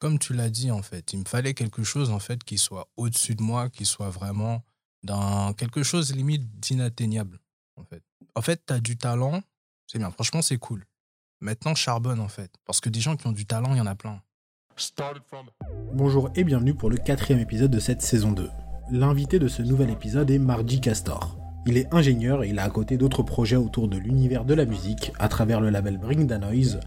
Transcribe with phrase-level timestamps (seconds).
[0.00, 2.88] comme tu l'as dit, en fait, il me fallait quelque chose, en fait, qui soit
[2.96, 4.64] au-dessus de moi, qui soit vraiment
[5.04, 7.38] dans quelque chose limite d'inatteignable,
[7.76, 8.02] en fait.
[8.34, 9.42] En fait, tu as du talent,
[9.86, 10.10] c'est bien.
[10.10, 10.86] Franchement, c'est cool.
[11.40, 12.50] Maintenant, charbonne, en fait.
[12.64, 14.22] Parce que des gens qui ont du talent, il y en a plein.
[15.92, 18.48] Bonjour et bienvenue pour le quatrième épisode de cette saison 2.
[18.90, 21.36] L'invité de ce nouvel épisode est Mardi Castor.
[21.66, 24.64] Il est ingénieur et il a à côté d'autres projets autour de l'univers de la
[24.64, 26.80] musique à travers le label Bring the Noise,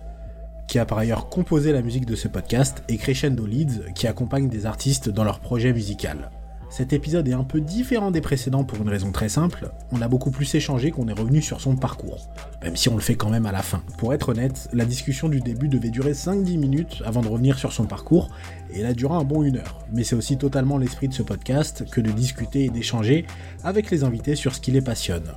[0.73, 4.49] qui a par ailleurs composé la musique de ce podcast, et Crescendo Leads, qui accompagne
[4.49, 6.31] des artistes dans leur projet musical.
[6.71, 10.07] Cet épisode est un peu différent des précédents pour une raison très simple, on a
[10.07, 12.27] beaucoup plus échangé qu'on est revenu sur son parcours,
[12.63, 13.83] même si on le fait quand même à la fin.
[13.99, 17.71] Pour être honnête, la discussion du début devait durer 5-10 minutes avant de revenir sur
[17.71, 18.31] son parcours,
[18.73, 19.77] et elle a duré un bon une heure.
[19.93, 23.27] Mais c'est aussi totalement l'esprit de ce podcast que de discuter et d'échanger
[23.63, 25.33] avec les invités sur ce qui les passionne.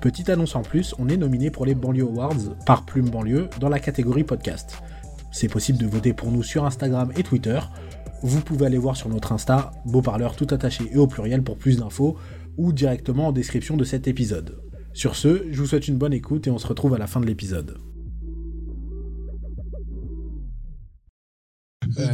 [0.00, 3.68] Petite annonce en plus, on est nominé pour les Banlieue Awards par Plume Banlieue dans
[3.68, 4.82] la catégorie podcast.
[5.30, 7.60] C'est possible de voter pour nous sur Instagram et Twitter,
[8.22, 11.56] vous pouvez aller voir sur notre Insta, Beau Parleur tout attaché et au pluriel pour
[11.56, 12.16] plus d'infos,
[12.58, 14.60] ou directement en description de cet épisode.
[14.92, 17.20] Sur ce, je vous souhaite une bonne écoute et on se retrouve à la fin
[17.20, 17.78] de l'épisode.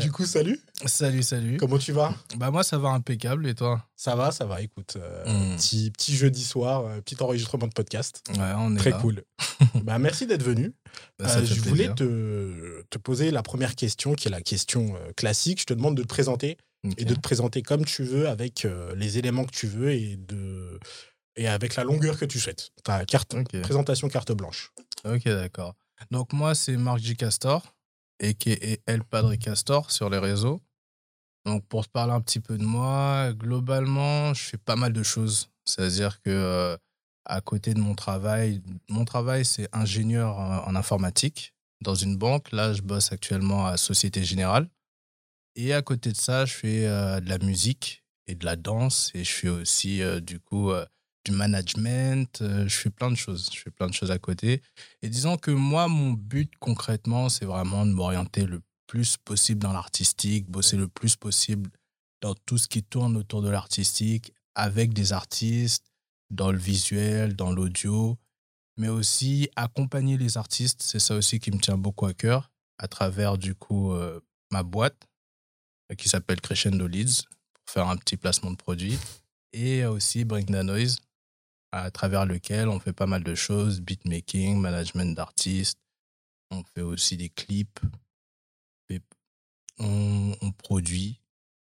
[0.00, 0.58] Du coup, salut.
[0.86, 1.56] Salut, salut.
[1.58, 2.14] Comment tu vas?
[2.36, 3.46] Bah moi, ça va impeccable.
[3.48, 3.84] Et toi?
[3.96, 4.60] Ça va, ça va.
[4.62, 5.56] Écoute, euh, Mm.
[5.56, 8.22] petit, petit jeudi soir, euh, petit enregistrement de podcast.
[8.30, 8.98] Ouais, on est Très là.
[9.00, 9.22] cool.
[9.82, 10.72] bah, merci d'être venu.
[11.19, 15.60] Bah, Euh, je voulais te, te poser la première question, qui est la question classique.
[15.60, 16.56] Je te demande de te présenter
[16.98, 18.66] et de te présenter comme tu veux, avec
[18.97, 20.78] les éléments que tu veux et, de,
[21.36, 22.70] et avec la longueur que tu souhaites.
[22.84, 24.70] Ta carte, présentation carte blanche.
[25.04, 25.74] Ok, d'accord.
[26.10, 27.16] Donc moi, c'est Marc J.
[27.16, 27.74] Castor,
[28.20, 30.61] et El Padre Castor sur les réseaux.
[31.47, 35.03] Donc pour te parler un petit peu de moi, globalement, je fais pas mal de
[35.05, 35.48] choses.
[35.64, 36.77] C'est-à-dire que euh,
[37.25, 42.50] à côté de mon travail, mon travail, c'est ingénieur en, informatique dans une banque.
[42.50, 44.69] Là, je bosse actuellement à Société Générale.
[45.55, 49.12] Et à côté de ça, je fais euh, de la musique et de la danse.
[49.14, 50.72] Et je fais aussi, euh, du coup,
[51.27, 52.41] du management.
[52.41, 53.50] Euh, je fais plein de choses.
[53.53, 54.62] Je fais plein de choses à côté.
[55.03, 59.72] Et disons que moi, mon but concrètement, c'est vraiment de m'orienter le plus possible dans
[59.72, 61.70] l'artistique, bosser le plus possible
[62.22, 65.92] dans tout ce qui tourne autour de l'artistique, avec des artistes,
[66.31, 68.16] dans le visuel, dans l'audio,
[68.76, 70.82] mais aussi accompagner les artistes.
[70.82, 74.20] C'est ça aussi qui me tient beaucoup à cœur, à travers du coup euh,
[74.50, 75.09] ma boîte
[75.91, 78.98] euh, qui s'appelle Crescendo Leads, pour faire un petit placement de produit,
[79.53, 80.98] et aussi Bring the Noise,
[81.72, 85.78] à travers lequel on fait pas mal de choses, beatmaking, management d'artistes,
[86.50, 87.81] on fait aussi des clips,
[89.78, 91.21] on, on produit,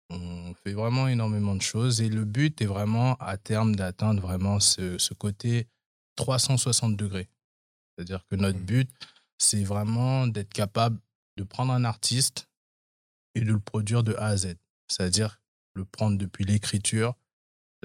[0.09, 4.59] on fait vraiment énormément de choses et le but est vraiment à terme d'atteindre vraiment
[4.59, 5.67] ce, ce côté
[6.15, 7.29] 360 degrés.
[7.97, 8.65] C'est-à-dire que notre Mhm.
[8.65, 8.91] but,
[9.37, 10.99] c'est vraiment d'être capable
[11.37, 12.47] de prendre un artiste
[13.33, 14.55] et de le produire de A à Z.
[14.87, 15.41] C'est-à-dire
[15.73, 17.15] le prendre depuis l'écriture,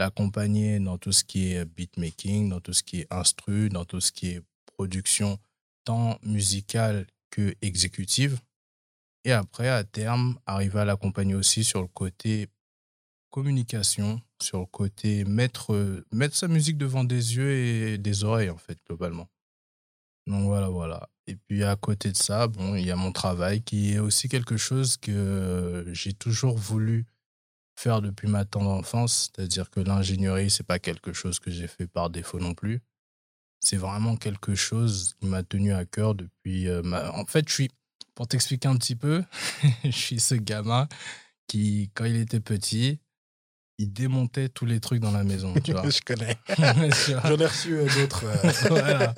[0.00, 4.00] l'accompagner dans tout ce qui est beatmaking, dans tout ce qui est instru, dans tout
[4.00, 5.38] ce qui est production
[5.84, 8.40] tant musicale que exécutive.
[9.24, 12.48] Et après, à terme, arriver à l'accompagner aussi sur le côté
[13.30, 18.56] communication, sur le côté mettre, mettre sa musique devant des yeux et des oreilles, en
[18.56, 19.28] fait, globalement.
[20.26, 21.08] Donc voilà, voilà.
[21.26, 24.28] Et puis à côté de ça, bon, il y a mon travail qui est aussi
[24.30, 27.04] quelque chose que j'ai toujours voulu
[27.80, 31.86] faire depuis ma tendre enfance, c'est-à-dire que l'ingénierie, c'est pas quelque chose que j'ai fait
[31.86, 32.80] par défaut non plus.
[33.60, 37.10] C'est vraiment quelque chose qui m'a tenu à cœur depuis euh, ma...
[37.12, 37.70] En fait, je suis
[38.14, 39.24] pour t'expliquer un petit peu,
[39.84, 40.88] je suis ce gamin
[41.46, 43.00] qui quand il était petit,
[43.78, 45.88] il démontait tous les trucs dans la maison, tu vois.
[45.90, 46.36] je connais.
[47.24, 48.24] J'en ai reçu euh, d'autres.
[48.26, 48.52] euh.
[48.68, 49.14] Voilà.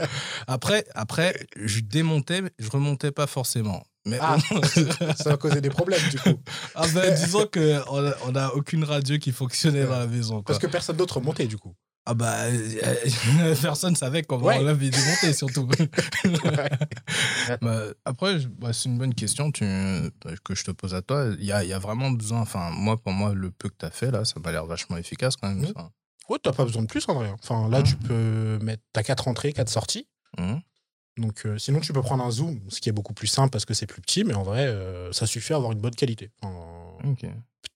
[0.46, 3.84] Après, après, je démontais, je remontais pas forcément.
[4.06, 4.36] Mais Ah,
[5.16, 6.40] ça a causé des problèmes du coup.
[6.74, 10.34] Ah ben, disons qu'on n'a on a aucune radio qui fonctionnait dans la maison.
[10.36, 10.44] Quoi.
[10.46, 11.74] Parce que personne d'autre remontait du coup.
[12.04, 14.58] Ah bah, euh, personne savait comment Ouais.
[14.58, 15.68] on l'avait démonté, surtout.
[17.60, 19.64] Bah, après, bah, c'est une bonne question tu-
[20.44, 21.28] que je te pose à toi.
[21.38, 23.86] Il y a, y a vraiment besoin, enfin, moi, pour moi, le peu que tu
[23.86, 25.64] as fait, là, ça m'a l'air vachement efficace quand même.
[25.66, 25.90] Ça.
[26.28, 27.32] Ouais, t'as pas besoin de plus en vrai.
[27.42, 27.84] Enfin, là, Mhm.
[27.84, 28.82] tu peux mettre.
[28.92, 30.08] T'as quatre entrées, quatre sorties.
[30.38, 30.60] Mhm.
[31.18, 33.64] Donc, euh, sinon, tu peux prendre un zoom, ce qui est beaucoup plus simple parce
[33.64, 36.30] que c'est plus petit, mais en vrai, euh, ça suffit à avoir une bonne qualité.
[36.42, 37.16] Enfin.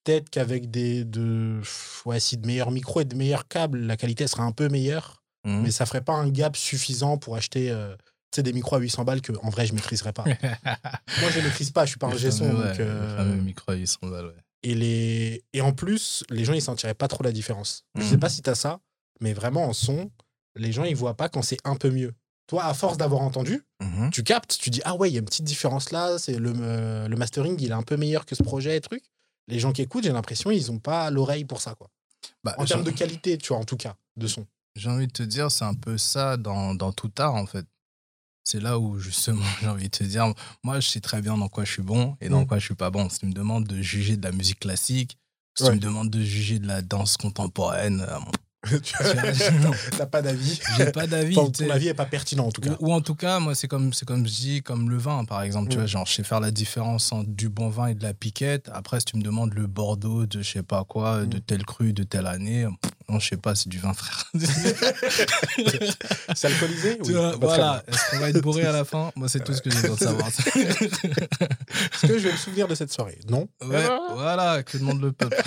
[0.03, 1.61] Peut-être qu'avec des de,
[2.05, 5.23] ouais, si de meilleurs micros et de meilleurs câbles, la qualité sera un peu meilleure,
[5.45, 5.61] Mhm.
[5.63, 7.95] mais ça ferait pas un gap suffisant pour acheter euh,
[8.37, 10.23] des micros à 800 balles que en vrai je maîtriserais pas.
[11.21, 12.45] Moi, je maîtrise pas, je suis pas un gesson.
[12.45, 14.33] ouais, euh, Le fameux micro à 800 balles, ouais.
[14.63, 15.43] et, les...
[15.53, 17.83] et en plus, les gens, ils sentiraient pas trop la différence.
[17.95, 18.19] Je sais Mhm.
[18.19, 18.79] pas si tu as ça,
[19.21, 20.11] mais vraiment en son,
[20.55, 22.13] les gens, ils voient pas quand c'est un peu mieux.
[22.47, 24.09] Toi, à force d'avoir entendu, Mhm.
[24.09, 26.53] tu captes, tu dis ah ouais, il y a une petite différence là, c'est le,
[26.57, 29.03] euh, le mastering, il est un peu meilleur que ce projet et truc.
[29.47, 31.89] Les gens qui écoutent, j'ai l'impression ils ont pas l'oreille pour ça quoi.
[32.43, 34.45] Bah, En termes de qualité, tu vois, en tout cas, de son.
[34.75, 37.65] J'ai envie de te dire, c'est un peu ça dans, dans tout art, en fait.
[38.43, 40.33] C'est là où, justement, j'ai envie de te dire,
[40.63, 42.47] moi, je sais très bien dans quoi je suis bon et dans Mm.
[42.47, 43.09] quoi je suis pas bon.
[43.09, 45.17] Si tu me demandes de juger de la musique classique,
[45.57, 45.69] si Ouais.
[45.71, 48.05] tu me demandes de juger de la danse contemporaine,
[49.99, 50.59] n'as pas d'avis.
[50.77, 51.37] j'ai pas d'avis.
[51.37, 52.71] Enfin, ton avis est pas pertinent en tout cas.
[52.79, 55.25] Ou, ou en tout cas, moi, c'est comme, c'est comme je dis, comme le vin,
[55.25, 55.69] par exemple.
[55.69, 55.79] Tu Mm.
[55.81, 58.69] vois, genre, je sais faire la différence entre du bon vin et de la piquette.
[58.73, 61.41] Après, si tu me demandes le Bordeaux de je sais pas quoi, de Mm.
[61.41, 62.65] tel cru, de telle année,
[63.09, 64.29] non, je sais pas, c'est du vin, frère.
[66.35, 67.13] C'est alcoolisé Tu Oui.
[67.13, 67.83] vois, très voilà.
[67.87, 69.11] Est-ce qu'on va être bourré à la fin?
[69.15, 70.27] Moi, c'est tout ce que j'ai besoin de savoir.
[70.27, 73.19] Est-ce que je vais me souvenir de cette soirée?
[73.29, 73.47] Non.
[73.63, 75.37] ouais, voilà, que demande le peuple.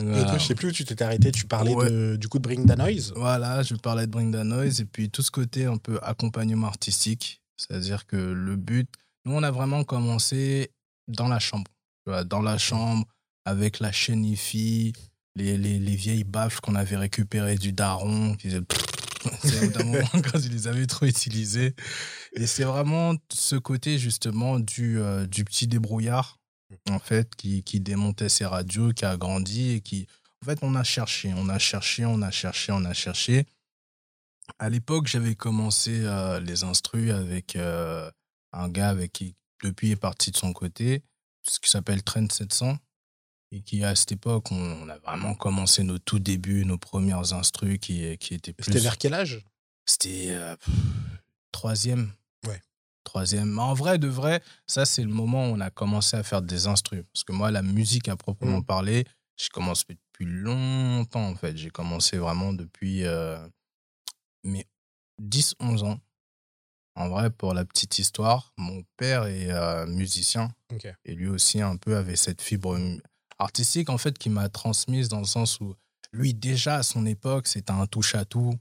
[0.00, 1.32] Et toi, je sais plus où tu t'étais arrêté.
[1.32, 1.90] Tu parlais Ouais.
[1.90, 3.12] de, du coup de Bring the Noise.
[3.16, 6.66] Voilà, je parlais de Bring the Noise et puis tout ce côté un peu accompagnement
[6.66, 7.40] artistique.
[7.56, 8.88] C'est-à-dire que le but,
[9.24, 10.70] nous, on a vraiment commencé
[11.08, 11.70] dans la chambre.
[12.26, 13.04] Dans la chambre,
[13.44, 14.92] avec la chaîne IFI,
[15.34, 18.62] les, les, les vieilles baffes qu'on avait récupérées du daron, qui faisaient
[19.42, 21.74] c'est moment quand ils les avaient trop utilisées.
[22.34, 26.38] Et c'est vraiment ce côté, justement, du, euh, du petit débrouillard,
[26.90, 30.06] en fait, qui, qui démontait ses radios, qui a grandi et qui,
[30.42, 33.46] en fait, on a cherché, on a cherché, on a cherché, on a cherché.
[34.58, 38.10] À l'époque, j'avais commencé euh, les instrus avec euh,
[38.52, 41.02] un gars avec qui, depuis, est parti de son côté,
[41.42, 42.78] ce qui s'appelle Trend 700.
[43.52, 47.32] Et qui, à cette époque, on, on a vraiment commencé nos tout débuts, nos premières
[47.32, 48.64] instrus qui, qui étaient plus.
[48.64, 49.44] C'était vers quel âge?
[49.86, 50.56] C'était euh,
[51.52, 52.12] troisième.
[52.46, 52.60] Ouais.
[53.06, 53.52] Troisième.
[53.52, 56.42] Mais en vrai, de vrai, ça, c'est le moment où on a commencé à faire
[56.42, 57.04] des instrus.
[57.14, 58.64] Parce que moi, la musique à proprement Mhm.
[58.64, 59.04] parler,
[59.36, 61.56] j'ai commencé depuis longtemps, en fait.
[61.56, 63.38] J'ai commencé vraiment depuis euh,
[64.42, 64.66] mes
[65.22, 66.00] 10-11 ans.
[66.96, 70.50] En vrai, pour la petite histoire, mon père est euh, musicien
[71.04, 72.76] et lui aussi un peu avait cette fibre
[73.38, 75.74] artistique en fait qui m'a transmise dans le sens où
[76.10, 78.54] lui déjà à son époque c'était un touche à tout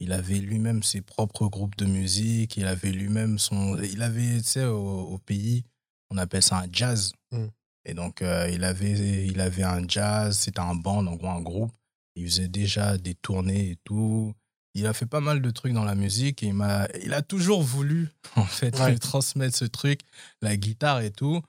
[0.00, 4.44] il avait lui-même ses propres groupes de musique il avait lui-même son il avait tu
[4.44, 5.64] sais au, au pays
[6.10, 7.46] on appelle ça un jazz Mm.
[7.86, 11.72] et donc euh, il avait il avait un jazz c'était un band gros un groupe
[12.14, 14.32] il faisait déjà des tournées et tout
[14.74, 17.22] il a fait pas mal de trucs dans la musique et il m'a il a
[17.22, 18.96] toujours voulu en fait Ouais.
[18.98, 20.00] transmettre ce truc
[20.42, 21.42] la guitare et tout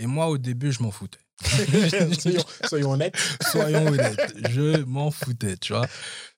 [0.00, 1.18] et moi, au début, je m'en foutais.
[2.20, 3.16] soyons, soyons honnêtes.
[3.50, 5.86] Soyons honnêtes, je m'en foutais, tu vois.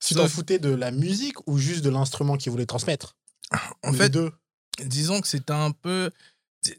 [0.04, 3.16] Tu t'en foutais de la musique ou juste de l'instrument qu'il voulait transmettre?
[3.82, 4.30] En Les fait, deux.
[4.84, 6.10] disons que c'était un peu.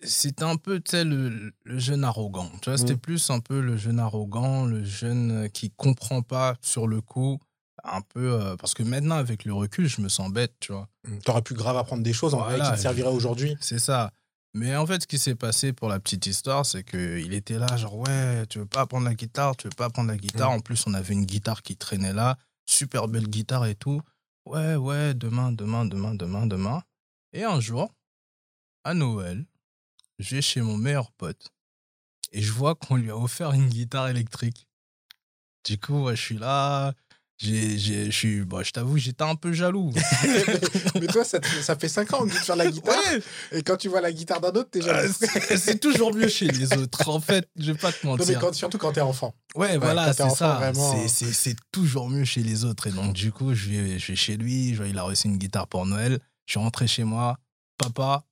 [0.03, 2.51] C'était un peu, tu sais, le, le jeune arrogant.
[2.61, 2.99] Tu vois, c'était Mm.
[2.99, 7.39] plus un peu le jeune arrogant, le jeune qui comprend pas sur le coup.
[7.83, 8.31] Un peu.
[8.39, 10.87] euh, parce que maintenant, avec le recul, je me sens bête, tu vois.
[11.25, 12.69] T'aurais pu grave apprendre des choses en vrai Voilà.
[12.69, 13.57] qui te serviraient aujourd'hui.
[13.59, 14.11] C'est ça.
[14.53, 17.77] Mais en fait, ce qui s'est passé pour la petite histoire, c'est qu'il était là,
[17.77, 20.51] genre, ouais, tu veux pas apprendre la guitare, tu veux pas apprendre la guitare.
[20.51, 20.55] Mm.
[20.55, 24.01] En plus, on avait une guitare qui traînait là, super belle guitare et tout.
[24.45, 26.83] Ouais, ouais, demain, demain, demain, demain, demain.
[27.31, 27.93] Et un jour,
[28.83, 29.45] à Noël,
[30.19, 31.51] je vais chez mon meilleur pote
[32.31, 34.67] et je vois qu'on lui a offert une guitare électrique.
[35.63, 36.93] Du coup, ouais, je suis là,
[37.43, 39.91] je suis, bon, je t'avoue, j'étais un peu jaloux.
[40.99, 42.95] mais toi, ça, ça fait 5 ans que tu faire la guitare.
[42.95, 43.21] Ouais,
[43.59, 45.11] Et quand tu vois la guitare d'un autre, t'es jaloux.
[45.17, 47.09] c'est c'est toujours mieux chez les autres.
[47.09, 48.39] En fait, je vais pas te Non, mais mentir.
[48.39, 49.33] quand- surtout quand t'es enfant.
[49.55, 50.55] Ouais, voilà, c'est ça.
[50.55, 51.25] vraiment, C'est-.
[51.25, 52.87] C'est c'est toujours mieux chez les autres.
[52.87, 54.71] Et donc, du coup, je vais, je vais chez lui.
[54.73, 56.19] Je vois, il a reçu une guitare pour Noël.
[56.45, 57.37] Je suis rentré chez moi.
[57.77, 58.23] Papa,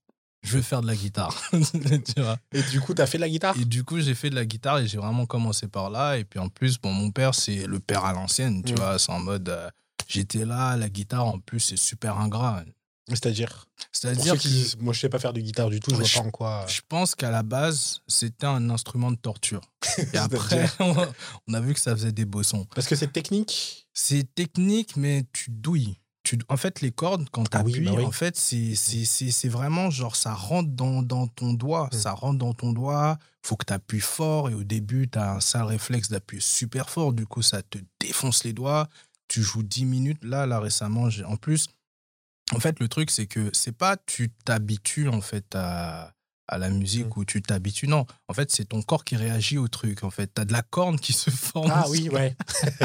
[0.41, 1.36] je veux faire de la guitare.
[1.51, 3.55] tu vois Et du coup, t'as fait de la guitare?
[3.60, 6.17] Et du coup, j'ai fait de la guitare et j'ai vraiment commencé par là.
[6.17, 8.77] Et puis en plus, bon, mon père, c'est le père à l'ancienne, tu Mm.
[8.77, 9.00] vois.
[9.00, 9.69] C'est en mode, euh,
[10.08, 12.63] j'étais là, la guitare, en plus, c'est super ingrat.
[13.10, 13.65] C'est-à-dire?
[13.91, 16.19] C'est-à-dire que qui moi, je sais pas faire de guitare du tout, je vois Je-
[16.19, 16.65] pas en quoi.
[16.67, 19.62] je pense qu'à la base, c'était un instrument de torture.
[20.13, 20.69] Et après,
[21.48, 22.65] on a vu que ça faisait des beaux sons.
[22.75, 23.88] Parce que c'est technique?
[23.93, 25.98] C'est technique, mais tu douilles.
[26.29, 28.05] Tu, en fait, les cordes, quand tu Ah oui, appuies, bah oui.
[28.05, 31.89] en fait, c'est- vraiment genre, ça rentre dans, dans ton doigt.
[31.91, 31.98] Mm.
[31.98, 33.17] Ça rentre dans ton doigt.
[33.43, 34.48] faut que tu appuies fort.
[34.51, 37.13] Et au début, tu as un sale réflexe d'appuyer super fort.
[37.13, 38.88] Du coup, ça te défonce les doigts.
[39.27, 40.24] Tu joues 10 minutes.
[40.24, 41.67] Là, là récemment, j'ai- en plus,
[42.53, 46.13] en fait, le truc, c'est que c'est pas tu t'habitues, en fait, à,
[46.51, 47.88] à la musique ou tu t'habitues.
[47.88, 50.03] Non, en fait, c'est ton corps qui réagit au truc.
[50.03, 51.72] En fait, tu as de la corne qui se forme.
[51.74, 52.36] Ah oui, ouais.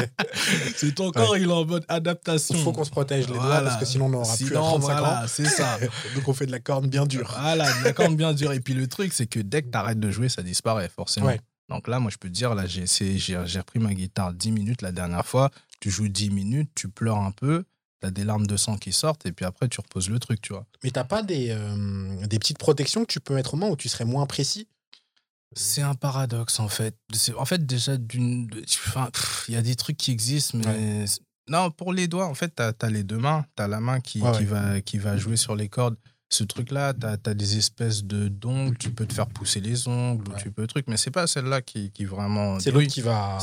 [0.75, 2.55] C'est ton corps, il est en mode adaptation.
[2.55, 3.61] Il faut qu'on se protège les doigts Voilà.
[3.69, 5.27] parce que sinon on n'aura plus à Sinon, 35 voilà, ans.
[5.27, 5.79] c'est ça.
[6.15, 7.33] Donc on fait de la corne bien dure.
[7.39, 8.51] Voilà, de la corne bien dure.
[8.53, 11.27] Et puis le truc, c'est que dès que tu arrêtes de jouer, ça disparaît, forcément.
[11.27, 11.39] Ouais.
[11.69, 12.83] Donc là, moi, je peux te dire, là, j'ai
[13.59, 15.49] repris ma guitare 10 minutes la dernière fois.
[15.79, 17.63] Tu joues 10 minutes, tu pleures un peu,
[18.05, 20.53] t'as des larmes de sang qui sortent et puis après tu reposes le truc, tu
[20.53, 20.65] vois.
[20.83, 23.75] Mais t'as pas des, euh, des petites protections que tu peux mettre au mains où
[23.75, 24.67] tu serais moins précis?
[25.55, 26.95] C'est un paradoxe en fait.
[27.13, 28.49] C'est- En fait, déjà, d'une.
[28.87, 29.09] Enfin,
[29.47, 31.05] il y a des trucs qui existent, mais.
[31.47, 33.45] Non, pour les doigts, en fait, t'as as les deux mains.
[33.55, 34.43] T'as la main qui, Ouais, qui ouais.
[34.45, 35.95] va, qui va jouer sur les cordes.
[36.37, 38.77] Ce truc-là, t'as as des espèces de d'ongles.
[38.77, 40.41] Tu peux te faire pousser les ongles, ou Ouais.
[40.41, 42.59] tu peux truc, mais c'est pas celle-là qui, qui vraiment.
[42.59, 43.37] C'est l'autre qui va.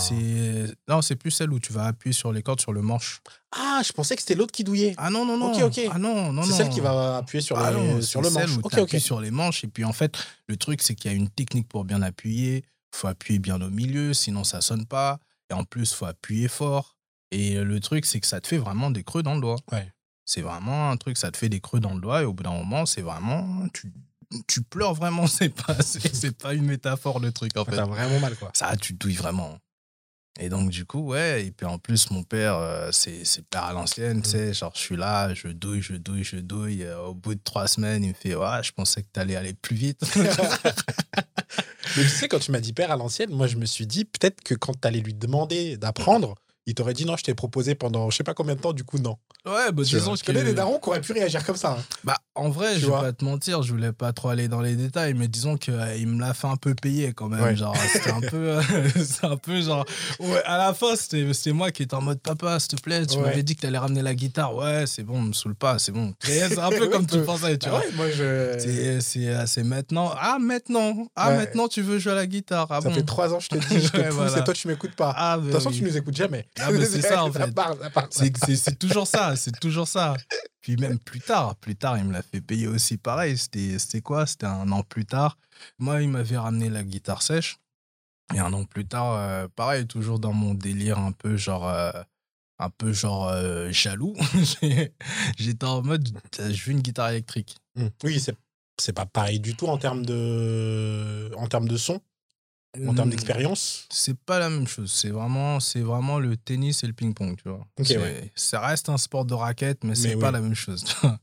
[0.88, 3.20] Non, c'est plus celle où tu vas appuyer sur les cordes sur le manche.
[3.52, 4.94] Ah, je pensais que c'était l'autre qui douillait.
[4.98, 5.52] Ah non non non.
[5.52, 5.80] Ok, ok.
[5.90, 8.48] Ah non non c'est celle qui va appuyer sur, Ah les- non, sur le celle
[8.48, 8.56] manche.
[8.56, 9.02] où Ok, t'appuies ok.
[9.02, 10.16] sur les manches et puis en fait
[10.48, 12.64] le truc c'est qu'il y a une technique pour bien appuyer.
[12.94, 15.18] Faut appuyer bien au milieu, sinon ça sonne pas.
[15.50, 16.96] Et en plus faut appuyer fort.
[17.30, 19.56] Et le truc c'est que ça te fait vraiment des creux dans le doigt.
[19.70, 19.90] Ouais.
[20.24, 22.44] C'est vraiment un truc, ça te fait des creux dans le doigt et au bout
[22.44, 23.92] d'un moment c'est vraiment tu,
[24.46, 25.26] tu pleures vraiment.
[25.32, 27.76] C'est pas c'est c'est pas une métaphore le truc en fait.
[27.76, 28.50] T'as vraiment mal, quoi.
[28.54, 29.58] Ça, tu te douilles vraiment.
[30.40, 31.44] Et donc, du coup, ouais.
[31.46, 34.54] Et puis, en plus, mon père, euh, c'est c'est père à l'ancienne, tu sais.
[34.54, 36.84] Genre, je suis là, je douille, je douille, je douille.
[36.84, 39.52] Euh, au bout de trois semaines, il me fait Ouais, je pensais que t'allais aller
[39.52, 40.00] plus vite.
[41.96, 44.06] Mais tu sais, quand tu m'as dit père à l'ancienne, moi, je me suis dit
[44.06, 46.34] peut-être que quand t'allais lui demander d'apprendre,
[46.66, 48.84] il t'aurait dit non, je t'ai proposé pendant je sais pas combien de temps, du
[48.84, 49.16] coup, non.
[49.46, 51.72] ouais, bah, disons je connais que- des darons qui auraient pu réagir comme ça.
[51.78, 51.84] hein.
[52.04, 54.60] Bah, en vrai, Tu je vais pas te mentir, je voulais pas trop aller dans
[54.60, 57.42] les détails, mais disons qu'il me l'a fait un peu payer quand même.
[57.42, 57.56] Ouais.
[57.56, 58.36] Genre, c'était un peu.
[58.56, 58.62] euh,
[59.04, 59.84] c'est un peu genre.
[60.20, 63.16] Ouais, à la fin, c'était moi qui étais en mode Papa, s'il te plaît, tu
[63.18, 63.22] Ouais.
[63.24, 64.54] m'avais dit que t'allais ramener la guitare.
[64.54, 66.14] Ouais, c'est bon, me saoule pas, c'est bon.
[66.22, 67.78] C'est un peu comme tu pensais, tu Ah vois.
[67.80, 69.00] ouais, moi, je.
[69.00, 70.12] C'est- maintenant.
[70.18, 71.06] Ah, maintenant.
[71.16, 72.66] Ah, maintenant, tu veux jouer à la guitare.
[72.70, 72.94] Ah, Ça bon.
[72.94, 74.38] fait trois ans, je te dis, je te pousse voilà.
[74.38, 75.14] et toi, tu m'écoutes pas.
[75.16, 75.76] Ah, De toute façon, oui.
[75.78, 76.46] tu nous écoutes jamais.
[76.58, 77.50] Ah, bah, c'est ça, en fait.
[78.10, 80.14] c'est toujours ça, c'est toujours ça.
[80.62, 83.36] Puis même plus tard, plus tard, il me l'a fait payer aussi pareil.
[83.36, 84.26] C'était quoi?
[84.26, 85.36] C'était un an plus tard.
[85.78, 87.58] Moi, il m'avait ramené la guitare sèche.
[88.34, 91.90] Et un an plus tard, euh, pareil, toujours dans mon délire un peu genre, euh,
[92.58, 94.14] un peu genre euh, jaloux.
[95.36, 97.56] J'étais en mode, je veux une guitare électrique.
[97.74, 97.88] Hmm.
[98.04, 98.24] Oui,
[98.78, 102.00] c'est pas pareil du tout en termes de en termes de son,
[102.76, 103.86] en termes Hum, d'expérience.
[103.90, 104.90] C'est pas la même chose.
[104.92, 107.66] C'est vraiment, c'est vraiment le tennis et le ping-pong, tu vois.
[107.78, 108.32] Ok, C'est- ouais.
[108.34, 110.84] Ça reste un sport de raquette, mais c'est pas la même chose.
[110.84, 111.18] tu vois.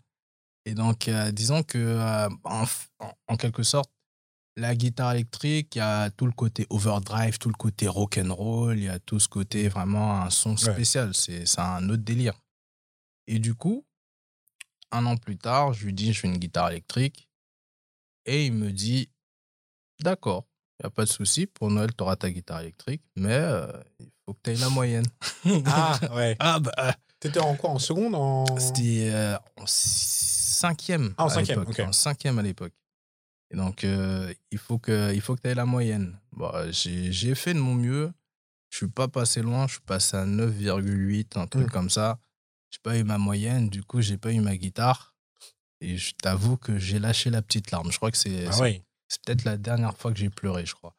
[0.66, 3.90] Et donc, euh, disons que, euh, en, f- en- en quelque sorte,
[4.58, 8.34] la guitare électrique, il y a tout le côté overdrive, tout le côté rock and
[8.34, 11.14] roll, il y a tout ce côté vraiment un son spécial.
[11.16, 12.34] C'est c'est un autre délire.
[13.28, 13.86] Et du coup,
[14.92, 17.30] un an plus tard, je lui dis, je fais une guitare électrique.
[18.26, 19.10] Et il me dit,
[20.02, 20.46] d'accord,
[20.80, 23.68] il n'y a pas de souci, pour Noël, tu auras ta guitare électrique, mais euh,
[24.00, 25.06] il faut que tu aies la moyenne.
[25.66, 26.36] Ah ouais.
[26.40, 28.46] Ah, bah, euh, T'étais en quoi En seconde en...
[28.58, 31.14] c'était euh, en cinquième.
[31.18, 31.80] Ah, en cinquième, ok.
[31.80, 32.74] En cinquième à l'époque.
[33.52, 36.18] Et donc, euh, il faut que tu aies la moyenne.
[36.34, 38.12] Bon, j'ai j'ai fait de mon mieux.
[38.70, 39.66] Je suis pas passé loin.
[39.68, 41.72] Je suis passé à 9,8, un truc Mm.
[41.72, 42.20] comme ça.
[42.72, 43.70] J'ai pas eu ma moyenne.
[43.70, 45.16] Du coup, j'ai pas eu ma guitare.
[45.82, 47.92] Et je t'avoue que j'ai lâché la petite larme.
[47.92, 48.84] Je crois que c'est Ah ouais.
[49.10, 50.96] C'est peut-être la dernière fois que j'ai pleuré, je crois.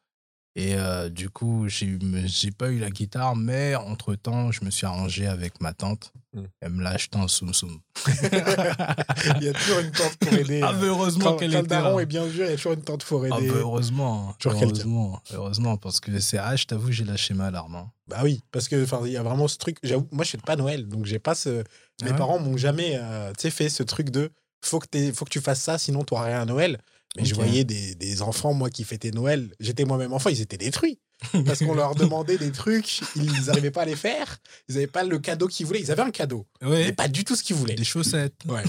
[0.57, 5.25] Et euh, du coup, j'ai pas eu la guitare, mais entre-temps, je me suis arrangé
[5.25, 6.11] avec ma tante.
[6.33, 6.41] Mm.
[6.59, 7.79] Elle me l'a acheté en soum soum.
[8.05, 10.59] il y a toujours une tante pour aider.
[10.61, 12.03] Ah, heureusement quand, qu'elle quand le était daron là.
[12.03, 13.49] est bien dur, il y a toujours une tante pour aider.
[13.49, 14.35] Ah, heureusement.
[14.39, 14.59] Quelqu'un.
[14.63, 17.75] heureusement, heureusement, parce que c'est ah, je t'avoue, j'ai lâché ma larme.
[17.75, 17.91] hein.
[18.07, 19.77] Bah oui, parce que il y a vraiment ce truc.
[19.83, 21.63] J'avoue, moi je fais pas Noël, donc j'ai pas ce.
[22.01, 22.17] Ah Mes ouais?
[22.17, 25.77] parents m'ont jamais, euh, fait ce truc de faut que faut que tu fasses ça,
[25.77, 26.77] sinon tu rien à Noël.
[27.17, 29.49] Mais je voyais des, des enfants moi qui fêtaient Noël.
[29.59, 30.99] J'étais moi-même enfant, ils étaient détruits
[31.45, 34.37] parce qu'on leur demandait des trucs, ils n'arrivaient pas à les faire.
[34.69, 35.81] Ils n'avaient pas le cadeau qu'ils voulaient.
[35.81, 36.91] Ils avaient un cadeau, mais Ouais.
[36.93, 37.75] pas du tout ce qu'ils voulaient.
[37.75, 38.33] Des chaussettes.
[38.47, 38.63] Ouais,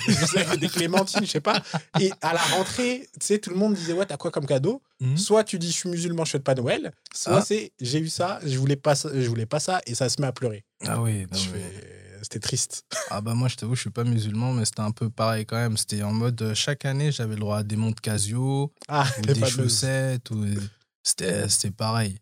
[0.59, 1.63] des clémentines, je sais pas.
[2.01, 4.83] Et à la rentrée, tu sais, tout le monde disait ouais, t'as quoi comme cadeau?
[5.01, 5.17] Mhm.
[5.17, 6.93] Soit tu dis je suis musulman, je fête pas Noël.
[7.15, 7.45] Soit Ah.
[7.47, 10.21] c'est j'ai eu ça, je voulais pas, ça- je voulais pas ça, et ça se
[10.21, 10.65] met à pleurer.
[10.87, 11.92] Ah oui, non, Je mais- fais-
[12.33, 12.85] C'était triste.
[13.11, 15.57] Ah bah moi je t'avoue je suis pas musulman mais c'était un peu pareil quand
[15.57, 19.07] même c'était en mode euh, chaque année j'avais le droit à des montres Casio Ah,
[19.19, 20.43] ou des chaussettes ou
[21.03, 22.19] c'était pareil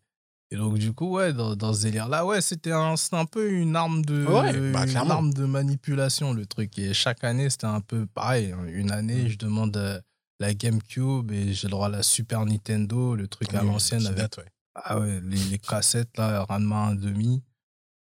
[0.50, 3.50] et donc du coup ouais dans, dans ce délire là ouais c'était un un peu
[3.52, 7.66] une arme de Ouais, bah, une arme de manipulation le truc et chaque année c'était
[7.66, 9.28] un peu pareil une année Mm.
[9.28, 10.00] je demande euh,
[10.40, 14.18] la GameCube et j'ai le droit à la Super Nintendo le truc à l'ancienne avec
[14.18, 14.44] date, ouais.
[14.74, 17.42] ah ouais, les, les cassettes, là, Ranma un demi.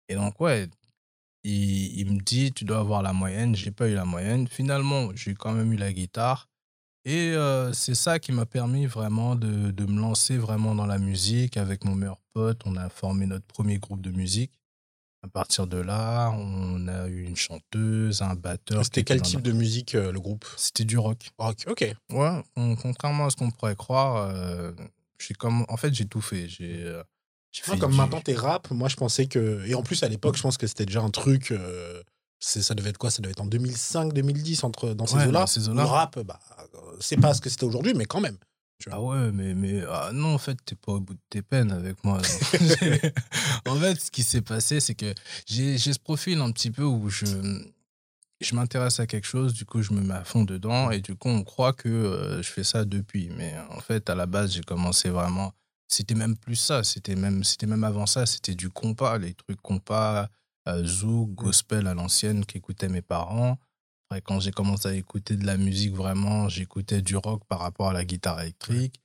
[0.10, 0.70] Et donc, ouais,
[1.44, 3.56] il, il me dit, tu dois avoir la moyenne.
[3.56, 4.48] J'ai pas eu la moyenne.
[4.48, 6.48] Finalement, j'ai quand même eu la guitare.
[7.06, 10.98] Et euh, c'est ça qui m'a permis vraiment de, de me lancer vraiment dans la
[10.98, 11.58] musique.
[11.58, 14.52] Avec mon meilleur pote, on a formé notre premier groupe de musique.
[15.22, 18.86] À partir de là, on a eu une chanteuse, un batteur.
[18.86, 20.46] C'était quel type de musique, euh, le groupe?
[20.56, 21.32] C'était du rock.
[21.38, 21.94] Rock, ok.
[22.12, 24.72] Ouais, con- contrairement à ce qu'on pourrait croire, euh,
[25.20, 25.66] j'ai comme...
[25.68, 26.48] en fait, j'ai tout fait.
[26.48, 27.02] J'ai
[27.68, 29.66] Moi, fait comme du- maintenant t'es rap, moi je pensais que.
[29.66, 31.52] Et en plus, à l'époque, je pense que c'était déjà un truc.
[31.52, 32.02] euh,
[32.40, 33.12] c'est ça devait être quoi?
[33.12, 35.46] Ça devait être en 2005, 2010 entre dans ces Ouais, eaux-là.
[35.74, 36.40] Le rap, bah,
[37.00, 38.38] c'est pas ce que c'était aujourd'hui, mais quand même.
[38.90, 41.72] Ah ouais, mais, mais ah non, en fait, t'es pas au bout de tes peines
[41.72, 42.20] avec moi.
[43.66, 45.14] en fait, ce qui s'est passé, c'est que
[45.46, 47.26] j'ai j'ai ce profil un petit peu où je,
[48.40, 51.16] je m'intéresse à quelque chose, du coup, je me mets à fond dedans, et du
[51.16, 53.30] coup, on croit que euh, je fais ça depuis.
[53.36, 55.54] Mais en fait, à la base, j'ai commencé vraiment.
[55.90, 59.60] C'était même plus ça, c'était même, c'était même avant ça, c'était du compas, les trucs
[59.60, 60.30] compas,
[60.68, 63.58] euh, zouk, gospel à l'ancienne qu'écoutaient mes parents.
[64.06, 67.90] Après, quand j'ai commencé à écouter de la musique, vraiment, j'écoutais du rock par rapport
[67.90, 69.02] à la guitare électrique.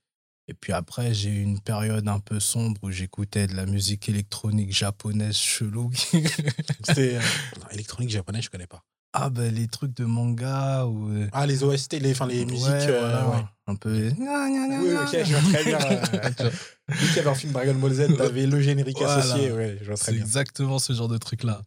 [0.46, 4.10] Et puis après, j'ai eu une période un peu sombre où j'écoutais de la musique
[4.10, 5.90] électronique japonaise chelou.
[5.94, 7.20] C'était euh,
[7.70, 8.84] électronique japonais, je connais pas.
[9.16, 11.08] Ah ben les trucs de manga ou...
[11.10, 12.66] euh, Ah, les OST, les, enfin, les musiques.
[12.68, 13.44] ouais, euh, voilà, ouais.
[13.66, 14.10] Un peu...
[14.10, 15.78] Gna, gna, gna, Oui, ok, je vois très bien.
[16.40, 16.50] euh,
[16.88, 19.14] Vu qu'il y avait un film Dragon Ball Z, t'avais le générique Voilà.
[19.14, 19.52] associé.
[19.52, 20.22] Ouais, je vois très C'est bien.
[20.24, 21.62] exactement ce genre de truc-là.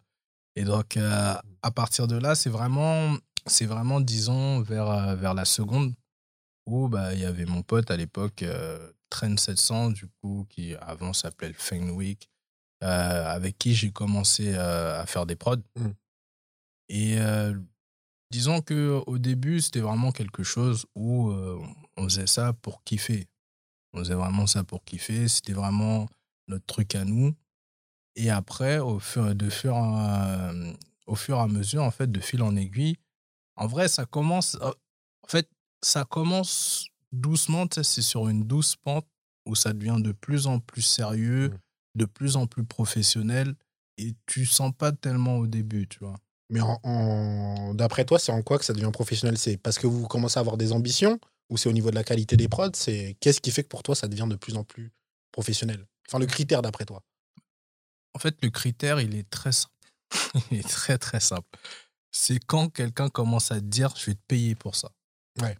[0.56, 5.34] Et donc, euh, à partir de là, c'est vraiment, c'est vraiment, disons, vers, euh, vers
[5.34, 5.94] la seconde,
[6.68, 10.76] où bah, il y avait mon pote à l'époque, euh, Trend 700, du coup, qui
[10.82, 12.30] avant s'appelait le Fenwick,
[12.84, 15.56] euh, avec qui j'ai commencé euh, à faire des prods.
[15.80, 15.88] Mm.
[16.90, 17.58] Et euh,
[18.32, 21.60] disons que au début, c'était vraiment quelque chose où euh,
[21.98, 23.28] on faisait ça pour kiffer.
[23.94, 25.28] On faisait vraiment ça pour kiffer.
[25.28, 26.08] C'était vraiment
[26.48, 27.34] notre truc à nous.
[28.16, 30.74] Et après, au fur, de fur, euh,
[31.06, 32.98] au fur et à mesure, en fait, de fil en aiguille,
[33.56, 34.56] en vrai, ça commence.
[34.62, 35.50] En fait,
[35.84, 37.66] ça commence doucement.
[37.72, 39.08] C'est sur une douce pente
[39.46, 41.58] où ça devient de plus en plus sérieux, Mm.
[42.00, 43.56] de plus en plus professionnel.
[43.98, 46.20] Et tu sens pas tellement au début, tu vois.
[46.50, 49.38] Mais en, en- d'après toi, c'est en quoi que ça devient professionnel?
[49.38, 52.04] C'est parce que vous commencez à avoir des ambitions ou c'est au niveau de la
[52.04, 52.72] qualité des prods?
[52.74, 54.92] C'est qu'est-ce qui fait que pour toi ça devient de plus en plus
[55.32, 55.86] professionnel?
[56.08, 57.04] Enfin, le critère d'après toi.
[58.14, 59.74] En fait, le critère, il est très simple.
[60.52, 61.48] il est très, très simple.
[62.12, 64.90] C'est quand quelqu'un commence à te dire, je vais te payer pour ça.
[65.42, 65.56] Ouais.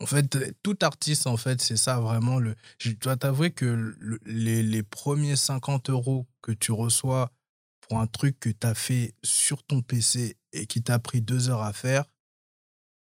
[0.00, 2.38] En fait, tout artiste, en fait, c'est ça vraiment.
[2.38, 2.54] Le...
[2.78, 7.30] Je dois t'avouer que le- les, les premiers 50 euros que tu reçois
[7.90, 11.50] pour un truc que tu as fait sur ton PC et qui t'a pris deux
[11.50, 12.04] heures à faire,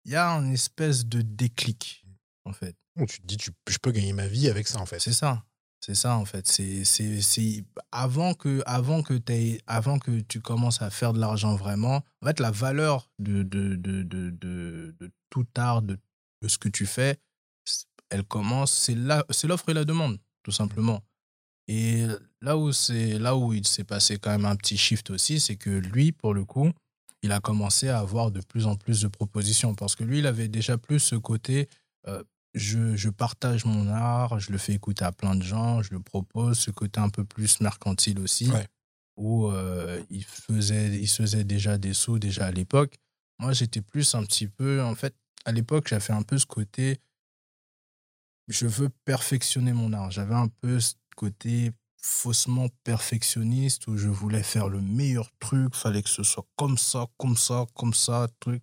[0.05, 2.07] il y a une espèce de déclic,
[2.45, 2.77] en fait.
[2.97, 5.01] Où tu te dis, tu- je peux gagner ma vie avec ça en fait.
[5.01, 5.45] C'est ça.
[5.85, 6.47] C'est ça, en fait.
[6.47, 9.21] C'est, c'est, c'est avant que, avant que
[9.67, 13.75] avant que tu commences à faire de l'argent vraiment, en fait, la valeur de, de,
[13.75, 15.99] de, de, de, tout art, de,
[16.47, 17.19] ce que tu fais,
[18.11, 21.03] elle commence, c'est là, c'est l'offre et la demande, tout simplement.
[21.69, 22.07] Et
[22.41, 25.57] là où c'est, là où il s'est passé quand même un petit shift aussi, c'est
[25.57, 26.71] que lui, pour le coup,
[27.23, 30.27] il a commencé à avoir de plus en plus de propositions parce que lui, il
[30.27, 31.69] avait déjà plus ce côté,
[32.07, 32.23] euh,
[32.55, 36.01] je, je partage mon art, je le fais écouter à plein de gens, je le
[36.01, 38.67] propose, ce côté un peu plus mercantile aussi, Ouais.
[39.17, 42.97] où euh, il, faisait, il se faisait déjà des sous déjà à l'époque.
[43.41, 46.99] Moi, j'étais plus un petit peu, en fait, à l'époque, j'avais un peu ce côté,
[48.49, 50.11] je veux perfectionner mon art.
[50.11, 50.79] J'avais un peu
[51.19, 56.79] côté faussement perfectionniste où je voulais faire le meilleur truc, fallait que ce soit comme
[56.79, 58.63] ça, comme ça, comme ça, truc.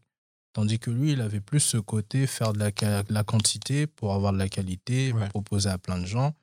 [0.54, 2.72] Tandis que lui, il avait plus ce côté faire de la,
[3.10, 5.28] la quantité pour avoir de la qualité, Ouais.
[5.28, 6.34] proposer à plein de gens.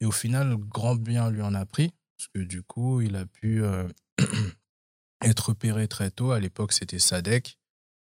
[0.00, 3.24] Et au final, grand bien lui en a pris, parce que du coup, il a
[3.24, 3.88] pu euh,
[5.22, 6.32] être repéré très tôt.
[6.32, 7.56] À l'époque, c'était Sadek.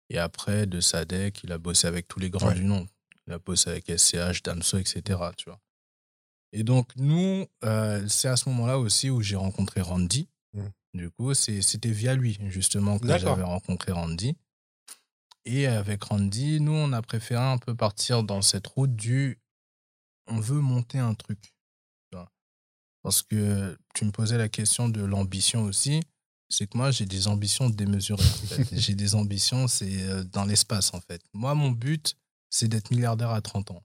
[0.08, 2.54] Et après, de Sadek, il a bossé avec tous les grands Ouais.
[2.54, 2.86] du nom.
[3.26, 5.18] Il a bossé avec SCH, Damso, etc.
[5.36, 5.60] Tu vois.
[6.52, 10.28] Et donc, nous, euh, c'est à ce moment-là aussi où j'ai rencontré Randy.
[10.52, 10.62] Mm.
[10.94, 14.36] Du coup, c'était via lui, justement, que j'avais rencontré Randy.
[15.44, 19.38] Et avec Randy, nous, on a préféré un peu partir dans cette route du
[20.26, 21.52] on veut monter un truc.
[23.02, 26.02] Parce que tu me posais la question de l'ambition aussi.
[26.50, 28.22] C'est que moi, j'ai des ambitions démesurées.
[28.22, 28.68] en fait.
[28.76, 31.22] j'ai des ambitions, c'est euh, dans l'espace, en fait.
[31.32, 32.14] Moi, mon but,
[32.50, 33.82] c'est d'être milliardaire à 30 ans.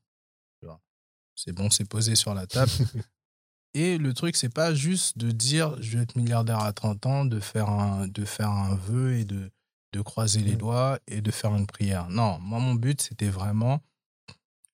[1.36, 2.72] C'est bon, c'est posé sur la table.
[3.74, 7.26] Et le truc, c'est pas juste de dire je vais être milliardaire à 30 ans,
[7.26, 9.52] de faire un, de faire un vœu et de,
[9.92, 10.58] de croiser les Mm.
[10.60, 12.10] doigts et de faire une prière.
[12.10, 13.82] Non, moi, mon but, c'était vraiment,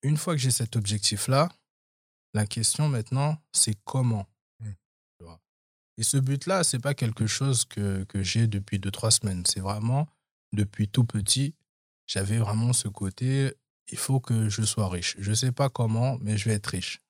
[0.02, 1.48] une fois que j'ai cet objectif-là,
[2.32, 4.26] la question maintenant, c'est comment?
[4.60, 4.70] Mm.
[5.98, 9.44] Et ce but-là, c'est pas quelque chose que, que j'ai depuis deux, trois semaines.
[9.46, 10.08] C'est vraiment,
[10.52, 11.54] depuis tout petit,
[12.06, 13.52] j'avais vraiment ce côté,
[13.90, 15.16] il faut que je sois riche.
[15.18, 17.00] Je sais pas comment, mais je vais être riche.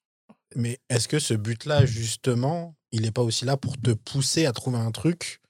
[0.55, 4.53] Mais est-ce que ce but-là, justement, il n'est pas aussi là pour te pousser à
[4.53, 5.41] trouver un truc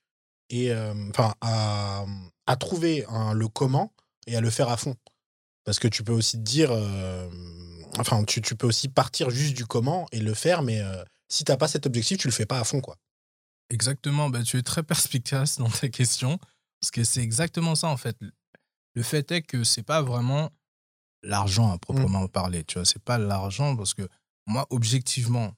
[0.48, 2.04] et euh, enfin à,
[2.46, 3.04] à trouver
[3.34, 3.92] le comment
[4.26, 4.96] et à le faire à fond?
[5.64, 7.28] Parce que tu peux aussi te dire, euh,
[7.98, 11.44] enfin, tu, tu peux aussi partir juste du comment et le faire, mais euh, si
[11.44, 12.96] t'as pas cet objectif, tu le fais pas à fond, quoi.
[13.70, 16.38] Exactement, bah, tu es très perspicace dans ta question.
[16.80, 18.16] Parce que c'est exactement ça, en fait.
[18.94, 20.50] Le fait est que c'est pas vraiment
[21.22, 22.84] l'argent à proprement parler, tu vois.
[22.84, 24.08] C'est pas l'argent parce que
[24.46, 25.54] moi, objectivement,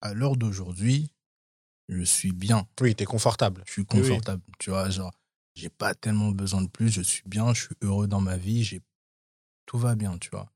[0.00, 1.10] à l'heure d'aujourd'hui,
[1.88, 2.68] je suis bien.
[2.80, 3.62] Oui, t'es confortable.
[3.66, 4.90] Je suis confortable, tu vois.
[4.90, 5.12] Genre,
[5.54, 6.90] j'ai pas tellement besoin de plus.
[6.90, 8.62] Je suis bien, je suis heureux dans ma vie.
[8.62, 8.80] J'ai
[9.66, 10.50] tout va bien, tu vois.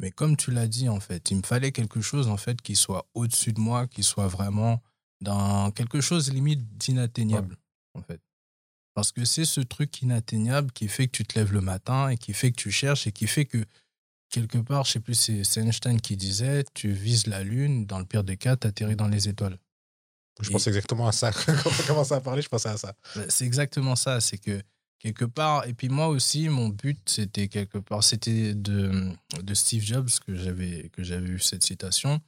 [0.00, 2.76] Mais comme tu l'as dit, en fait, il me fallait quelque chose, en fait, qui
[2.76, 4.82] soit au-dessus de moi, qui soit vraiment
[5.20, 7.56] dans quelque chose limite d'inatteignable,
[7.94, 8.22] en fait.
[8.98, 12.18] Parce que c'est ce truc inatteignable qui fait que tu te lèves le matin et
[12.18, 13.64] qui fait que tu cherches et qui fait que,
[14.28, 18.04] quelque part, je sais plus, c'est Einstein qui disait, tu vises la lune, dans le
[18.04, 19.56] pire des cas, tu atterris dans les étoiles.
[20.40, 21.30] Je pense exactement à ça.
[21.46, 22.92] Quand on commence à parler, je pensais à ça.
[23.14, 24.20] Bah, c'est exactement ça.
[24.20, 24.60] C'est que
[24.98, 29.84] quelque part, et puis moi aussi, mon but, c'était quelque part, c'était de, de Steve
[29.84, 32.20] Jobs que j'avais que j'avais eu cette citation.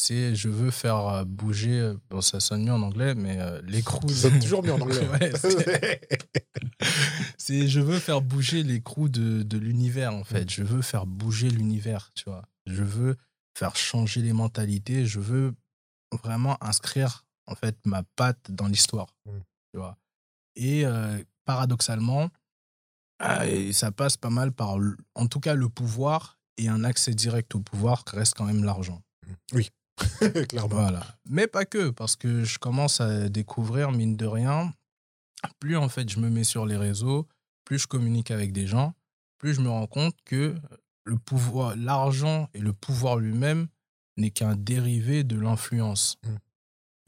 [0.00, 4.08] C'est je veux faire bouger, bon ça sonne mieux en anglais, mais euh, l'écrou.
[4.08, 5.00] Ça sonne toujours mieux en anglais.
[7.36, 10.44] c'est je veux faire bouger l'écrou de, de l'univers en fait.
[10.44, 10.50] Mm.
[10.50, 12.44] Je veux faire bouger l'univers, tu vois.
[12.66, 13.16] Je veux
[13.58, 15.04] faire changer les mentalités.
[15.04, 15.54] Je veux
[16.22, 19.30] vraiment inscrire en fait ma patte dans l'histoire, mmh.
[19.72, 19.98] tu vois.
[20.54, 22.28] Et euh, paradoxalement,
[23.22, 24.76] euh, ça passe pas mal par,
[25.14, 29.02] en tout cas, le pouvoir et un accès direct au pouvoir reste quand même l'argent.
[29.26, 29.32] Mmh.
[29.54, 29.70] Oui,
[30.48, 30.76] clairement.
[30.76, 31.06] Voilà.
[31.28, 34.72] Mais pas que, parce que je commence à découvrir, mine de rien,
[35.60, 37.28] plus en fait je me mets sur les réseaux,
[37.64, 38.94] plus je communique avec des gens,
[39.38, 40.54] plus je me rends compte que
[41.04, 43.68] le pouvoir, l'argent et le pouvoir lui-même
[44.16, 46.18] n'est qu'un dérivé de l'influence.
[46.24, 46.36] Mmh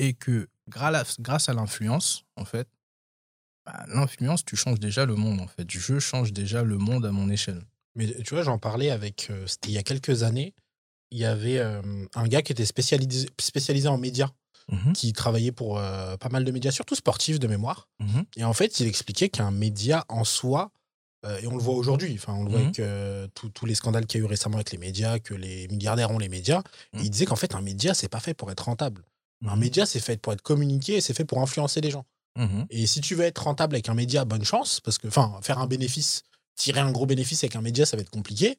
[0.00, 2.66] et que grâce à l'influence, en fait,
[3.66, 5.70] bah, l'influence, tu changes déjà le monde, en fait.
[5.70, 7.62] Je change déjà le monde à mon échelle.
[7.94, 9.28] Mais tu vois, j'en parlais avec.
[9.30, 10.54] Euh, c'était il y a quelques années.
[11.10, 11.82] Il y avait euh,
[12.14, 14.30] un gars qui était spécialisé, spécialisé en médias,
[14.70, 17.88] mmh qui travaillait pour euh, pas mal de médias, surtout sportifs de mémoire.
[17.98, 20.70] Mmh et en fait, il expliquait qu'un média en soi,
[21.42, 22.80] et on le voit aujourd'hui, enfin, on le voit avec
[23.34, 26.18] tous les scandales qu'il y a eu récemment avec les médias, que les milliardaires ont
[26.18, 26.62] les médias.
[26.94, 29.04] Il disait qu'en fait, un média, c'est pas fait pour être rentable.
[29.46, 32.06] Un média, c'est fait pour être communiqué et c'est fait pour influencer les gens.
[32.70, 35.58] Et si tu veux être rentable avec un média, bonne chance, parce que, enfin, faire
[35.58, 36.22] un bénéfice,
[36.56, 38.56] tirer un gros bénéfice avec un média, ça va être compliqué.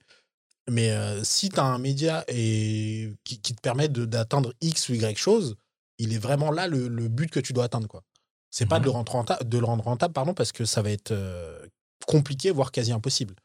[0.72, 5.18] Mais euh, si tu as un média et qui, te permet d'atteindre X ou Y
[5.18, 5.58] chose,
[5.98, 7.90] il est vraiment là le, but que tu dois atteindre.
[7.90, 8.04] quoi.
[8.52, 10.82] C'est pas de le, mmh rendre rentable, de le rendre rentable, pardon, parce que ça
[10.82, 11.68] va être euh,
[12.08, 13.36] compliqué, voire quasi impossible.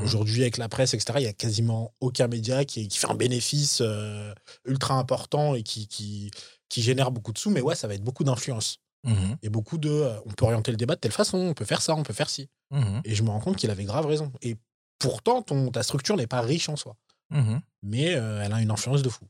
[0.00, 3.80] Aujourd'hui, avec la presse, etc., il y a quasiment aucun média qui, fait un bénéfice
[3.80, 4.32] euh,
[4.64, 6.30] ultra important et qui, qui,
[6.68, 8.78] qui génère beaucoup de sous, mais ouais, ça va être beaucoup d'influence.
[9.02, 10.08] Mmh et beaucoup de.
[10.26, 12.30] On peut orienter le débat de telle façon, on peut faire ça, on peut faire
[12.30, 12.48] ci.
[12.70, 14.32] Mmh et je me rends compte qu'il avait grave raison.
[14.42, 14.56] Et
[14.98, 16.96] pourtant, ton, ta structure n'est pas riche en soi.
[17.30, 19.24] Mmh mais euh, elle a une influence de fou.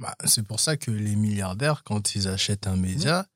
[0.00, 3.26] Bah, c'est pour ça que les milliardaires, quand ils achètent un média,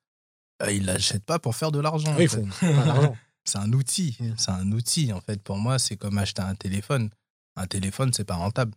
[0.59, 2.15] bah, ils l'achètent pas pour faire de l'argent.
[2.19, 2.29] Oui,
[3.45, 4.19] c'est un outil.
[4.37, 5.43] C'est un outil, en fait.
[5.43, 7.11] Pour moi, c'est comme acheter un téléphone.
[7.57, 8.75] Un téléphone, c'est pas rentable.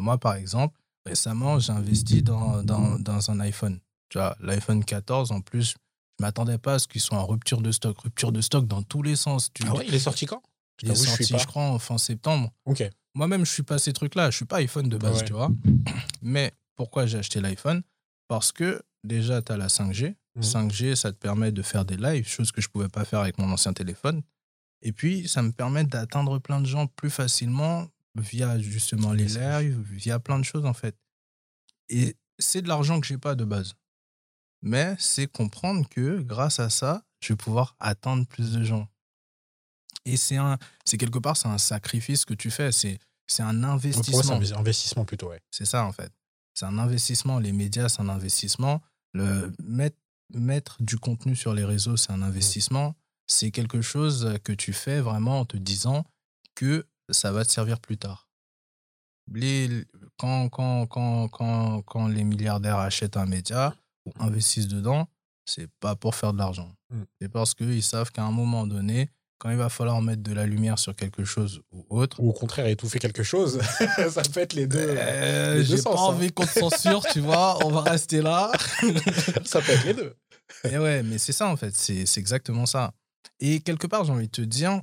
[0.00, 3.78] moi, par exemple, récemment, j'ai investi dans, dans, dans un iPhone.
[4.08, 5.70] Tu vois, l'iPhone 14, en plus,
[6.18, 7.98] je m'attendais pas à ce qu'il soit en rupture de stock.
[8.00, 9.52] Rupture de stock dans tous les sens.
[9.52, 9.64] Tu...
[9.66, 10.42] Ah ouais, il est sorti quand?
[10.82, 12.52] Il est sorti, je, crois, en fin septembre.
[12.64, 12.82] Ok.
[13.14, 14.30] Moi-même, je suis pas ces trucs-là.
[14.30, 15.50] Je suis pas iPhone de base, tu vois.
[16.22, 17.82] Mais pourquoi j'ai acheté l'iPhone?
[18.28, 20.14] Parce que déjà, tu as la 5G.
[20.40, 20.96] 5G, mhm.
[20.96, 23.50] ça te permet de faire des lives, chose que je pouvais pas faire avec mon
[23.52, 24.22] ancien téléphone.
[24.82, 29.80] Et puis, ça me permet d'atteindre plein de gens plus facilement via justement les lives,
[29.92, 30.96] via plein de choses en fait.
[31.88, 33.74] Et c'est de l'argent que j'ai pas de base
[34.64, 38.88] mais c'est comprendre que grâce à ça, je vais pouvoir atteindre plus de gens.
[40.04, 43.64] Et c'est un, c'est quelque part, c'est un sacrifice que tu fais, c'est, c'est un
[43.64, 44.40] investissement.
[44.42, 45.40] c'est un investissement plutôt, ouais.
[45.50, 46.12] C'est ça en fait.
[46.54, 47.38] C'est un investissement.
[47.38, 48.80] Les médias, c'est un investissement.
[49.12, 49.96] Le mettre,
[50.32, 52.22] mettre du contenu sur les réseaux, c'est un mmh.
[52.22, 52.94] investissement.
[53.26, 56.04] C'est quelque chose que tu fais vraiment en te disant
[56.54, 58.28] que ça va te servir plus tard.
[59.32, 59.84] Les,
[60.16, 65.08] quand, quand, quand, quand, quand les milliardaires achètent un média, ou investissent dedans,
[65.46, 66.70] c'est pas pour faire de l'argent.
[66.90, 67.02] Mmh.
[67.20, 70.46] C'est parce qu'ils savent qu'à un moment donné, quand il va falloir mettre de la
[70.46, 72.20] lumière sur quelque chose ou autre.
[72.20, 73.60] Ou au contraire, étouffer quelque chose,
[74.10, 74.78] ça peut être les deux.
[74.78, 75.94] Euh, J'ai pas hein.
[75.94, 78.52] envie qu'on te censure, tu vois, on va rester là.
[79.44, 80.14] ça peut être les deux.
[80.70, 82.92] Et ouais, mais c'est ça en fait, c'est exactement ça.
[83.40, 84.80] Et quelque part, j'ai envie de te dire,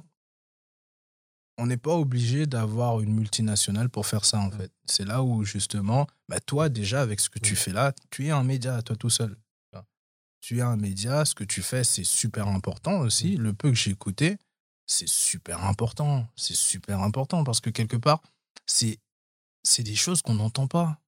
[1.57, 4.71] on n'est pas obligé d'avoir une multinationale pour faire ça, en fait.
[4.85, 8.31] C'est là où, justement, bah, toi, déjà, avec ce que tu fais là, tu es
[8.31, 9.37] un média, toi tout seul.
[10.41, 13.37] Tu es un média, ce que tu fais, c'est super important aussi.
[13.37, 14.37] Le peu que j'ai écouté,
[14.87, 16.27] c'est super important.
[16.35, 18.21] C'est super important parce que quelque part,
[18.65, 18.99] c'est
[19.63, 20.99] c'est des choses qu'on n'entend pas.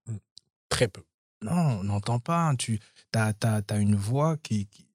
[0.70, 1.04] Très peu.
[1.42, 2.54] Non, on n'entend pas.
[2.58, 2.80] Tu
[3.14, 4.88] as, as, une voix qui, qui...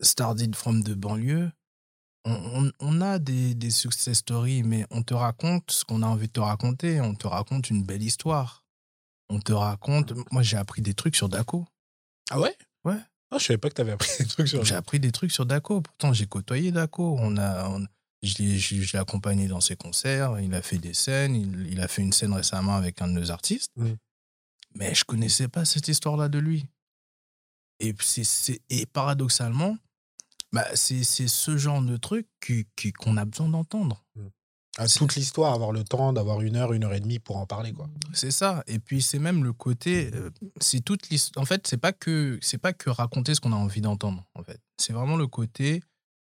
[0.00, 1.50] Started from de banlieue
[2.24, 2.32] on,
[2.66, 6.26] on- on a des, des success stories, mais on te raconte ce qu'on a envie
[6.26, 7.00] de te raconter.
[7.00, 8.64] On te raconte une belle histoire.
[9.28, 10.12] On te raconte.
[10.32, 11.66] Moi, j'ai appris des trucs sur Daco.
[12.30, 12.56] Ah ouais?
[12.84, 13.00] Ouais.
[13.30, 15.46] Ah, je savais pas que t'avais appris des trucs sur J'ai appris des trucs sur
[15.46, 15.80] Daco.
[15.80, 17.16] Pourtant, j'ai côtoyé Daco.
[17.20, 17.86] On a, on-
[18.22, 18.42] je
[18.92, 20.38] l'ai accompagné dans ses concerts.
[20.40, 21.34] Il a fait des scènes.
[21.36, 23.70] Il, il a fait une scène récemment avec un de nos artistes.
[23.76, 23.92] Mm.
[24.74, 26.66] Mais je connaissais pas cette histoire-là de lui.
[27.78, 29.78] Et, c'est- c'est- et paradoxalement,
[30.52, 32.26] bah, c'est ce genre de truc
[32.98, 34.04] qu'on a besoin d'entendre.
[34.82, 37.44] Ah, toute l'histoire, avoir le temps d'avoir une heure, une heure et demie pour en
[37.44, 37.86] parler, quoi.
[38.14, 38.64] C'est ça.
[38.66, 41.42] Et puis c'est même le côté, euh, c'est toute l'histoire.
[41.42, 44.24] En fait, c'est pas que c'est pas que raconter ce qu'on a envie d'entendre.
[44.34, 45.82] En fait, c'est vraiment le côté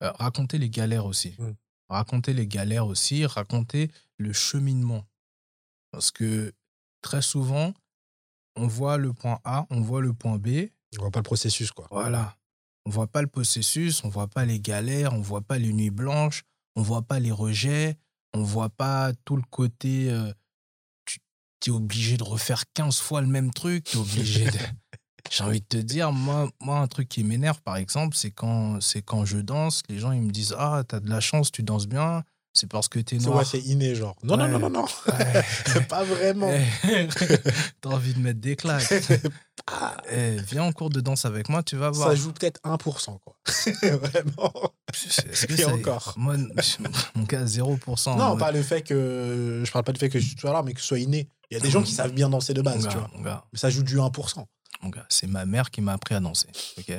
[0.02, 1.34] euh, raconter les galères aussi.
[1.38, 1.50] Mm.
[1.90, 5.04] Raconter les galères aussi, raconter le cheminement.
[5.90, 6.54] Parce que
[7.02, 7.74] très souvent,
[8.56, 11.72] on voit le point A, on voit le point B, On voit pas le processus,
[11.72, 11.88] quoi.
[11.90, 12.36] voilà.
[12.86, 15.90] On voit pas le processus, on voit pas les galères, on voit pas les nuits
[15.90, 17.98] blanches, on voit pas les rejets,
[18.34, 20.10] on voit pas tout le côté.
[20.10, 20.32] euh,
[21.60, 24.58] tu es obligé de refaire 15 fois le même truc, tu es obligé de.
[25.30, 28.80] J'ai envie de te dire, moi, moi un truc qui m'énerve, par exemple, c'est quand,
[28.80, 31.62] c'est quand je danse, les gens ils me disent Ah, t'as de la chance, tu
[31.62, 33.38] danses bien, c'est parce que t'es C'est noir.
[33.38, 34.16] ouais, c'est inné, genre.
[34.22, 34.50] Non, non, Ouais.
[34.50, 34.84] non, non, non.
[35.06, 35.82] Ouais.
[35.88, 36.50] pas vraiment.
[37.80, 38.92] T'as envie de mettre des claques.
[39.72, 42.08] Ah, Eh, viens en cours de danse avec moi, tu vas voir.
[42.08, 43.36] ça joue peut-être 1%, quoi.
[43.98, 44.52] vraiment.
[44.90, 46.14] Que Et ça- encore.
[46.16, 46.36] Moi,
[47.14, 48.16] mon gars, 0%.
[48.16, 49.62] non, pas le fait que.
[49.64, 51.28] Je parle pas du fait que je sois là, mais que ce soit inné.
[51.50, 53.46] Il y a des gens qui savent bien danser de mon base, gars, tu vois.
[53.52, 54.44] Mais ça joue du 1%.
[54.82, 56.48] mon gars, c'est ma mère qui m'a appris à danser.
[56.78, 56.92] ok?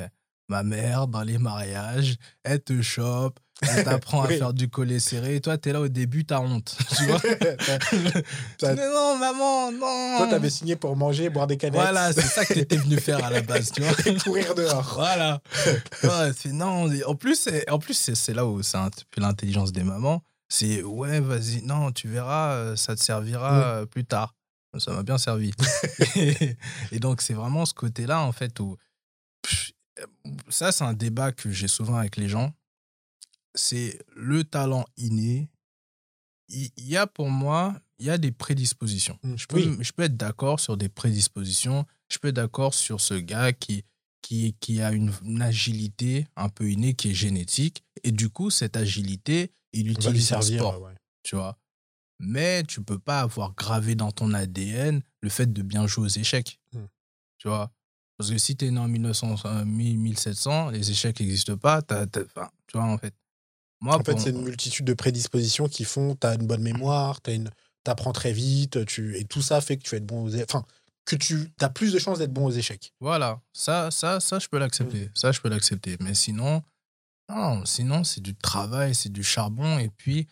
[0.51, 4.35] Ma mère, dans les mariages, elle te chope, elle t'apprend Oui.
[4.35, 5.35] à faire du collet serré.
[5.37, 6.77] Et toi, t'es là au début, t'as honte.
[6.97, 7.21] Tu vois
[8.63, 11.79] Mais non, maman, non Toi, t'avais signé pour manger, boire des canettes.
[11.79, 14.91] Voilà, c'est ça que t'étais venu faire à la base, tu vois et courir dehors.
[14.95, 15.41] Voilà.
[16.03, 16.89] Ouais, c'est non.
[17.07, 20.21] En plus, c'est- en plus, c'est là où c'est un peu l'intelligence des mamans.
[20.49, 23.63] C'est ouais, vas-y, non, tu verras, euh, ça te servira Ouais.
[23.65, 24.35] euh, plus tard.
[24.77, 25.51] Ça m'a bien servi.
[26.15, 26.55] et,
[26.91, 28.75] et donc, c'est vraiment ce côté-là, en fait, où.
[30.49, 32.53] Ça, c'est un débat que j'ai souvent avec les gens.
[33.55, 35.49] C'est le talent inné.
[36.49, 39.17] Il y a pour moi, il y a des prédispositions.
[39.23, 39.77] Mm, Je peux, oui.
[39.79, 41.85] je peux être d'accord sur des prédispositions.
[42.09, 43.83] Je peux être d'accord sur ce gars qui,
[44.21, 47.83] qui, qui a une, une agilité un peu innée qui est génétique.
[48.03, 50.59] Et du coup, cette agilité, il en servir.
[50.59, 50.95] sport, ouais.
[51.23, 51.57] tu vois.
[52.19, 56.19] Mais tu peux pas avoir gravé dans ton ADN le fait de bien jouer aux
[56.19, 56.85] échecs, Mm.
[57.37, 57.71] tu vois.
[58.21, 61.81] Parce que si tu es né en 1900, euh, 1700, les échecs n'existent pas.
[61.81, 63.13] t'as- t'as- enfin, tu vois, en fait.
[63.81, 67.19] Moi, En fait, c'est une multitude de prédispositions qui font tu as une bonne mémoire,
[67.21, 67.49] tu une...
[67.87, 69.17] apprends très vite, tu...
[69.17, 70.63] et tout ça fait que tu être bon aux Enfin,
[71.05, 72.93] que tu as plus de chances d'être bon aux échecs.
[72.99, 75.09] Voilà, ça, ça, ça, je peux l'accepter.
[75.15, 75.97] Ça, je peux l'accepter.
[75.99, 76.61] Mais sinon,
[77.27, 79.79] non, sinon, c'est du travail, c'est du charbon.
[79.79, 80.27] Et puis,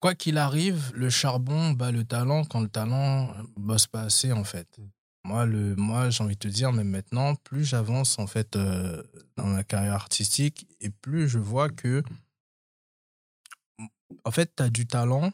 [0.00, 4.44] quoi qu'il arrive, le charbon bat le talent quand le talent bosse pas assez, en
[4.44, 4.78] fait.
[5.26, 9.02] Moi, le, moi j'ai envie de te dire, même maintenant, plus j'avance, en fait, euh,
[9.36, 12.04] dans ma carrière artistique, et plus je vois que,
[14.24, 15.32] en fait, tu as du talent,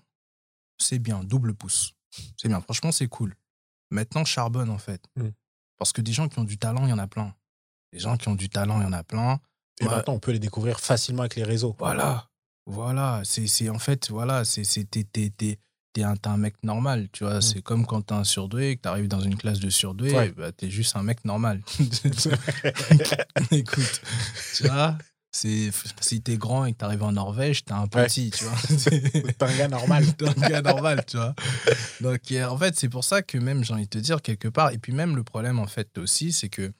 [0.78, 1.92] c'est bien, double pouce.
[2.38, 3.34] C'est bien, franchement, c'est cool.
[3.90, 5.04] Maintenant, charbonne, en fait.
[5.16, 5.28] Mm.
[5.76, 7.34] Parce que des gens qui ont du talent, il y en a plein.
[7.92, 9.40] Des gens qui ont du talent, il y en a plein.
[9.80, 11.76] Et maintenant, on peut les découvrir facilement avec les réseaux.
[11.78, 12.30] Voilà.
[12.64, 13.20] Voilà.
[13.24, 14.88] C'est, en fait, voilà, c'est, c'est,
[15.92, 17.38] t'es, un, un mec normal, tu vois.
[17.38, 17.42] Mm.
[17.42, 20.32] C'est comme quand t'es un surdoué et que t'arrives dans une classe de surdoué, Ouais.
[20.32, 21.60] bah, t'es juste un mec normal.
[23.50, 24.00] Écoute,
[24.56, 24.96] tu vois,
[25.30, 27.88] c'est, si t'es grand et que t'arrives en Norvège, t'es un Ouais.
[28.06, 28.58] petit, tu vois.
[28.90, 30.14] T'es un gars normal.
[30.16, 31.34] T'es un gars normal, tu vois.
[32.00, 34.70] Donc, en fait, c'est pour ça que même, j'ai envie de te dire, quelque part,
[34.72, 36.72] et puis même le problème, en fait, aussi, c'est que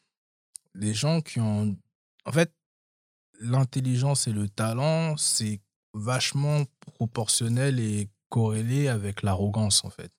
[0.75, 1.77] les gens qui ont.
[2.25, 2.53] En fait,
[3.40, 5.61] l'intelligence et le talent, c'est
[5.94, 10.11] vachement proportionnel et corrélé avec l'arrogance, en fait.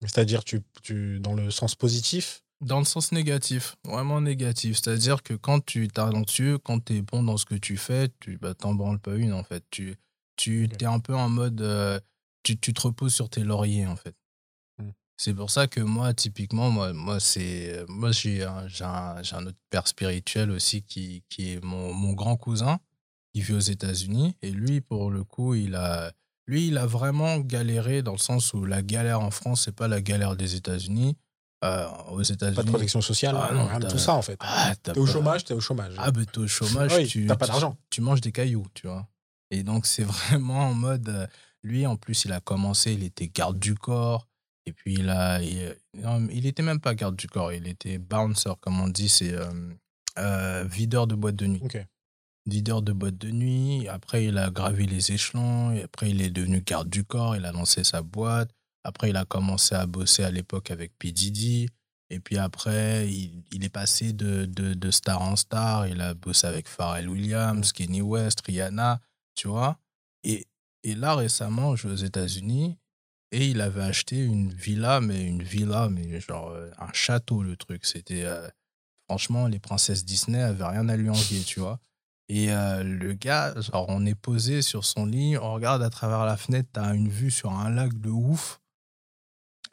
[0.00, 4.78] C'est-à-dire, tu, tu, dans le sens positif, Dans le sens négatif, vraiment négatif.
[4.78, 8.08] C'est-à-dire que quand tu es talentueux, quand tu es bon dans ce que tu fais,
[8.20, 9.62] tu bah, t'en branles pas une, en fait.
[9.70, 9.96] Tu,
[10.36, 11.60] tu es un peu en mode.
[11.60, 12.00] euh,
[12.42, 14.16] tu, tu te reposes sur tes lauriers, en fait.
[14.78, 14.90] Hmm.
[15.16, 19.36] C'est pour ça que moi, typiquement, moi, moi, c'est, moi j'ai, un, j'ai, un, j'ai
[19.36, 22.78] un autre père spirituel aussi qui, qui est mon, mon grand cousin,
[23.32, 24.34] qui vit aux États-Unis.
[24.42, 26.12] Et lui, pour le coup, il a,
[26.48, 29.86] lui, il a vraiment galéré dans le sens où la galère en France, c'est pas
[29.86, 31.16] la galère des États-Unis.
[31.64, 32.54] Euh, aux États-Unis.
[32.56, 34.38] pas de protection sociale, Ah rien de tout ça, en fait.
[34.40, 35.92] Ah, T'es au chômage, t'es au chômage.
[35.98, 37.76] Ah, bah, t'es au chômage, Oui, tu t'as pas d'argent.
[37.90, 39.06] Tu manges des cailloux, tu vois.
[39.50, 41.08] Et donc, c'est vraiment en mode.
[41.08, 41.26] euh,
[41.64, 44.26] lui, en plus, il a commencé, il était garde du corps.
[44.66, 45.42] Et puis, il a.
[45.42, 49.08] Il, non, il était même pas garde du corps, il était bouncer, comme on dit,
[49.08, 49.50] c'est euh,
[50.18, 51.60] euh, videur de boîte de nuit.
[52.48, 53.88] Leader de boîte de nuit.
[53.88, 55.78] Après, il a gravi les échelons.
[55.82, 57.36] Après, il est devenu garde du corps.
[57.36, 58.50] Il a lancé sa boîte.
[58.84, 61.12] Après, il a commencé à bosser à l'époque avec P.
[61.12, 61.68] Diddy.
[62.10, 65.86] Et puis après, il, est passé de, star en star.
[65.86, 69.00] Il a bossé avec Pharrell Williams, Kenny West, Rihanna,
[69.34, 69.78] tu vois.
[70.24, 70.46] Et,
[70.84, 72.78] et là, récemment, je vais aux États-Unis
[73.30, 77.56] et il avait acheté une villa, mais une villa, mais genre euh, un château, le
[77.56, 77.84] truc.
[77.84, 78.24] C'était.
[78.24, 78.48] euh,
[79.08, 81.78] franchement, les princesses Disney avaient rien à lui envier, tu vois.
[82.28, 86.26] Et euh, le gars, genre, on est posé sur son lit, on regarde à travers
[86.26, 88.60] la fenêtre, t'as une vue sur un lac de ouf.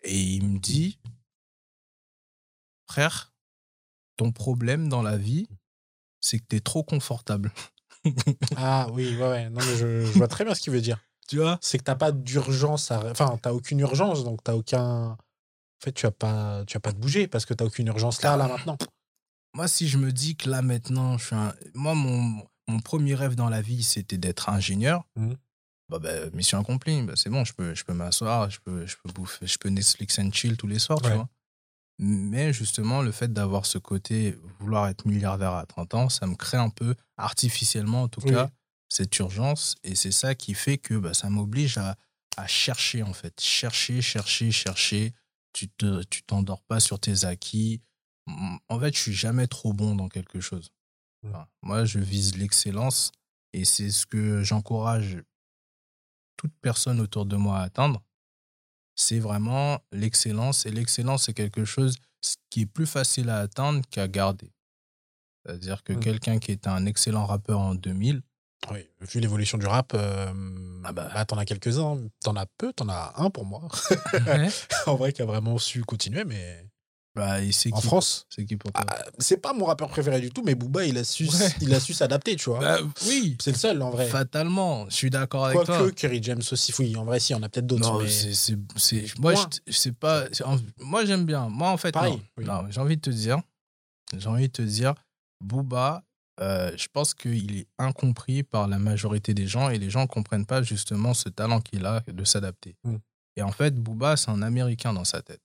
[0.04, 1.00] Et il me dit,
[2.90, 3.34] frère,
[4.18, 5.50] ton problème dans la vie,
[6.22, 7.52] c'est que t'es trop confortable.
[8.56, 9.50] Ah oui, ouais, ouais.
[9.50, 11.00] Non, mais je, je vois très bien ce qu'il veut dire.
[11.28, 11.58] Tu vois?
[11.60, 13.04] C'est que t'as pas d'urgence à.
[13.10, 15.08] Enfin, t'as aucune urgence, donc t'as aucun.
[15.14, 15.18] En
[15.84, 18.38] fait, tu as pas, tu as pas de bouger parce que t'as aucune urgence là,
[18.38, 18.78] là, maintenant.
[19.56, 21.54] Moi, si je me dis que là, maintenant, je suis un...
[21.74, 25.06] Moi, mon, mon premier rêve dans la vie, c'était d'être ingénieur.
[25.16, 25.38] Mhm.
[25.88, 27.02] Bah, bah, mission accomplie.
[27.04, 29.70] Bah, c'est bon, je peux, je peux m'asseoir, je peux, je peux bouffer, je peux
[29.70, 31.30] Netflix and chill tous les soirs, tu vois.
[31.98, 36.36] Mais justement, le fait d'avoir ce côté vouloir être milliardaire à 30 ans, ça me
[36.36, 38.32] crée un peu, artificiellement en tout Oui.
[38.32, 38.50] cas,
[38.90, 39.76] cette urgence.
[39.84, 41.96] Et c'est ça qui fait que bah, ça m'oblige à,
[42.36, 43.40] à chercher, en fait.
[43.40, 45.14] Chercher, chercher, chercher.
[45.54, 47.82] Tu te, tu t'endors pas sur tes acquis.
[48.28, 50.72] En fait, je suis jamais trop bon dans quelque chose.
[51.24, 51.30] Mm.
[51.30, 53.12] Enfin, moi, je vise l'excellence
[53.54, 55.18] et c'est ce que j'encourage
[56.38, 58.02] toute personne autour de moi à atteindre.
[58.96, 60.66] C'est vraiment l'excellence.
[60.66, 61.98] Et l'excellence, c'est quelque chose
[62.50, 64.52] qui est plus facile à atteindre qu'à garder.
[65.46, 66.00] C'est-à-dire que Mm.
[66.00, 68.22] quelqu'un qui était un excellent rappeur en 2000,
[68.72, 70.34] Oui, vu l'évolution du rap, euh,
[70.84, 71.12] Ah bah.
[71.14, 72.08] bah, t'en as quelques-uns.
[72.24, 73.68] T'en as peu, t'en as un pour moi.
[74.88, 76.68] en vrai, qui a vraiment su continuer, mais
[77.16, 78.26] bah, et c'est en qui, France.
[78.30, 80.98] c'est qui pour toi ah, c'est pas mon rappeur préféré du tout, mais Booba, il
[80.98, 81.50] a su, Ouais.
[81.62, 82.60] il a su s'adapter, tu vois.
[82.60, 84.08] Bah, Oui, c'est le seul, en vrai.
[84.08, 84.86] fatalement.
[84.90, 85.78] Je suis d'accord avec toi.
[85.78, 87.90] Quoique Kerry James aussi, oui, en vrai, si, on a peut-être d'autres.
[87.90, 88.10] Non, mais...
[88.10, 89.50] c'est, c'est, c'est- moi, Moi.
[89.68, 90.26] je- pas.
[91.06, 91.48] j'aime bien.
[91.50, 92.22] Moi, en fait, Pareil, non.
[92.38, 92.46] oui.
[92.46, 93.40] Non, j'ai envie de te dire,
[94.18, 94.94] j'ai envie de te dire,
[95.42, 96.04] Booba,
[96.42, 100.08] euh, je pense qu'il est incompris par la majorité des gens et les gens ne
[100.08, 102.76] comprennent pas justement ce talent qu'il a de s'adapter.
[102.84, 102.96] Mm.
[103.38, 105.42] Et en fait, Booba, c'est un Américain dans sa tête.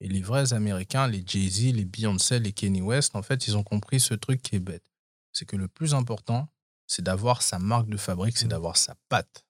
[0.00, 3.64] Et les vrais Américains, les Jay-Z, les Beyoncé, les Kenny West, en fait, ils ont
[3.64, 4.84] compris ce truc qui est bête.
[5.32, 6.48] C'est que le plus important,
[6.86, 8.50] c'est d'avoir sa marque de fabrique, c'est Mm.
[8.50, 9.44] d'avoir sa patte.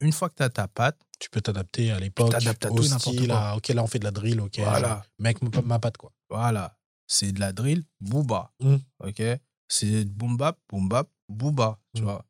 [0.00, 2.76] Une fois que tu as ta patte, tu peux t'adapter à l'époque, t'adaptes à au
[2.76, 3.50] tout style, quoi.
[3.50, 4.60] à, ok, là, on fait de la drill, ok.
[4.60, 5.04] Voilà.
[5.18, 6.12] Mec, ma, ma patte, quoi.
[6.30, 6.78] Voilà.
[7.06, 8.52] C'est de la drill, booba.
[8.60, 8.76] Mm.
[9.04, 9.22] OK?
[9.68, 12.04] C'est boom bap, boom bap, booba, tu Mm.
[12.04, 12.24] vois.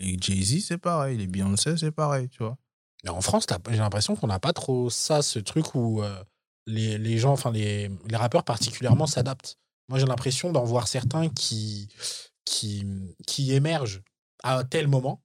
[0.00, 1.18] Et Jay-Z, c'est pareil.
[1.18, 2.56] Les Beyoncé, c'est pareil, tu vois.
[3.04, 6.24] Mais en France, j'ai l'impression qu'on n'a pas trop ça, ce truc où euh,
[6.66, 9.58] les, les gens, enfin les, les rappeurs particulièrement s'adaptent.
[9.88, 11.88] Moi, j'ai l'impression d'en voir certains qui,
[12.44, 12.86] qui,
[13.26, 14.02] qui émergent
[14.42, 15.22] à tel moment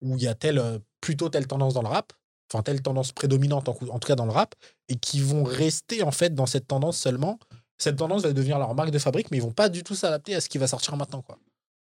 [0.00, 2.12] où il y a telle, euh, plutôt telle tendance dans le rap,
[2.52, 4.54] enfin telle tendance prédominante en, tout cas dans le rap,
[4.88, 7.38] et qui vont rester en fait dans cette tendance seulement.
[7.78, 10.34] Cette tendance va devenir leur marque de fabrique, mais ils vont pas du tout s'adapter
[10.34, 11.38] à ce qui va sortir maintenant, quoi.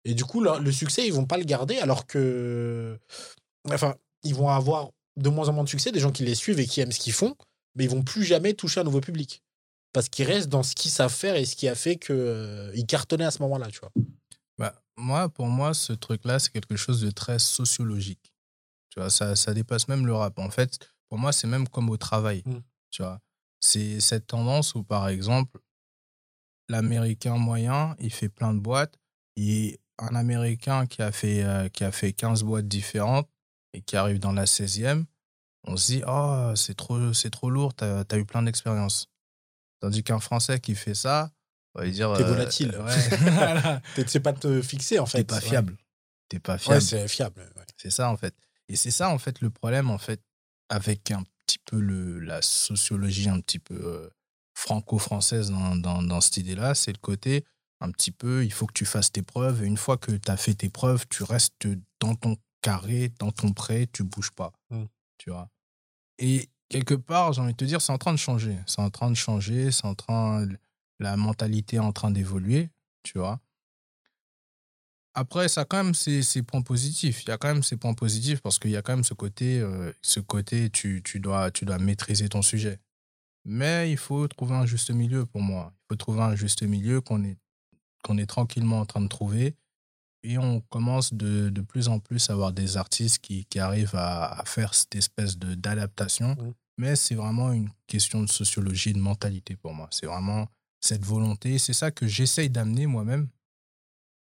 [0.05, 2.99] Et du coup, le, le succès, ils vont pas le garder, alors que,
[3.71, 6.59] enfin, ils vont avoir de moins en moins de succès, des gens qui les suivent
[6.59, 7.37] et qui aiment ce qu'ils font,
[7.75, 9.43] mais ils vont plus jamais toucher un nouveau public.
[9.93, 13.25] Parce qu'ils restent dans ce qu'ils savent faire et ce qui a fait qu'ils cartonnaient
[13.25, 13.93] à ce moment-là, tu vois.
[14.59, 18.33] Bah, moi, pour moi, ce truc-là, c'est quelque chose de très sociologique.
[18.91, 20.39] Tu vois, ça, ça dépasse même le rap.
[20.39, 20.79] En fait,
[21.09, 22.43] pour moi, c'est même comme au travail.
[22.47, 22.61] Mm.
[22.91, 23.21] Tu vois,
[23.61, 25.61] c'est cette tendance où, par exemple,
[26.69, 28.99] l'Américain moyen, il fait plein de boîtes.
[29.37, 33.29] Et un Américain qui a fait, euh, qui a fait 15 boîtes différentes
[33.73, 35.05] et qui arrive dans la 16e,
[35.65, 39.09] on se dit, oh, c'est trop, c'est trop lourd, t'as as eu plein d'expériences.
[39.81, 41.31] Tandis qu'un Français qui fait ça,
[41.75, 42.13] on va lui dire.
[42.17, 42.77] T'es euh, volatile.
[42.79, 43.81] ouais, voilà.
[43.95, 45.19] Tu sais pas te fixer, en fait.
[45.19, 45.41] T'es pas Ouais.
[45.41, 45.77] fiable.
[46.29, 46.83] T'es pas Ouais, fiable.
[46.83, 47.41] c'est fiable.
[47.57, 47.65] ouais.
[47.77, 48.35] c'est ça, en fait.
[48.69, 50.23] Et c'est ça, en fait, le problème, en fait,
[50.69, 54.09] avec un petit peu le, la sociologie un petit peu euh,
[54.55, 57.45] franco-française dans, dans, dans cette idée-là, c'est le côté
[57.81, 59.63] un petit peu, il faut que tu fasses tes preuves.
[59.65, 61.55] Et une fois que tu as fait tes preuves, tu restes
[62.01, 64.53] dans ton carré, dans ton prêt, tu bouges pas.
[64.69, 64.85] Mm.
[65.21, 65.51] Tu vois.
[66.19, 68.59] Et quelque part, j'ai envie de te dire, c'est en train de changer.
[68.67, 70.49] C'est en train de changer, c'est en train.
[70.99, 72.71] La mentalité est en train d'évoluer,
[73.03, 73.39] tu vois.
[75.13, 77.23] Après, ça quand même ses, ses points positifs.
[77.25, 79.13] Il y a quand même ses points positifs parce qu'il y a quand même ce
[79.13, 82.81] côté, euh, ce côté tu, tu, dois, tu dois maîtriser ton sujet.
[83.45, 85.75] Mais il faut trouver un juste milieu pour moi.
[85.75, 87.37] Il faut trouver un juste milieu qu'on est,
[88.03, 89.55] qu'on est tranquillement en train de trouver.
[90.23, 93.95] Et on commence de, de plus en plus à avoir des artistes qui, qui arrivent
[93.95, 96.37] à, à faire cette espèce d'adaptation.
[96.77, 99.89] Mais c'est vraiment une question de sociologie, de mentalité pour moi.
[99.91, 100.49] C'est vraiment
[100.81, 101.59] cette volonté.
[101.59, 103.29] C'est ça que j'essaye d'amener moi-même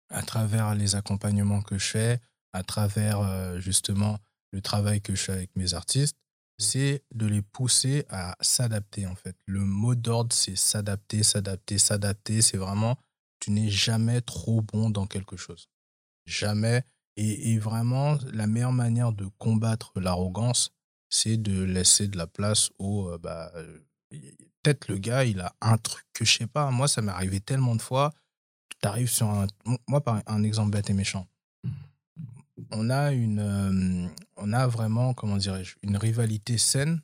[0.09, 2.19] à travers les accompagnements que je fais,
[2.53, 4.17] à travers euh, justement
[4.51, 6.17] le travail que je fais avec mes artistes,
[6.57, 9.35] c'est de les pousser à s'adapter en fait.
[9.45, 12.41] Le mot d'ordre, c'est s'adapter, s'adapter, s'adapter.
[12.41, 12.97] C'est vraiment,
[13.39, 15.69] tu n'es jamais trop bon dans quelque chose.
[16.25, 16.83] Jamais.
[17.17, 20.73] Et, et, vraiment, la meilleure manière de combattre l'arrogance,
[21.09, 23.09] c'est de laisser de la place au...
[23.09, 23.79] Euh, bah, euh,
[24.63, 26.71] peut-être le gars, il a un truc que je sais pas.
[26.71, 28.13] Moi, ça m'est arrivé tellement de fois.
[28.81, 29.47] Tu arrives sur un...
[29.87, 31.27] Moi, par un exemple bête et méchant
[32.71, 34.07] on a une, euh,
[34.37, 37.01] on a vraiment, comment dirais-je, une rivalité saine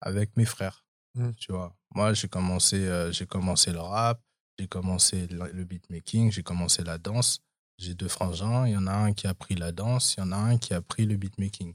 [0.00, 0.84] avec mes frères.
[1.14, 1.32] Mmh.
[1.38, 4.22] Tu vois, moi, j'ai commencé, euh, j'ai commencé le rap,
[4.58, 7.40] j'ai commencé le, beatmaking, j'ai commencé la danse.
[7.82, 10.22] J'ai deux frangins, il y en a un qui a pris la danse, il y
[10.22, 11.74] en a un qui a pris le beatmaking.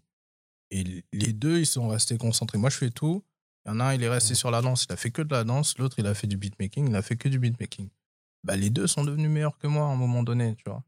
[0.72, 2.58] Et les deux, ils sont restés concentrés.
[2.58, 3.26] Moi, je fais tout.
[3.66, 5.22] Il y en a un, il est resté sur la danse, il a fait que
[5.22, 5.78] de la danse.
[5.78, 7.90] L'autre, il a fait du beatmaking, il a fait que du beatmaking.
[8.46, 10.82] Bah, les deux sont devenus meilleurs que moi à un moment donné, tu vois.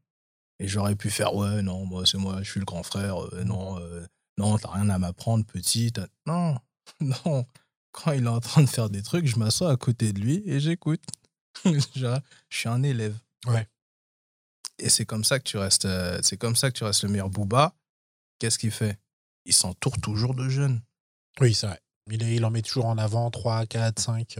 [0.58, 3.44] Et j'aurais pu faire, ouais, non, moi, c'est moi, je suis le grand frère, euh,
[3.44, 4.06] non, euh,
[4.38, 6.00] non, t'as rien à m'apprendre, petite.
[6.26, 6.56] Non,
[7.00, 7.44] non.
[7.92, 10.42] Quand il est en train de faire des trucs, je m'assois à côté de lui
[10.46, 11.02] et j'écoute.
[11.66, 13.18] je suis un élève.
[13.46, 13.68] Ouais.
[14.80, 17.10] Et c'est comme ça que tu restes, euh, c'est comme ça que tu restes le
[17.10, 17.74] meilleur Booba.
[18.38, 18.98] Qu'est-ce qu'il fait?
[19.44, 20.80] Il s'entoure toujours de jeunes.
[21.40, 21.80] Oui, c'est vrai.
[22.10, 24.38] Il, il en met toujours en avant 3, 4, 5.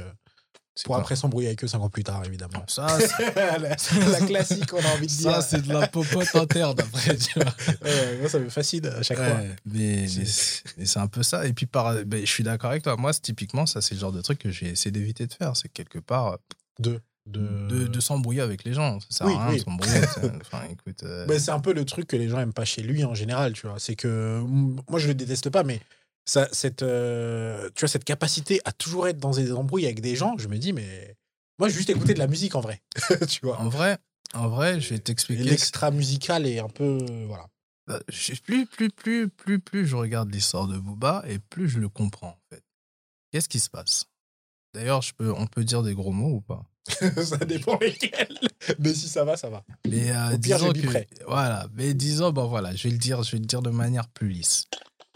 [0.84, 2.64] Pour après s'embrouiller avec eux cinq ans plus tard, évidemment.
[2.66, 2.86] Ça,
[3.36, 3.76] la,
[4.26, 5.32] classique, on a envie de dire.
[5.32, 7.52] Ça, c'est de la popote interne, après, tu vois.
[8.20, 9.40] moi, ça me fascine à chaque fois.
[9.66, 11.46] Mais, c'est un peu ça.
[11.46, 12.96] Et puis, par, ben, je suis d'accord avec toi.
[12.96, 15.56] Moi, typiquement, ça, c'est le genre de truc que j'ai essayé d'éviter de faire.
[15.56, 16.38] C'est quelque part.
[17.30, 18.98] De de, de, s'embrouiller avec les gens.
[19.00, 20.00] Ça sert à rien de s'embrouiller.
[20.40, 21.02] enfin, écoute.
[21.04, 23.14] Euh ben, c'est un peu le truc que les gens aiment pas chez lui en
[23.14, 23.78] général, tu vois.
[23.78, 25.80] C'est que moi, je le déteste pas, mais
[26.24, 30.16] ça, cette, euh, tu vois, cette capacité à toujours être dans des embrouilles avec des
[30.16, 31.16] gens, je me dis, mais
[31.58, 32.80] moi, je juste écouter de la musique en vrai.
[33.28, 33.60] tu vois.
[33.60, 33.98] En vrai,
[34.34, 35.42] en vrai, je vais t'expliquer.
[35.42, 36.98] L'extra musical est un peu.
[37.26, 37.46] Voilà.
[37.86, 38.00] Bah,
[38.44, 42.28] plus, plus, plus, plus, plus je regarde l'histoire de Booba et plus je le comprends,
[42.28, 42.62] en fait.
[43.30, 44.06] Qu'est-ce qui se passe?
[44.74, 46.64] D'ailleurs, je peux, on peut dire des gros mots ou pas?
[47.24, 48.38] Ça dépend lesquels.
[48.78, 49.64] Mais si ça va, ça va.
[49.86, 51.68] Mais euh, disons que, voilà.
[51.74, 54.28] Mais disons, bon voilà, je vais le dire, je vais le dire de manière plus
[54.28, 54.66] lisse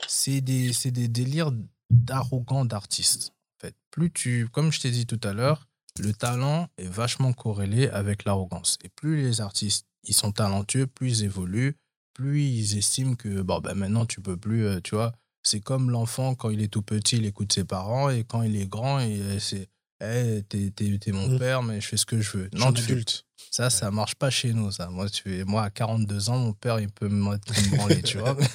[0.09, 1.53] c'est des, des délires
[1.91, 3.33] d'arrogants d'artistes.
[3.57, 5.67] En fait, plus tu, comme je t'ai dit tout à l'heure,
[5.99, 8.79] le talent est vachement corrélé avec l'arrogance.
[8.85, 11.77] Et plus les artistes ils sont talentueux, plus ils évoluent,
[12.13, 15.13] plus ils estiment que bon ben maintenant tu peux plus, euh, tu vois.
[15.45, 18.57] C'est comme l'enfant quand il est tout petit, il écoute ses parents et quand il
[18.57, 19.01] est grand,
[19.38, 19.68] c'est
[20.01, 21.38] hey, t'es, t'es, mon mmh.
[21.38, 22.51] père, mais je fais ce que je veux.
[22.53, 23.24] Non, tu adulte.
[23.51, 24.88] Ça, ça marche pas chez nous, ça.
[24.88, 27.36] Moi, tu moi, à 42 ans, mon père, il peut me
[27.76, 28.36] branler, tu vois.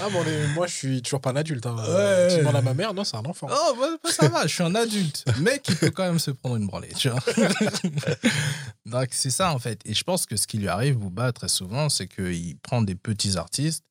[0.00, 1.66] ah bon, moi, je suis toujours pas un adulte.
[1.66, 1.76] Hein.
[1.76, 2.28] Ouais.
[2.30, 3.46] Tu demandes à ma mère, non, c'est un enfant.
[3.50, 6.56] Oh, bah, ça va, je suis un adulte, mais qui peut quand même se prendre
[6.56, 7.20] une branlée, tu vois.
[8.86, 9.80] Donc, c'est ça, en fait.
[9.84, 12.94] Et je pense que ce qui lui arrive, Bouba, très souvent, c'est qu'il prend des
[12.94, 13.84] petits artistes.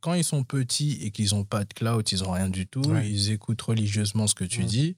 [0.00, 2.82] Quand ils sont petits et qu'ils n'ont pas de cloud, ils n'ont rien du tout,
[3.02, 4.96] ils écoutent religieusement ce que tu dis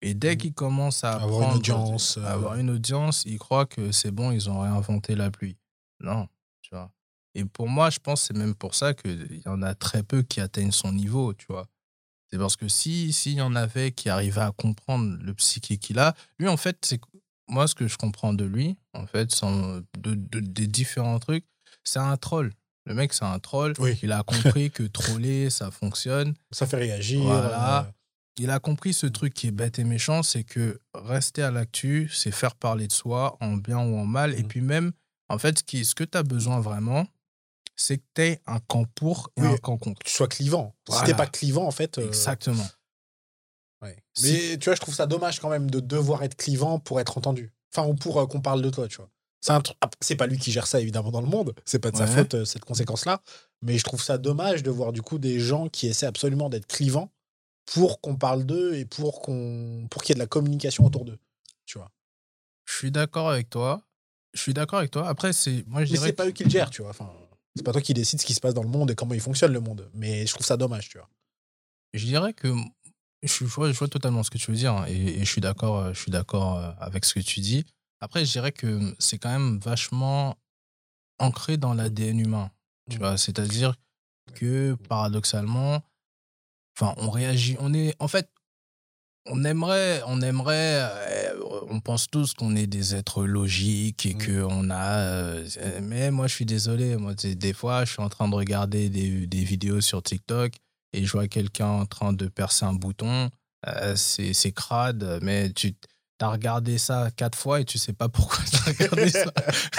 [0.00, 0.38] et dès mmh.
[0.38, 4.48] qu'ils commencent à avoir une audience, avoir une audience, ils croient que c'est bon, ils
[4.48, 5.56] ont réinventé la pluie.
[6.00, 6.28] Non,
[6.62, 6.92] tu vois.
[7.34, 10.02] Et pour moi, je pense que c'est même pour ça qu'il y en a très
[10.02, 11.66] peu qui atteignent son niveau, tu vois.
[12.30, 15.98] C'est parce que si s'il y en avait qui arrivaient à comprendre le psyché qu'il
[15.98, 17.00] a, lui en fait, c'est
[17.48, 21.46] moi ce que je comprends de lui, en fait, sans, de, des différents trucs,
[21.84, 22.52] c'est un troll.
[22.88, 23.74] Le mec, c'est un troll.
[24.02, 26.34] Il a compris que troller, ça fonctionne.
[26.50, 27.22] Ça fait réagir.
[27.22, 27.80] Voilà.
[27.80, 27.92] Euh,
[28.38, 32.08] il a compris ce truc qui est bête et méchant, c'est que rester à l'actu,
[32.12, 34.32] c'est faire parler de soi en bien ou en mal.
[34.34, 34.48] Et mmh.
[34.48, 34.92] puis même,
[35.28, 37.06] en fait, ce que tu as besoin vraiment,
[37.76, 39.98] c'est que tu aies un camp pour et un camp contre.
[39.98, 40.74] Que tu sois clivant.
[40.88, 41.98] Si Si t'es pas clivant, en fait.
[41.98, 42.66] Euh, Exactement.
[44.22, 47.18] Mais tu vois, je trouve ça dommage quand même de devoir être clivant pour être
[47.18, 47.52] entendu.
[47.72, 49.10] Enfin, ou pour euh, qu'on parle de toi, tu vois.
[50.00, 52.34] C'est pas lui qui gère ça évidemment dans le monde, c'est pas de sa faute
[52.34, 53.22] euh, cette conséquence-là,
[53.62, 56.66] mais je trouve ça dommage de voir du coup des gens qui essaient absolument d'être
[56.66, 57.10] clivants
[57.66, 61.04] pour qu'on parle d'eux et pour qu'on pour qu'il y ait de la communication autour
[61.04, 61.18] d'eux.
[61.66, 61.90] Tu vois.
[62.66, 63.82] Je suis d'accord avec toi.
[64.34, 65.08] Je suis d'accord avec toi.
[65.08, 66.90] Après, c'est moi je Mais c'est pas eux qui le gèrent, tu vois.
[66.90, 67.10] Enfin,
[67.56, 69.20] c'est pas toi qui décides ce qui se passe dans le monde et comment il
[69.20, 69.88] fonctionne le monde.
[69.94, 71.08] Mais je trouve ça dommage, tu vois.
[71.94, 72.54] Je dirais que
[73.22, 75.78] je vois, je vois totalement ce que tu veux dire hein, et, je suis d'accord,
[75.78, 77.64] euh, je suis d'accord euh, avec ce que tu dis.
[78.00, 80.36] Après, je dirais que c'est quand même vachement
[81.18, 82.50] ancré dans l'ADN humain.
[82.90, 83.00] Tu mmh.
[83.00, 83.74] vois, c'est-à-dire
[84.34, 85.82] que paradoxalement,
[86.80, 87.56] Enfin, on réagit.
[87.58, 88.30] On est, en fait,
[89.26, 94.18] on aimerait, on aimerait, euh, on pense tous qu'on est des êtres logiques et mmh.
[94.18, 94.98] que on a.
[95.00, 95.48] Euh,
[95.82, 96.96] mais moi, je suis désolé.
[96.96, 100.52] Moi, des fois, je suis en train de regarder des, des vidéos sur TikTok
[100.92, 103.28] et je vois quelqu'un en train de percer un bouton.
[103.66, 105.74] Euh, c'est crade, mais tu
[106.18, 109.24] t'as regardé ça quatre fois et tu sais pas pourquoi t'as regardé ça.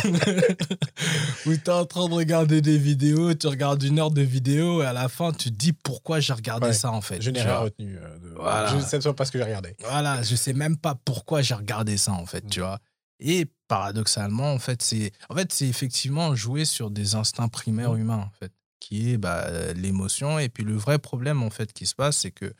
[1.46, 4.86] Ou t'es en train de regarder des vidéos, tu regardes une heure de vidéo et
[4.86, 6.74] à la fin tu te dis pourquoi j'ai regardé Ouais.
[6.74, 7.22] ça en fait.
[7.22, 7.98] Je n'ai rien retenu.
[7.98, 8.30] euh, de...
[8.36, 8.70] Voilà.
[8.72, 9.76] Je ne sais pas ce que j'ai regardé.
[9.82, 12.50] Voilà, je sais même pas pourquoi j'ai regardé ça en fait, Mm.
[12.50, 12.80] tu vois.
[13.20, 18.00] Et paradoxalement, en fait, c'est en fait c'est effectivement jouer sur des instincts primaires Mm.
[18.00, 20.40] humains en fait, qui est bah, l'émotion.
[20.40, 22.54] Et puis le vrai problème en fait qui se passe, c'est que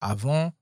[0.00, 0.52] avant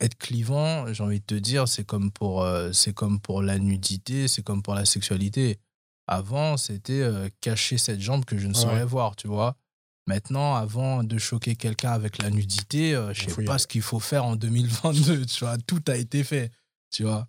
[0.00, 3.58] être clivant, j'ai envie de te dire, c'est comme pour euh, c'est comme pour la
[3.58, 5.58] nudité, c'est comme pour la sexualité.
[6.06, 8.60] Avant, c'était euh, cacher cette jambe que je ne Ouais.
[8.60, 9.56] saurais voir, tu vois.
[10.06, 14.00] Maintenant, avant de choquer quelqu'un avec la nudité, euh, je sais pas ce qu'il faut
[14.00, 15.58] faire en 2022, tu vois.
[15.58, 16.50] Tout a été fait,
[16.90, 17.28] tu vois.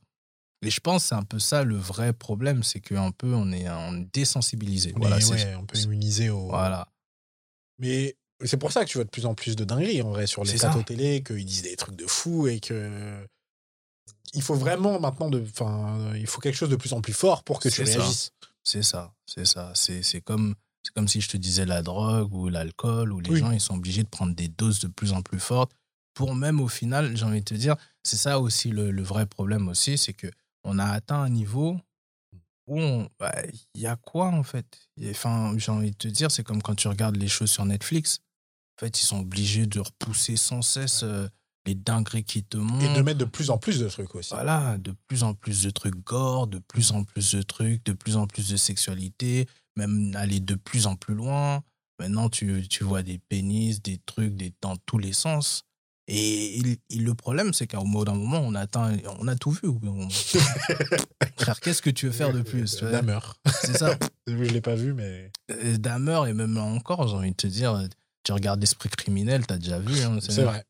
[0.61, 3.51] Et je pense que c'est un peu ça le vrai problème, c'est qu'un peu on
[3.51, 4.93] est, on est désensibilisé.
[4.95, 6.47] On, Voilà, est, ouais, on peut immuniser au.
[6.47, 6.87] voilà.
[7.79, 10.27] Mais c'est pour ça que tu vois de plus en plus de dingueries en vrai
[10.27, 13.25] sur les plateaux télé, qu'ils disent des trucs de fou et que.
[14.33, 15.41] Il faut vraiment maintenant de.
[15.41, 17.91] Enfin, il faut quelque chose de plus en plus fort pour que tu ça.
[17.91, 18.31] réagisses.
[18.63, 19.71] C'est ça, c'est ça.
[19.73, 23.39] C'est comme, c'est comme si je te disais la drogue ou l'alcool, où les Oui.
[23.39, 25.71] gens ils sont obligés de prendre des doses de plus en plus fortes
[26.13, 29.25] pour même au final, j'ai envie de te dire, c'est ça aussi le, le vrai
[29.25, 30.27] problème aussi, c'est que
[30.65, 31.79] on a atteint un niveau
[32.67, 33.33] où bah,
[33.73, 34.89] il y a quoi en fait?
[35.09, 38.19] Enfin, j'ai envie de te dire, c'est comme quand tu regardes les choses sur Netflix.
[38.79, 41.27] En fait, ils sont obligés de repousser sans cesse euh,
[41.65, 42.89] les dingueries qui te montrent.
[42.89, 44.33] Et de mettre de plus en plus de trucs aussi.
[44.33, 47.91] Voilà, de plus en plus de trucs gore, de plus en plus de trucs, de
[47.91, 51.61] plus en plus de sexualité, même aller de plus en plus loin.
[51.99, 55.65] Maintenant, tu, tu vois des pénis, des trucs des, dans tous les sens.
[56.07, 59.67] Et, le problème, c'est qu'au bout d'un moment, on, atteint, on a tout vu.
[59.67, 60.09] On-
[61.37, 63.19] Frère, qu'est-ce que tu veux faire de plus Dahmer.
[63.61, 63.97] C'est ça.
[64.27, 65.31] Je l'ai pas vu, mais.
[65.51, 67.87] Euh, Dahmer, et même encore, j'ai envie de te dire,
[68.23, 69.99] tu regardes l'esprit criminel, t'as déjà vu.
[70.01, 70.63] hein, C'est vrai.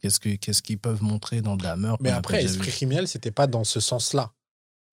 [0.00, 2.76] Qu'est-ce que- qu'est-ce qu'ils peuvent montrer dans Dahmer Mais après, pas déjà Esprit vu?
[2.76, 4.32] criminel, c'était pas dans ce sens-là.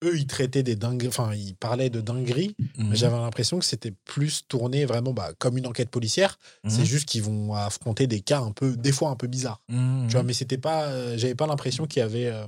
[0.02, 1.08] Eux, ils traitaient des dingueries.
[1.08, 2.88] Enfin, ils parlaient de dingueries, Mhm.
[2.90, 6.38] mais j'avais l'impression que c'était plus tourné vraiment bah, comme une enquête policière.
[6.66, 6.84] C'est Mhm.
[6.84, 9.62] juste qu'ils vont affronter des cas un peu, des fois un peu bizarres.
[9.68, 10.06] Mhm.
[10.08, 10.84] Tu vois, mais c'était pas.
[10.88, 12.46] euh, J'avais pas l'impression qu'il y avait, euh,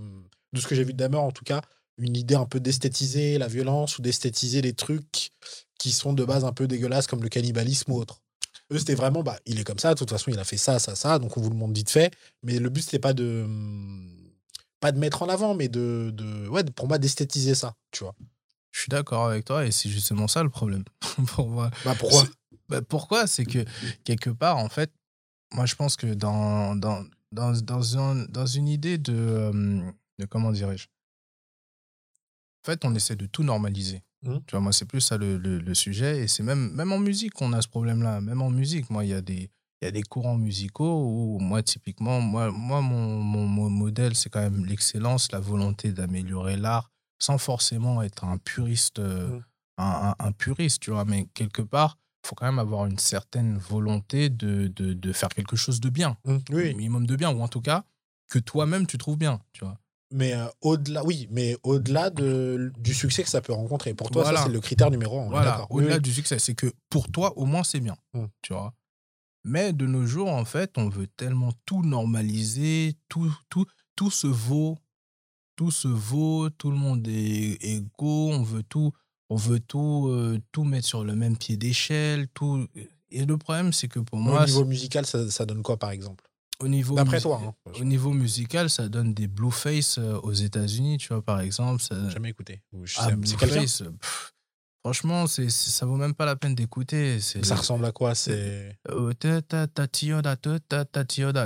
[0.52, 1.60] de ce que j'ai vu de Dahmer en tout cas,
[1.98, 5.30] une idée un peu d'esthétiser la violence ou d'esthétiser les trucs
[5.78, 8.22] qui sont de base un peu dégueulasses comme le cannibalisme ou autre.
[8.72, 10.78] Eux, c'était vraiment, bah, il est comme ça, de toute façon, il a fait ça,
[10.78, 12.12] ça, ça, donc on vous le montre vite fait.
[12.42, 13.42] Mais le but, c'était pas de.
[13.44, 14.12] hum,
[14.80, 16.10] Pas de mettre en avant, mais de.
[16.12, 18.14] de ouais, pour moi, d'esthétiser ça, tu vois.
[18.72, 20.84] Je suis d'accord avec toi et c'est justement ça le problème
[21.34, 21.70] pour moi.
[21.84, 23.26] Bah, pourquoi C'est- Bah, pourquoi?
[23.26, 23.64] C'est que
[24.04, 24.92] quelque part, en fait,
[25.54, 29.80] moi je pense que dans, dans, dans, dans, un- dans une idée de, euh,
[30.18, 30.88] de comment dirais-je?
[32.64, 34.02] En fait, on essaie de tout normaliser.
[34.27, 34.43] Mhm.
[34.47, 36.18] Tu vois, moi, c'est plus ça le, le, le sujet.
[36.22, 38.20] Et c'est même, même en musique qu'on a ce problème-là.
[38.20, 39.51] Même en musique, moi, il y a des.
[39.83, 44.16] Il y a des courants musicaux où, moi, typiquement, moi, moi mon, mon, mon modèle,
[44.16, 49.45] c'est quand même l'excellence, la volonté d'améliorer l'art, sans forcément être un puriste, euh, Mhm.
[49.77, 51.05] un, un- un puriste, tu vois.
[51.05, 55.29] Mais quelque part, il faut quand même avoir une certaine volonté de, de, de faire
[55.29, 56.16] quelque chose de bien.
[56.24, 57.85] Hum, Un minimum de bien, ou en tout cas,
[58.31, 59.79] que toi-même, tu trouves bien, tu vois.
[60.16, 63.92] Mais euh, au-delà, oui, mais au-delà de, du succès que ça peut rencontrer.
[63.94, 64.38] Pour toi, Voilà.
[64.40, 65.28] ça, c'est le critère numéro un.
[65.28, 65.66] Voilà.
[65.70, 66.00] Oui, au-delà oui.
[66.02, 67.96] du succès, c'est que pour toi, au moins, c'est bien.
[68.14, 68.24] Mm.
[68.42, 68.72] Tu vois.
[69.44, 74.26] Mais de nos jours, en fait, on veut tellement tout normaliser, tout, tout, tout se
[74.26, 74.76] vaut,
[75.54, 78.92] tout se vaut, tout le monde est égaux, on veut tout,
[79.28, 82.66] on veut tout, euh, tout mettre sur le même pied d'échelle, tout.
[83.10, 85.90] Et le problème, c'est que pour moi, au niveau musical, ça, ça donne quoi, par
[85.90, 86.24] exemple?
[86.61, 87.40] Au niveau D'après musi- toi.
[87.44, 87.54] hein.
[87.80, 91.82] au niveau musical, ça donne des Blueface euh, aux États-Unis, tu vois, par exemple.
[91.82, 92.62] ça- jamais écouté.
[92.96, 94.34] Ah, Blueface, pff,
[94.84, 97.20] franchement, c'est, ça vaut même pas la peine d'écouter.
[97.20, 99.12] Ça ressemble à quoi C'est Euh.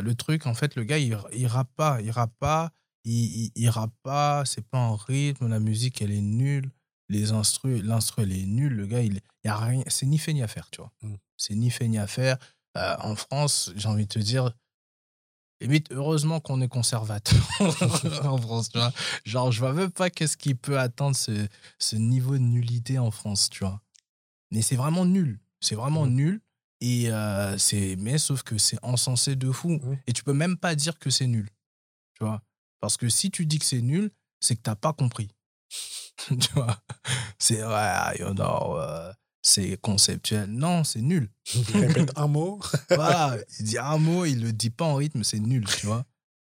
[0.02, 2.00] Le truc, en fait, le gars, il, il rappe pas.
[2.02, 2.70] Il rappe pas.
[3.04, 3.12] Il,
[3.46, 4.44] il, il rappe pas.
[4.44, 5.48] C'est pas en rythme.
[5.48, 6.70] La musique, elle est nulle.
[7.08, 8.74] Les instrus, l'instru, elle est nulle.
[8.74, 9.82] Le gars, il y a rien.
[9.88, 10.92] C'est ni fait ni à faire, tu vois.
[11.02, 11.14] Mm.
[11.36, 12.36] C'est ni fait ni à faire.
[12.76, 14.52] Euh, en France, j'ai envie de te dire,
[15.60, 18.92] limite, heureusement qu'on est conservateur en France, tu vois.
[19.24, 21.46] Genre, je vois même pas qu'est-ce qui peut atteindre ce,
[21.78, 23.80] ce niveau de nullité en France, tu vois.
[24.50, 25.38] Mais c'est vraiment nul.
[25.60, 26.14] C'est vraiment Mhm.
[26.14, 26.40] nul.
[26.80, 29.78] Et euh, c'est, mais sauf que c'est encensé de fou.
[30.06, 31.50] Et tu peux même pas dire que c'est nul.
[32.14, 32.42] Tu vois.
[32.80, 35.28] Parce que si tu dis que c'est nul, c'est que t'as pas compris.
[36.28, 36.78] tu vois.
[37.38, 39.12] C'est, ouais, you know, euh,
[39.42, 40.50] c'est conceptuel.
[40.50, 41.30] Non, c'est nul.
[41.54, 42.60] Il répète un mot.
[42.90, 46.04] Voilà, il dit un mot, il le dit pas en rythme, c'est nul, tu vois.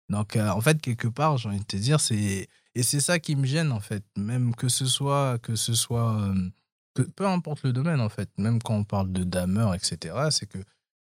[0.10, 2.48] Donc, euh, en fait, quelque part, j'ai envie de te dire, c'est.
[2.76, 4.04] Et c'est ça qui me gêne, en fait.
[4.16, 5.38] Même que ce soit.
[5.40, 6.50] Que ce soit euh,
[6.94, 8.30] que, peu importe le domaine, en fait.
[8.38, 10.60] Même quand on parle de Dahmer, etc., c'est que.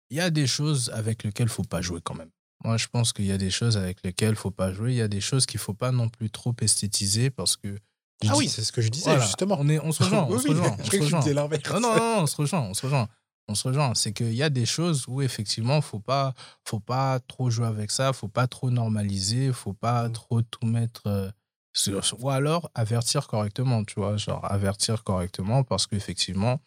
[0.09, 2.29] Il y a des choses avec lesquelles il faut pas jouer quand même.
[2.63, 4.91] Moi, je pense qu'il y a des choses avec lesquelles il faut pas jouer.
[4.91, 7.79] Il y a des choses qu'il faut pas non plus trop esthétiser parce que.
[8.23, 9.57] Je Ah dis- oui, c'est ce que je disais, voilà, justement.
[9.59, 10.23] On, est, on se rejoint.
[10.23, 10.77] on Oui, se oui, rejoint.
[10.77, 11.79] je on se rejoint.
[11.79, 13.07] Non, non, non, on se rejoint, on se rejoint.
[13.49, 13.93] On se rejoint.
[13.93, 16.33] C'est qu'il y a des choses où effectivement, faut pas,
[16.65, 20.11] faut pas trop jouer avec ça, faut pas trop normaliser, faut pas Mm.
[20.13, 21.01] trop tout mettre.
[21.07, 21.29] euh,
[21.75, 26.61] sur- sur- ou alors avertir correctement, tu vois, genre avertir correctement parce qu'effectivement,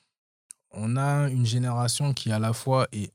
[0.73, 3.13] on a une génération qui à la fois est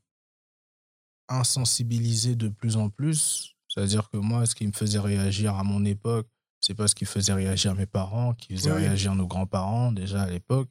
[1.28, 3.54] insensibilisée de plus en plus.
[3.68, 6.26] C'est-à-dire que moi, ce qui me faisait réagir à mon époque,
[6.64, 8.78] c'est pas ce qui faisait réagir mes parents, qui faisait Oui.
[8.78, 10.70] réagir nos grands-parents déjà à l'époque.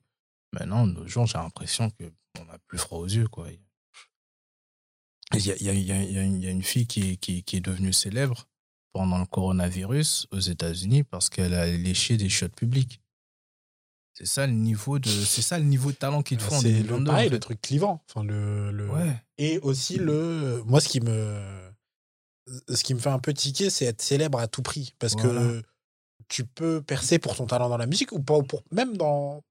[0.54, 3.28] Maintenant, de nos jours, j'ai l'impression qu'on a plus froid aux yeux.
[3.28, 3.48] Quoi.
[5.34, 7.12] Il y a, il y a- il y a- il y a une- fille qui
[7.12, 8.48] est, qui, qui est devenue célèbre
[8.94, 13.00] pendant le coronavirus aux États-Unis parce qu'elle a léché des shots publics.
[14.14, 16.68] C'est ça le niveau de, c'est ça le niveau de talent qu'ils te font C'est
[16.72, 17.06] le, 2022.
[17.06, 18.04] pareil, le truc clivant.
[18.10, 18.90] Enfin, le, le...
[18.90, 19.24] Ouais.
[19.38, 20.62] Et aussi, le...
[20.66, 21.42] moi, ce qui me,
[22.68, 24.94] ce qui me fait un peu tiquer, c'est être célèbre à tout prix.
[25.00, 25.40] Parce Voilà.
[25.40, 25.64] que
[26.32, 28.64] tu peux percer pour ton talent dans la musique ou pas, ou pour...
[28.72, 29.44] même dans...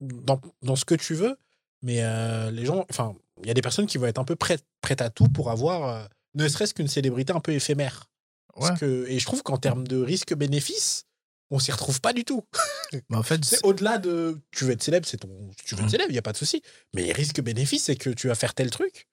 [0.00, 0.40] Dans...
[0.62, 1.36] dans ce que tu veux.
[1.82, 4.36] Mais euh, les gens, enfin, il y a des personnes qui vont être un peu
[4.36, 8.08] prêtes, prêtes à tout pour avoir euh, ne serait-ce qu'une célébrité un peu éphémère.
[8.56, 8.68] Ouais.
[8.68, 11.04] Parce que, et je trouve qu'en termes de risque-bénéfice,
[11.50, 12.44] on s'y retrouve pas du tout.
[12.92, 15.28] Mais en fait, C'est au-delà de tu veux être célèbre, c'est ton
[15.64, 15.90] tu veux être Mm.
[15.90, 16.62] célèbre, il y a pas de souci.
[16.94, 19.08] Mais les risques bénéfices c'est que tu vas faire tel truc.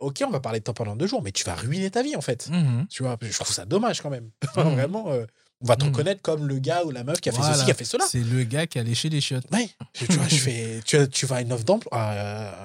[0.00, 2.14] OK, on va parler de toi pendant deux jours, mais tu vas ruiner ta vie
[2.14, 2.48] en fait.
[2.50, 2.86] Mhm.
[2.88, 4.30] Tu vois, je trouve ça dommage quand même.
[4.56, 4.74] Mhm.
[4.74, 5.24] Vraiment euh,
[5.60, 5.90] on va te Mhm.
[5.90, 8.04] reconnaître comme le gars ou la meuf qui a fait ceci, qui a fait cela.
[8.08, 9.46] c'est le gars qui a léché les chiottes.
[9.52, 11.90] Ouais, tu vois, je fais tu, tu vas à une offre d'emploi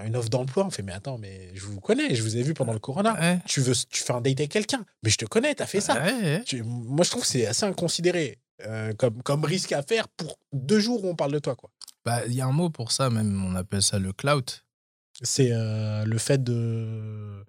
[0.05, 2.53] une offre d'emploi, on fait mais attends, mais je vous connais, je vous ai vu
[2.53, 3.13] pendant le corona.
[3.19, 3.39] Ouais.
[3.47, 5.95] Tu veux tu fais un date avec quelqu'un, mais je te connais, t'as fait ça.
[6.03, 6.43] Ouais, ouais.
[6.45, 8.37] Tu- moi je trouve que c'est assez inconsidéré
[8.67, 11.69] euh, comme comme risque à faire pour deux jours où on parle de toi quoi.
[12.05, 14.61] Bah, il y a un mot pour ça, même, on appelle ça le clout.
[15.21, 17.43] c'est euh, le fait de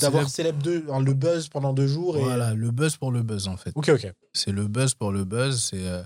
[0.00, 3.22] d'avoir célèbre deux, hein, le buzz pendant deux jours et Voilà, le buzz pour le
[3.22, 3.72] buzz, en fait.
[3.74, 5.62] ok ok C'est le buzz pour le buzz.
[5.70, 6.02] C'est, euh,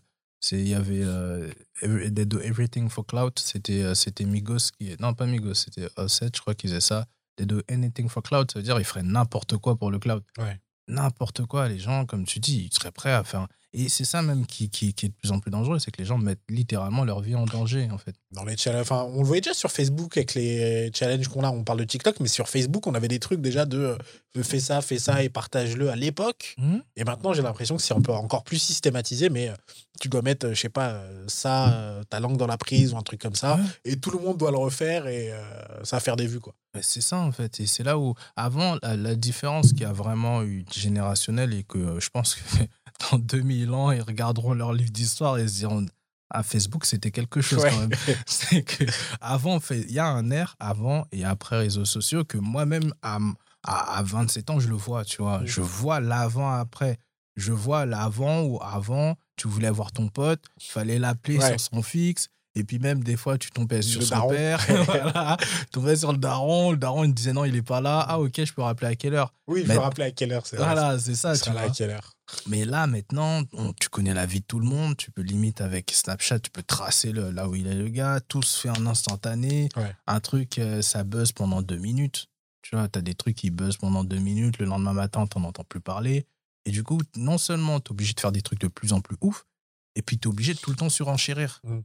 [0.52, 1.50] il y avait euh,
[1.82, 3.32] Every- They Do Everything for Clout.
[3.38, 7.06] C'était, euh, c'était Migos qui, non pas Migos, c'était Offset, je crois qu'ils faisaient ça.
[7.36, 10.22] They Do Anything for Clout, ça veut dire ils feraient n'importe quoi pour le cloud.
[10.38, 10.60] Ouais.
[10.88, 13.46] N'importe quoi, les gens, comme tu dis, ils seraient prêts à faire.
[13.74, 15.98] Et c'est ça même qui, qui, qui est de plus en plus dangereux, c'est que
[15.98, 18.14] les gens mettent littéralement leur vie en danger, en fait.
[18.32, 21.50] dans les challenges enfin on le voyait déjà sur Facebook avec les challenges qu'on a
[21.50, 24.60] on parle de TikTok mais sur Facebook on avait des trucs déjà de euh, fais
[24.60, 26.82] ça fais ça et partage-le à l'époque Mhm.
[26.96, 29.54] et maintenant j'ai l'impression que c'est un peu encore plus systématisé mais euh,
[30.00, 33.02] tu dois mettre euh, je sais pas ça ta langue dans la prise ou un
[33.02, 33.62] truc comme ça Ouais.
[33.92, 36.54] et tout le monde doit le refaire et euh, ça va faire des vues quoi
[36.82, 37.60] C'est ça en fait.
[37.60, 41.98] Et c'est là où, avant, la, la différence qui a vraiment eu générationnelle et que
[42.00, 42.40] je pense que
[43.10, 45.86] dans 2000 ans, ils regarderont leur livre d'histoire et se diront
[46.30, 47.70] Ah, Facebook, c'était quelque chose Ouais.
[47.70, 47.90] quand même.
[48.26, 48.84] c'est que
[49.20, 53.18] avant, il y a un air avant et après réseaux sociaux que moi-même, à,
[53.64, 55.40] à, à 27 ans, je le vois, tu vois.
[55.40, 55.46] Mm.
[55.46, 56.98] Je vois l'avant-après.
[57.36, 61.50] Je vois l'avant où avant, tu voulais voir ton pote, il fallait l'appeler Ouais.
[61.56, 62.28] sur son fixe.
[62.58, 64.28] Et puis même des fois, tu tombais sur Le son daron.
[64.30, 64.66] père.
[64.86, 65.36] voilà.
[65.40, 66.72] Tu tombais sur le daron.
[66.72, 68.04] Le daron, il te disait non, il est pas là.
[68.08, 69.32] Ah, ok, je peux rappeler à quelle heure.
[69.46, 71.52] oui je Mais- me rappelais à quelle heure c'est vrai, Voilà, c'est ça, tu là
[71.52, 71.62] vois.
[71.62, 72.14] à quelle heure
[72.46, 74.96] Mais là, maintenant, on- tu connais la vie de tout le monde.
[74.96, 78.20] Tu peux limite avec Snapchat, tu peux tracer le, là où il est le gars.
[78.26, 79.68] Tout se fait en instantané.
[79.76, 79.94] Ouais.
[80.06, 82.26] Un truc, euh, ça buzz pendant deux minutes.
[82.62, 84.58] Tu vois, tu as des trucs qui buzzent pendant deux minutes.
[84.58, 86.26] Le lendemain matin, tu n'en entends plus parler.
[86.66, 89.00] Et du coup, non seulement tu es obligé de faire des trucs de plus en
[89.00, 89.46] plus ouf,
[89.94, 91.60] et puis tu es obligé de tout le temps surenchérir.
[91.64, 91.78] Mm.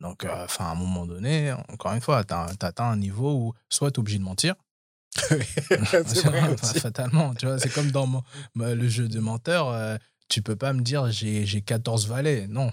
[0.00, 3.32] Donc, euh, enfin, à un moment donné, encore une fois, tu as, atteint un niveau
[3.34, 4.54] où soit tu es obligé de mentir,
[5.28, 8.22] c'est vrai fatalement, tu vois, c'est comme dans mon-
[8.54, 9.68] ma- le jeu de menteur.
[9.68, 9.96] euh,
[10.28, 12.46] tu peux pas me dire j'ai j'ai 14 valets.
[12.48, 12.72] Non.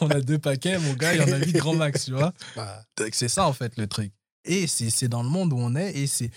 [0.00, 2.32] on a deux paquets, mon gars, il y en a 8 grand max, tu vois.
[2.56, 2.82] Bah,
[3.12, 4.12] C'est ça, en fait, le truc.
[4.44, 5.96] Et c'est dans le monde où on est.
[5.96, 6.30] Et, c'est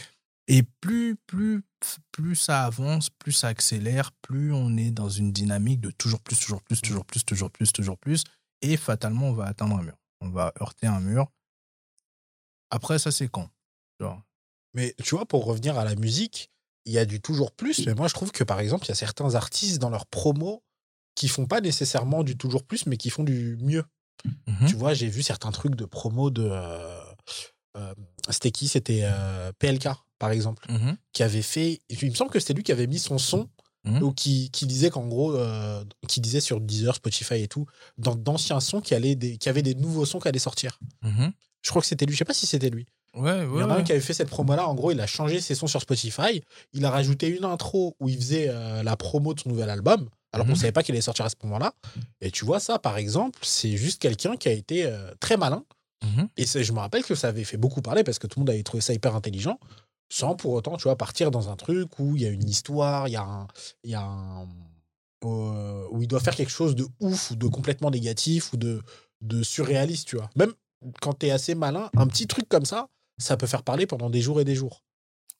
[0.47, 1.64] et plus, plus,
[2.12, 6.39] plus ça avance, plus ça accélère, plus on est dans une dynamique de toujours plus,
[6.39, 8.24] toujours plus, toujours plus, toujours plus, toujours plus.
[8.62, 9.97] Et fatalement, on va atteindre un mur.
[10.22, 11.32] On va heurter un mur.
[12.70, 13.49] Après, ça, c'est quand
[13.99, 14.24] tu vois?
[14.74, 16.49] Mais tu vois, pour revenir à la musique,
[16.86, 17.86] il y a du toujours plus.
[17.86, 20.64] Mais moi, je trouve que par exemple, il y a certains artistes dans leurs promos
[21.16, 23.84] qui font pas nécessairement du toujours plus, mais qui font du mieux.
[24.47, 24.68] Mhm.
[24.68, 26.47] Tu vois, j'ai vu certains trucs de promo de.
[26.49, 27.01] euh,
[27.78, 27.93] euh,
[28.30, 28.68] c'était qui?
[28.70, 29.89] C'était euh, PLK,
[30.20, 30.95] par exemple, Mhm.
[31.12, 31.82] qui avait fait.
[31.89, 33.49] Il me semble que c'était lui qui avait mis son son.
[33.84, 34.03] Mhm.
[34.03, 37.65] Ou qui, qui disait qu'en gros, euh, qui disait sur Deezer, Spotify et tout,
[37.97, 40.77] dans d'anciens sons qui, allaient des, qui avaient des nouveaux sons qui allaient sortir.
[41.01, 41.32] Mhm.
[41.63, 42.86] Je crois que c'était lui, je sais pas si c'était lui.
[43.15, 43.61] Ouais, Il ouais.
[43.61, 43.84] y en a un ouais.
[43.84, 44.67] qui avait fait cette promo-là.
[44.67, 46.41] En gros, il a changé ses sons sur Spotify.
[46.73, 50.07] Il a rajouté une intro où il faisait euh, la promo de son nouvel album,
[50.32, 50.57] alors qu'on Mhm.
[50.59, 51.73] savait pas qu'il allait sortir à ce moment-là.
[52.21, 55.63] Et tu vois, ça, par exemple, c'est juste quelqu'un qui a été euh, très malin.
[56.36, 58.49] Et je me rappelle que ça avait fait beaucoup parler parce que tout le monde
[58.49, 59.59] avait trouvé ça hyper intelligent.
[60.12, 63.07] Sans pour autant, tu vois, partir dans un truc où il y a une histoire,
[63.07, 63.47] il y a un.
[63.84, 64.47] Y a un
[65.24, 68.82] euh, où il doit faire quelque chose de ouf ou de complètement négatif ou de,
[69.22, 70.30] de surréaliste, tu vois.
[70.36, 70.51] Même
[70.99, 72.88] quand tu es assez malin, un petit truc comme ça,
[73.20, 74.84] ça peut faire parler pendant des jours et des jours.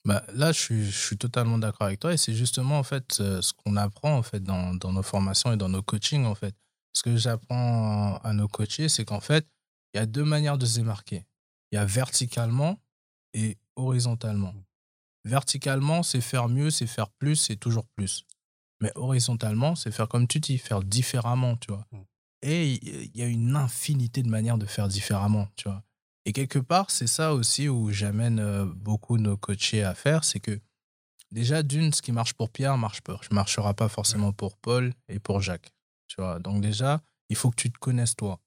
[0.04, 2.12] Bah, là, je suis, je suis totalement d'accord avec toi.
[2.12, 5.52] Et c'est justement, en fait, euh, ce qu'on apprend, en fait, dans, dans nos formations
[5.52, 6.54] et dans nos coachings, en fait.
[6.94, 9.46] Ce que j'apprends à nos coachés, c'est qu'en fait,
[9.92, 11.26] il y a deux manières de se démarquer.
[11.72, 12.78] Il y a verticalement
[13.34, 14.54] et horizontalement.
[15.24, 18.24] Verticalement, c'est faire mieux, c'est faire plus, c'est toujours plus.
[18.80, 21.86] Mais horizontalement, c'est faire comme tu dis, faire différemment, tu vois.
[21.92, 22.00] Mm.
[22.42, 25.84] Et il y a une infinité de manières de faire différemment, tu vois.
[26.24, 30.40] Et quelque part, c'est ça aussi où j'amène euh, beaucoup nos coachés à faire, c'est
[30.40, 30.60] que
[31.30, 35.20] déjà, d'une, ce qui marche pour Pierre marche pas, marchera pas forcément pour Paul et
[35.20, 35.72] pour Jacques,
[36.08, 36.40] tu vois.
[36.40, 38.40] Donc déjà, il faut que tu te connaisses toi.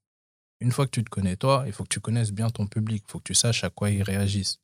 [0.62, 3.04] Une fois que tu te connais toi, il faut que tu connaisses bien ton public,
[3.08, 4.60] il faut que tu saches à quoi ils réagissent.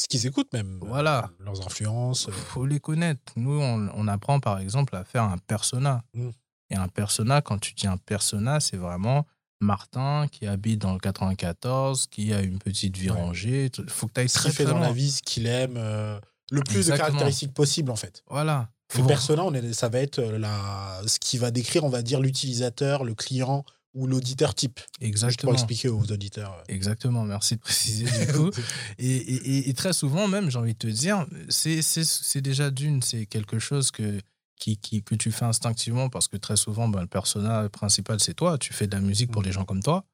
[0.00, 0.80] Ce qu'ils écoutent même.
[0.82, 1.30] euh, Voilà.
[1.40, 2.28] Leurs influences.
[2.28, 3.20] euh, faut les connaître.
[3.36, 6.02] Nous, on, on apprend par exemple à faire un persona.
[6.14, 6.30] Mm.
[6.70, 9.26] Et un persona, quand tu dis un persona, c'est vraiment
[9.60, 13.20] Martin qui habite dans le 94, qui a une petite vie Ouais.
[13.20, 13.70] rangée.
[13.78, 14.88] Il faut que tu ailles ce très, fait très dans loin.
[14.88, 16.18] la vie, ce qu'il aime, euh,
[16.50, 16.96] le plus Exactement.
[16.96, 18.24] de caractéristiques possibles en fait.
[18.28, 18.68] Voilà.
[18.96, 22.20] Le persona, on est, ça va être la, ce qui va décrire, on va dire,
[22.20, 23.64] l'utilisateur, le client
[23.94, 24.78] ou l'auditeur type.
[24.80, 25.52] Juste pour Exactement.
[25.52, 26.62] expliquer aux auditeurs.
[26.68, 28.50] Exactement, merci de préciser du coup.
[28.98, 33.02] Et, et- et- et très souvent même, j'ai envie de te dire, c'est- déjà d'une,
[33.02, 34.20] c'est quelque chose que,
[34.60, 38.34] qui, qui- que tu fais instinctivement parce que très souvent, ben, le personnage principal, c'est
[38.34, 38.58] toi.
[38.58, 39.46] Tu fais de la musique pour Mm.
[39.46, 40.04] les gens comme toi.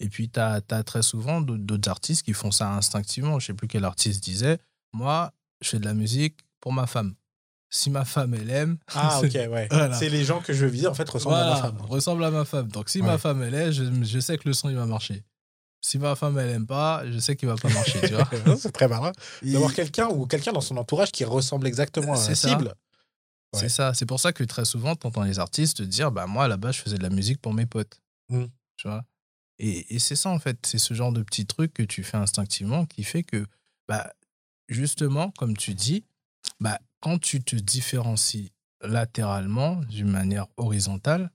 [0.00, 3.38] Et puis, tu as, très souvent d'autres d'autres artistes qui font ça instinctivement.
[3.38, 4.58] Je sais plus quel artiste disait,
[4.92, 7.14] moi, je fais de la musique pour ma femme.
[7.76, 9.66] Si ma femme, elle aime, Ah, ok, ouais.
[9.68, 9.98] Voilà.
[9.98, 11.80] C'est les gens que je viser, en fait, ressemblent à ma femme.
[11.88, 12.68] ressemble à ma femme.
[12.68, 13.06] Donc, si Ouais.
[13.08, 15.24] ma femme, elle est, je, je sais que le son, il va marcher.
[15.80, 18.28] Si ma femme, elle aime pas, je sais qu'il va pas marcher, tu vois.
[18.58, 18.86] c'est très.
[19.42, 22.34] Et- D'avoir quelqu'un ou quelqu'un dans son entourage qui ressemble exactement à ça.
[22.36, 22.66] cible.
[23.52, 23.60] Ouais.
[23.60, 23.92] C'est ça.
[23.92, 26.80] C'est pour ça que très souvent, tu entends les artistes dire bah, Moi, là-bas, je
[26.80, 28.00] faisais de la musique pour mes potes.
[28.28, 28.44] Mm.
[28.76, 29.04] Tu vois
[29.58, 30.58] Et, et c'est ça, en fait.
[30.64, 33.44] C'est ce genre de petit truc que tu fais instinctivement qui fait que,
[33.88, 34.12] bah,
[34.68, 36.04] justement, comme tu dis,
[36.60, 41.30] bah, quand tu te différencies latéralement d'une manière horizontale,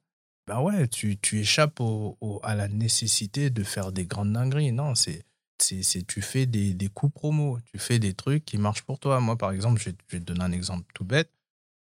[0.47, 4.72] bah ouais, tu, tu échappes au- au- à la nécessité de faire des grandes dingueries.
[4.72, 5.24] Non, c'est.
[5.61, 8.97] C'est, c'est- tu fais des, des coups promo, tu fais des trucs qui marchent pour
[8.97, 9.20] toi.
[9.20, 11.32] Moi, par exemple, je vais, je vais te donner un exemple tout bête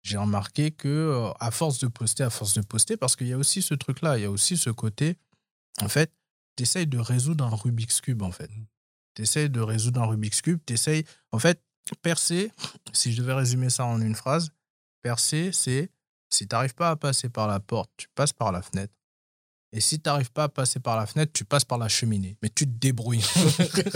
[0.03, 3.33] j'ai remarqué que euh, à force de poster, à force de poster, parce qu'il y
[3.33, 5.17] a aussi ce truc-là, il y a aussi ce côté,
[5.83, 6.13] en fait,
[6.57, 8.51] tu essayes de résoudre un Rubik's Cube, en fait.
[9.15, 11.63] Tu essayes de résoudre un Rubik's Cube, tu essayes, en fait,
[11.97, 12.51] percer,
[12.93, 14.51] si je devais résumer ça en une phrase,
[15.03, 15.91] percer, c'est
[16.31, 18.93] si tu n'arrives pas à passer par la porte, tu passes par la fenêtre.
[19.73, 22.39] Et si tu n'arrives pas à passer par la fenêtre, tu passes par la cheminée.
[22.43, 23.23] Mais tu te débrouilles.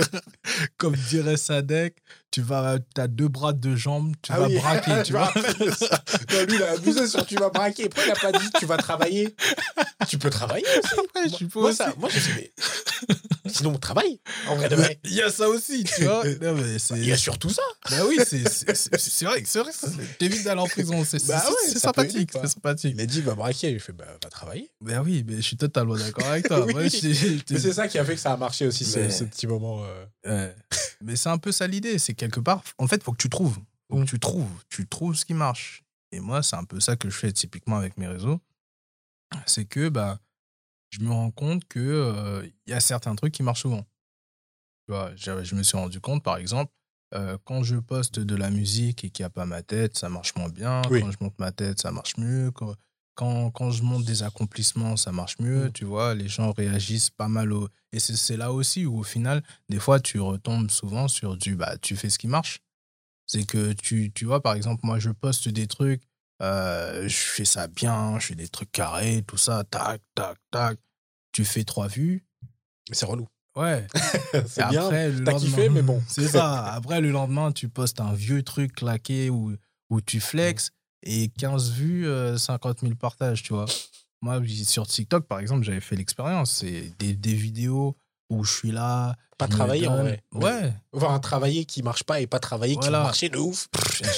[0.76, 1.96] Comme dirait Sadek,
[2.30, 4.56] tu vas, as deux bras, deux jambes, tu Ah vas oui.
[4.58, 5.02] braquer.
[5.06, 7.88] tu vois Non, lui, il a abusé sur tu vas braquer.
[7.88, 9.34] Pourquoi il n'a pas dit tu vas travailler
[10.08, 10.94] Tu peux travailler aussi.
[11.14, 11.76] Ouais, je Moi- suppose moi, aussi.
[11.78, 12.52] ça, moi, je sais, mais.
[13.46, 14.20] Sinon, on travaille.
[14.48, 15.00] En vrai de vrai.
[15.04, 16.22] Il y a ça aussi, tu vois.
[16.42, 16.94] Non, mais c'est...
[16.96, 17.62] Il y a surtout ça.
[17.90, 18.38] Bah oui, c'est,
[19.24, 19.72] vrai, c'est vrai,
[20.18, 22.94] t'évites d'aller en prison, c'est, Bah ouais, sympathique, c'est sympathique.
[22.96, 23.72] Il a dit va braquer.
[23.78, 24.70] Je fais bah, va travailler.
[24.80, 26.64] Bah oui, mais je suis totalement d'accord avec toi.
[26.66, 26.74] Oui.
[27.50, 29.46] Mais c'est ça qui a fait que ça a marché aussi, ce, Mais- ce petit
[29.46, 29.82] moment.
[29.84, 30.04] euh.
[30.26, 30.54] Ouais.
[31.00, 33.58] Mais c'est un peu ça l'idée, c'est quelque part, en fait, faut que tu trouves.
[33.90, 34.04] Faut Mm.
[34.04, 35.82] que tu trouves, tu trouves ce qui marche.
[36.12, 38.40] Et moi, c'est un peu ça que je fais typiquement avec mes réseaux.
[39.46, 40.18] C'est que bah,
[40.92, 41.82] je me rends compte qu'il
[42.66, 43.84] il y a certains trucs qui marchent souvent.
[44.86, 46.72] Tu vois, je, je me suis rendu compte, par exemple,
[47.14, 50.08] euh, quand je poste de la musique et qu'il n'y a pas ma tête, ça
[50.08, 50.82] marche moins bien.
[50.90, 51.00] Oui.
[51.00, 52.50] Quand je monte ma tête, ça marche mieux.
[52.50, 52.74] Quand,
[53.14, 55.66] quand, quand je monte des accomplissements, ça marche mieux.
[55.66, 55.72] Mm.
[55.72, 57.52] Tu vois, les gens réagissent pas mal.
[57.52, 57.68] Au...
[57.92, 61.54] Et c'est c'est là aussi où, au final, des fois, tu retombes souvent sur du
[61.54, 62.60] bah, tu fais ce qui marche.
[63.26, 66.02] C'est que tu, tu vois, par exemple, moi, je poste des trucs,
[66.42, 70.78] euh, je fais ça bien, je fais des trucs carrés, tout ça, tac, tac, tac.
[71.32, 72.26] Tu fais trois vues.
[72.88, 73.28] Mais c'est relou.
[73.56, 73.86] Ouais.
[74.46, 74.84] c'est bien.
[74.84, 76.02] après, le T'as kiffé, mais bon.
[76.08, 76.72] C'est ça.
[76.72, 79.54] Après, le lendemain, tu postes un vieux truc claqué où,
[79.90, 80.70] où tu flexes
[81.02, 83.66] et 15 vues, euh, 50 000 partages, tu vois.
[84.22, 86.52] Moi, sur TikTok, par exemple, j'avais fait l'expérience.
[86.58, 87.96] C'est des, des vidéos
[88.32, 89.14] où je suis là.
[89.38, 90.22] Pas travailler en vrai.
[90.34, 90.72] Ouais.
[90.92, 93.02] Voir un travailler qui marche pas et pas travailler qui Voilà.
[93.02, 93.68] marchait de ouf.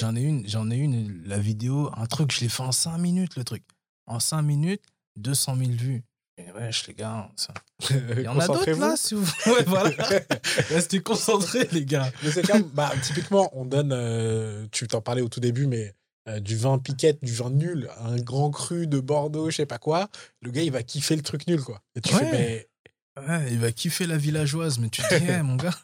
[0.01, 2.99] J'en ai une, j'en ai une, la vidéo, un truc, je l'ai fait en 5
[2.99, 3.63] minutes, le truc.
[4.07, 4.83] En 5 minutes,
[5.17, 6.05] 200 000 vues.
[6.37, 7.55] Et wesh, les gars, ça-
[7.91, 9.25] il y en a d'autres là, si vous.
[9.47, 9.91] Ouais, voilà.
[10.69, 12.11] Restez concentrés, les gars.
[12.23, 15.95] Mais c'est comme, bah, typiquement, on donne, euh, tu t'en parlais au tout début, mais
[16.29, 19.79] euh, du vin piquette, du vin nul, un grand cru de Bordeaux, je sais pas
[19.79, 20.09] quoi,
[20.43, 21.81] le gars, il va kiffer le truc nul, quoi.
[21.95, 22.21] Et tu Ouais.
[22.21, 22.69] fais, mais
[23.17, 25.75] Ouais, il va kiffer la villageoise, mais tu te dis, eh, mon gars,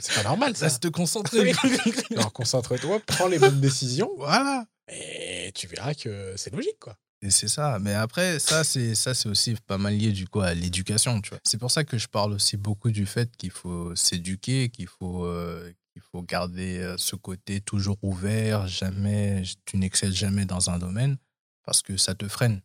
[0.00, 0.66] C'est pas normal, ça.
[0.66, 1.52] reste concentré.
[2.12, 4.64] Alors, concentre-toi, prends les bonnes décisions voilà.
[4.88, 6.96] et tu verras que c'est logique, quoi.
[7.24, 7.78] Et c'est ça.
[7.80, 11.30] Mais après, ça, c'est ça, c'est aussi pas mal lié du coup à l'éducation, tu
[11.30, 11.38] vois.
[11.44, 15.24] C'est pour ça que je parle aussi beaucoup du fait qu'il faut s'éduquer, qu'il faut,
[15.24, 20.78] euh, qu'il faut garder euh, ce côté toujours ouvert, jamais, tu n'excelles jamais dans un
[20.78, 21.16] domaine,
[21.64, 22.60] parce que ça te freine.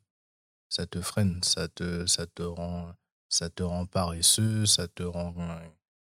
[0.69, 2.91] Ça te freine, ça te, ça te rend,
[3.29, 5.33] ça te rend paresseux, ça te rend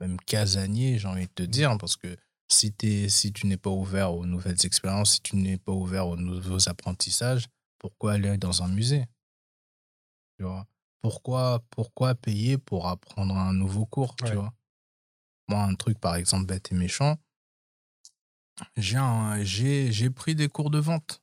[0.00, 2.16] même casanier, j'ai envie de te dire, parce que
[2.48, 2.72] si,
[3.08, 6.68] si tu n'es pas ouvert aux nouvelles expériences, si tu n'es pas ouvert aux nouveaux
[6.68, 7.46] apprentissages,
[7.78, 9.06] pourquoi aller dans un musée?
[10.38, 10.66] Tu vois?
[11.02, 14.52] Pourquoi, pourquoi payer pour apprendre un nouveau cours tu vois?
[15.48, 17.16] Moi, un truc, par exemple, bête et méchant,
[18.76, 21.22] j'ai pris des cours de vente.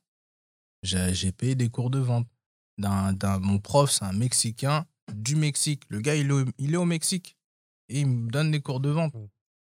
[0.82, 2.28] J'ai payé des cours de vente.
[2.76, 5.82] D'un- mon prof, c'est un Mexicain du Mexique.
[5.88, 7.36] Le gars, il est, au, il est au Mexique.
[7.88, 9.12] Et il me donne des cours de vente.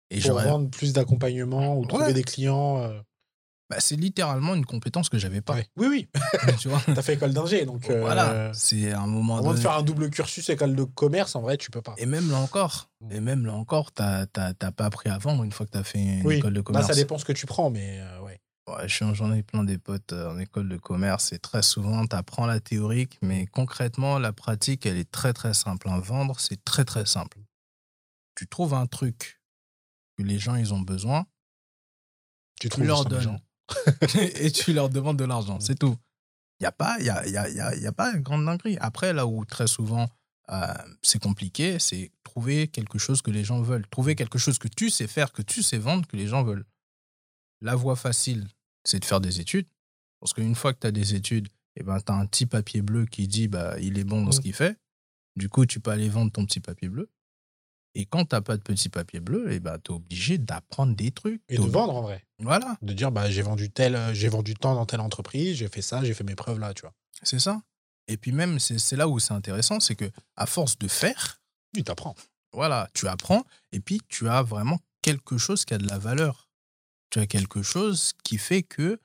[0.10, 2.14] Et Pour vendre plus d'accompagnement ou trouver Ouais.
[2.14, 2.78] des clients.
[2.80, 3.00] euh,
[3.70, 5.54] bah, c'est littéralement une compétence que j'avais pas.
[5.56, 5.66] ouais.
[5.78, 6.10] Oui, oui.
[6.60, 7.90] Tu vois T'as fait école d'ingé, donc.
[7.90, 8.52] euh, Voilà.
[8.54, 11.72] C'est un moment Avant de faire un double cursus école de commerce, en vrai, tu
[11.72, 11.96] peux pas.
[11.98, 13.12] Et même là encore, Mm.
[13.14, 16.26] et même là encore, t'as pas appris à vendre une fois que t'as fait une
[16.28, 16.36] Oui.
[16.36, 16.88] école de Bah, commerce.
[16.88, 18.31] ça dépend ce que tu prends, mais euh, ouais.
[18.68, 21.62] Ouais, je suis- J'en ai plein des potes euh, en école de commerce et très
[21.64, 25.90] souvent, tu apprends la théorique, mais concrètement, la pratique, elle est très très simple.
[25.90, 27.40] Un vendre, c'est très très simple.
[28.36, 29.42] Tu trouves un truc
[30.18, 31.26] que les gens, ils ont besoin,
[32.60, 33.40] Tu tu trouves leur donnes
[34.36, 35.98] et tu leur demandes de l'argent, c'est tout.
[36.60, 38.46] Il n'y a, pas- y a, y a, y a, y a pas une grande
[38.46, 38.78] dinguerie.
[38.80, 40.08] Après, là où très souvent,
[40.50, 40.68] euh,
[41.02, 43.88] c'est compliqué, c'est trouver quelque chose que les gens veulent.
[43.88, 46.66] Trouver quelque chose que tu sais faire, que tu sais vendre, que les gens veulent.
[47.62, 48.48] La voie facile,
[48.84, 49.68] c'est de faire des études.
[50.20, 52.82] Parce qu'une fois que tu as des études, eh ben, tu as un petit papier
[52.82, 54.44] bleu qui dit bah, il est bon dans ce Mm.
[54.44, 54.78] qu'il fait.
[55.36, 57.10] Du coup, tu peux aller vendre ton petit papier bleu.
[57.94, 60.96] Et quand tu n'as pas de petit papier bleu, eh ben, tu es obligé d'apprendre
[60.96, 61.42] des trucs.
[61.50, 62.26] Et de vendre, en vrai.
[62.40, 62.78] Voilà.
[62.82, 65.82] De dire, bah, j'ai vendu tel, euh, j'ai vendu tant dans telle entreprise, j'ai fait
[65.82, 66.94] ça, j'ai fait mes preuves là, tu vois.
[67.24, 67.62] C'est ça.
[68.08, 71.42] Et puis même, c'est là où c'est intéressant, c'est que à force de faire,
[71.76, 72.16] Oui, t'apprends.
[72.54, 76.50] voilà, tu apprends et puis tu as vraiment quelque chose qui a de la valeur.
[77.12, 79.00] Tu as quelque chose qui fait que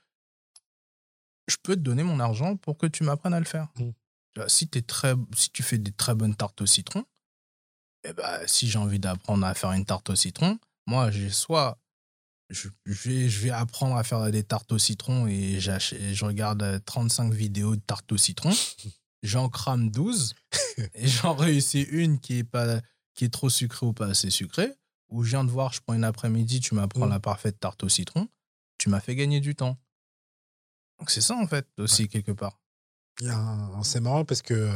[1.49, 3.69] je peux te donner mon argent pour que tu m'apprennes à le faire.
[3.77, 3.91] Mm.
[4.37, 7.05] Vois, Si, très, si tu fais des très bonnes tartes au citron,
[8.05, 11.79] eh ben, si j'ai envie d'apprendre à faire une tarte au citron, moi, j'ai soit
[12.51, 16.63] je, je vais, je vais apprendre à faire des tartes au citron et je regarde
[16.63, 18.53] euh, 35 vidéos de tartes au citron.
[19.23, 20.35] J'en crame 12
[20.95, 22.81] et j'en réussis une qui est, pas,
[23.15, 24.73] qui est trop sucrée ou pas assez sucrée.
[25.09, 27.11] Ou je viens de voir, je prends une après-midi, tu m'apprends Mm.
[27.11, 28.29] la parfaite tarte au citron.
[28.79, 29.77] Tu m'as fait gagner du temps.
[30.99, 32.59] Donc c'est ça en fait aussi quelque part.
[33.83, 34.73] C'est marrant parce que euh,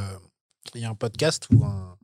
[0.74, 1.97] il y a un podcast où un,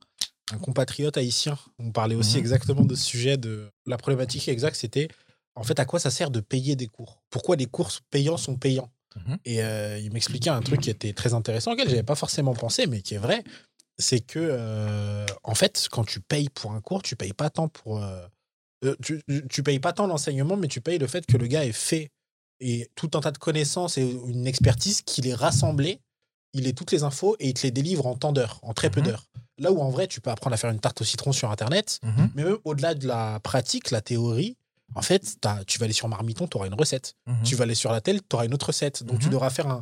[0.52, 2.40] un compatriote haïtien, on parlait aussi Mhm.
[2.40, 3.36] exactement de ce sujet.
[3.36, 3.70] De...
[3.86, 5.08] La problématique exacte, c'était
[5.54, 7.22] en fait à quoi ça sert de payer des cours?
[7.30, 8.90] Pourquoi les cours payants sont payants?
[9.16, 9.38] Mhm.
[9.46, 12.86] Et euh, il m'expliquait un truc qui était très intéressant, auquel j'avais pas forcément pensé,
[12.86, 13.44] mais qui est vrai.
[13.98, 17.68] C'est que, euh, en fait, quand tu payes pour un cours, tu payes pas tant
[17.68, 18.02] pour.
[18.02, 18.26] euh,
[18.84, 21.64] euh, tu, tu payes pas tant l'enseignement, mais tu payes le fait que le gars
[21.64, 22.10] ait fait
[22.60, 26.00] et tout un tas de connaissances et une expertise qu'il ait rassemblé,
[26.52, 28.90] il ait toutes les infos et il te les délivre en temps d'heures, en très
[28.90, 29.06] peu Mhm.
[29.06, 29.24] d'heures.
[29.58, 31.98] Là où en vrai, tu peux apprendre à faire une tarte au citron sur Internet,
[32.02, 32.30] Mhm.
[32.34, 34.56] mais même au-delà de la pratique, la théorie,
[34.94, 37.14] en fait, t'as- tu vas aller sur Marmiton, tu auras une recette.
[37.26, 37.42] Mhm.
[37.44, 39.02] Tu vas aller sur la telle, tu auras une autre recette.
[39.04, 39.80] Donc tu devras faire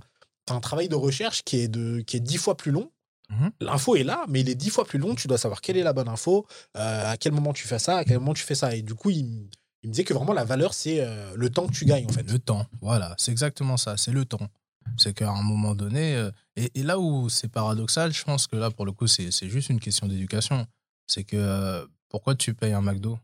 [0.49, 2.91] un travail de recherche qui est, de, qui est dix fois plus long.
[3.31, 3.53] Mhm.
[3.61, 5.15] L'info est là, mais il est dix fois plus long.
[5.15, 6.47] Tu dois savoir quelle est la bonne info,
[6.77, 8.75] euh, à quel moment tu fais ça, à quel moment tu fais ça.
[8.75, 9.25] Et du coup, il,
[9.85, 12.31] me disait que vraiment la valeur, c'est euh, le temps que tu gagnes, en fait.
[12.31, 14.49] Le temps, voilà, c'est exactement ça, c'est le temps.
[14.99, 18.57] C'est qu'à un moment donné, euh, et, et là où c'est paradoxal, je pense que
[18.57, 20.67] là, pour le coup, c'est c'est juste une question d'éducation.
[21.07, 23.19] C'est que pourquoi tu payes un McDo?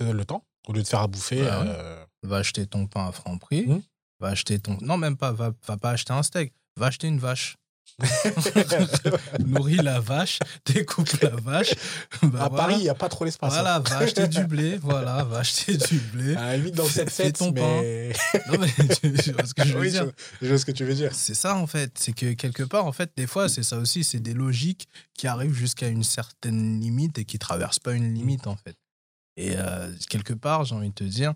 [0.00, 1.42] Le temps, au lieu de faire à bouffer.
[1.44, 2.06] Bah ouais.
[2.22, 3.82] Va acheter ton pain à franc prix, Mhm.
[4.20, 4.78] va acheter ton.
[4.80, 7.56] Non, même pas, va, va pas acheter un steak, va acheter une vache.
[9.44, 11.74] Nourris la vache, découpe la vache.
[12.22, 12.48] bah à voilà.
[12.50, 13.52] Paris, il n'y a pas trop l'espace.
[13.52, 13.56] hein.
[13.62, 16.34] Voilà, va acheter du blé, voilà, va acheter du blé.
[16.36, 18.12] À la limite, dans le Fais- 7-7, fais ton mais...
[18.50, 20.06] Non, mais tu, tu vois ce que je veux Oui, dire.
[20.40, 21.14] je, je vois ce que tu veux dire.
[21.14, 24.04] C'est ça en fait, c'est que quelque part en fait des fois c'est ça aussi,
[24.04, 28.46] c'est des logiques qui arrivent jusqu'à une certaine limite et qui traversent pas une limite
[28.46, 28.76] en fait.
[29.36, 31.34] Et euh, quelque part j'ai envie de te dire,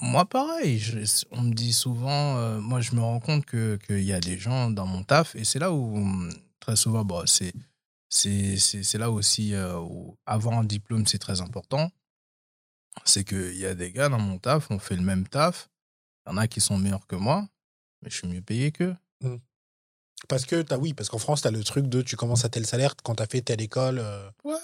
[0.00, 4.02] moi pareil, je- on me dit souvent, euh, moi je me rends compte que qu'il
[4.04, 7.24] y a des gens dans mon taf et c'est là où hum, très souvent bon,
[7.26, 7.52] c'est
[8.08, 11.90] c'est c'est c'est là aussi euh, où avoir un diplôme c'est très important.
[13.04, 15.68] C'est qu'il y a des gars dans mon taf, on fait le même taf,
[16.26, 17.46] il y en a qui sont meilleurs que moi,
[18.02, 18.96] mais je suis mieux payé qu'eux.
[19.20, 19.36] Mm.
[20.28, 22.48] Parce que, as, oui, parce qu'en France, tu as le truc de tu commences à
[22.48, 23.98] tel salaire quand tu as fait telle école.
[23.98, 24.54] euh, Ouais.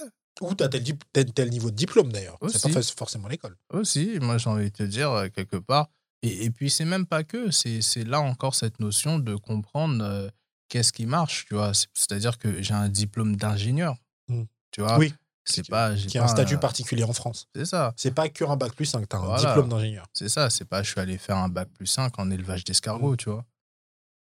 [0.40, 2.38] Ou tu as tel, dip- tel, tel niveau de diplôme d'ailleurs.
[2.48, 3.56] C'est pas forcément l'école.
[3.72, 5.88] Aussi, moi j'ai envie de te dire euh, quelque part.
[6.22, 10.28] Et, et puis c'est même pas que, c'est là encore cette notion de comprendre euh,
[10.68, 11.74] qu'est-ce qui marche, tu vois.
[11.74, 13.96] C'est- C'est-à-dire que j'ai un diplôme d'ingénieur,
[14.28, 14.44] Mm.
[14.70, 14.98] tu vois.
[14.98, 15.12] oui,
[15.44, 17.48] C'est pas, qui a un statut un- particulier en France.
[17.56, 19.48] C'est ça, C'est pas que un bac plus 5, tu as un Voilà.
[19.48, 20.06] diplôme d'ingénieur.
[20.12, 20.48] c'est ça.
[20.48, 23.44] C'est pas, je suis allé faire un bac plus 5 en élevage d'escargots, tu vois.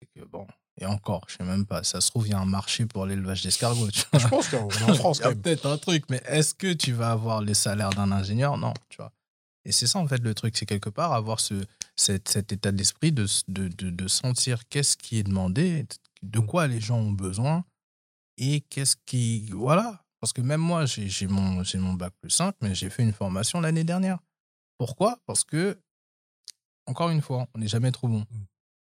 [0.01, 0.47] C'est que bon,
[0.80, 1.84] et encore, je sais même pas.
[1.84, 3.90] Ça se trouve, il y a un marché pour l'élevage d'escargots.
[3.92, 6.72] Je pense qu'on est en France Il y a peut-être un truc, mais est-ce que
[6.72, 8.58] tu vas avoir les salaires d'un ingénieur?
[8.58, 9.12] Non, tu vois.
[9.66, 11.66] Et c'est ça, en fait, le truc, c'est quelque part avoir ce,
[11.96, 15.86] cet, cet état d'esprit de, de, de, de sentir qu'est-ce qui est demandé,
[16.24, 17.66] de quoi les gens ont besoin
[18.38, 19.50] et qu'est-ce qui.
[19.52, 20.06] Voilà.
[20.22, 23.62] Parce que même moi, j'ai mon, mon bac plus 5, mais j'ai fait une formation
[23.62, 24.20] l'année dernière.
[24.78, 25.20] Pourquoi?
[25.26, 25.78] Parce que,
[26.86, 28.26] encore une fois, on n'est jamais trop bon.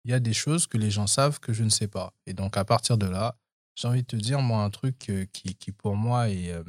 [0.03, 2.13] Il y a des choses que les gens savent que je ne sais pas.
[2.25, 3.37] Et donc, à partir de là,
[3.75, 6.63] j'ai envie de te dire, moi, un truc euh, qui, qui pour moi, est, euh,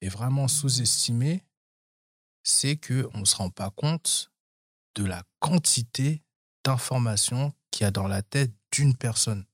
[0.00, 1.44] est vraiment sous-estimé,
[2.42, 4.32] c'est qu'on ne se rend pas compte
[4.96, 6.22] de la quantité
[6.64, 9.44] d'informations qu'il y a dans la tête d'une personne.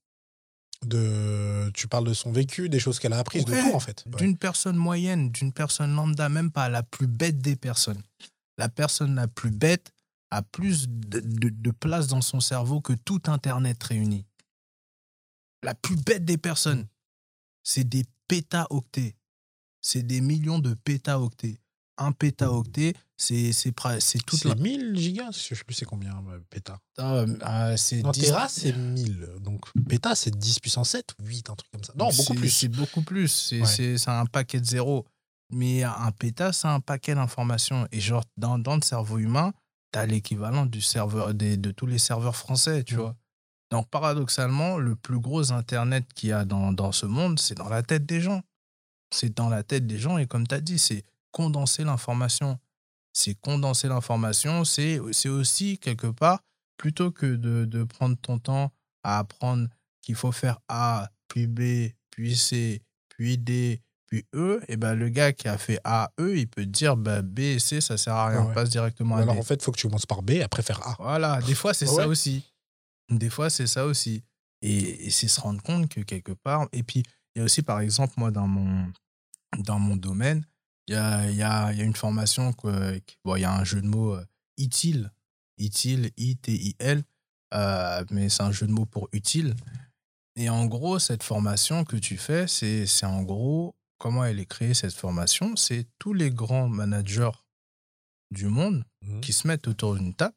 [0.85, 1.71] De...
[1.75, 4.05] Tu parles de son vécu, des choses qu'elle a apprises, Ouais, de tout en fait.
[4.07, 4.17] Ouais.
[4.17, 8.03] D'une personne moyenne, d'une personne lambda, même pas la plus bête des personnes.
[8.59, 9.93] La personne la plus bête
[10.31, 14.27] a plus de, de- de place dans son cerveau que tout Internet réuni.
[15.63, 16.87] La plus bête des personnes,
[17.65, 19.17] c'est des pétaoctets.
[19.81, 21.59] C'est des millions de pétaoctets.
[22.01, 23.73] Un pétaoctet, c'est c'est
[24.25, 24.55] toute la...
[24.55, 26.79] 1000 gigas, je sais plus c'est combien, euh, péta.
[26.97, 29.29] Ah, ah, c'est Non, 10 Tera, c'est 1000.
[29.41, 31.93] Donc, péta, c'est 10 puissance 7, 8, un truc comme ça.
[31.97, 32.51] Non, beaucoup plus.
[32.51, 33.27] C'est beaucoup plus.
[33.29, 33.97] C'est Ouais.
[34.09, 35.07] un paquet de zéro.
[35.51, 37.89] Mais un péta, c'est un paquet d'informations.
[37.91, 39.53] Et genre, dans, dans le cerveau humain,
[39.93, 42.99] tu as l'équivalent du serveur, des, de tous les serveurs français, tu Mm.
[42.99, 43.17] vois.
[43.71, 47.69] Donc, paradoxalement, le plus gros Internet qu'il y a dans, dans ce monde, c'est dans
[47.69, 48.43] la tête des gens.
[49.15, 50.19] C'est dans la tête des gens.
[50.19, 52.59] Et comme tu as dit, c'est condenser l'information.
[53.13, 54.65] C'est condenser l'information.
[54.65, 56.41] C'est c'est aussi, quelque part,
[56.79, 58.73] plutôt que de, de prendre ton temps
[59.03, 59.69] à apprendre
[60.01, 65.09] qu'il faut faire A, puis B, puis C, puis D, puis E, et ben le
[65.11, 67.97] gars qui a fait A, E, il peut te dire bah, B et C, ça
[67.99, 68.55] sert à rien, Ouais.
[68.55, 70.87] passe directement à alors, en fait, il faut que tu commences par B, après faire
[70.87, 70.97] A.
[70.99, 72.43] Voilà, des fois c'est Ah ça aussi.
[73.11, 74.23] Des fois c'est ça aussi.
[74.63, 77.03] Et, et c'est se rendre compte que quelque part, et puis
[77.35, 78.91] il y a aussi par exemple, moi dans mon,
[79.59, 80.45] dans mon domaine,
[80.89, 83.45] il y a, il y, a, il y a une formation, qui- bon, il y
[83.45, 84.25] a un jeu de mots euh,
[84.57, 85.13] ITIL,
[85.59, 87.03] ITIL, I-T-I-L,
[87.55, 89.55] euh, mais c'est un jeu de mots pour utile.
[90.37, 94.75] Et en gros, cette formation que tu fais, c'est en gros, comment elle est créée
[94.75, 97.31] cette formation C'est tous les grands managers
[98.31, 99.21] du monde Mhm.
[99.21, 100.35] qui se mettent autour d'une table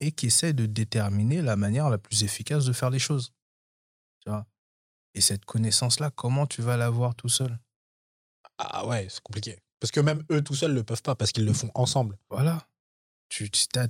[0.00, 3.32] et qui essaient de déterminer la manière la plus efficace de faire les choses.
[4.20, 4.46] Tu vois?
[5.14, 7.58] Et cette connaissance-là, comment tu vas l'avoir tout seul?
[8.58, 9.58] Ah ouais, c'est compliqué.
[9.80, 12.18] Parce que même eux tout seuls ne le peuvent pas, parce qu'ils le font ensemble.
[12.30, 12.68] Voilà.
[13.28, 13.88] Tu t'as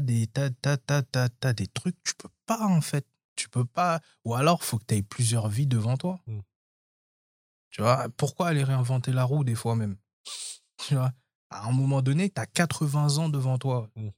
[0.00, 3.06] des, t'as des trucs, tu peux pas en fait.
[3.36, 4.00] Tu peux pas.
[4.24, 6.20] Ou alors, faut que tu aies plusieurs vies devant toi.
[6.26, 6.40] Mm.
[7.70, 9.96] Tu vois, pourquoi aller réinventer la roue des fois même?
[10.86, 11.12] Tu vois,
[11.50, 13.90] à un moment donné, tu as 80 ans devant toi.
[13.96, 14.10] Mm.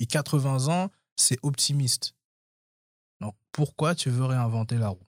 [0.00, 2.14] Et 80 ans, c'est optimiste.
[3.20, 5.06] Donc, pourquoi tu veux réinventer la roue?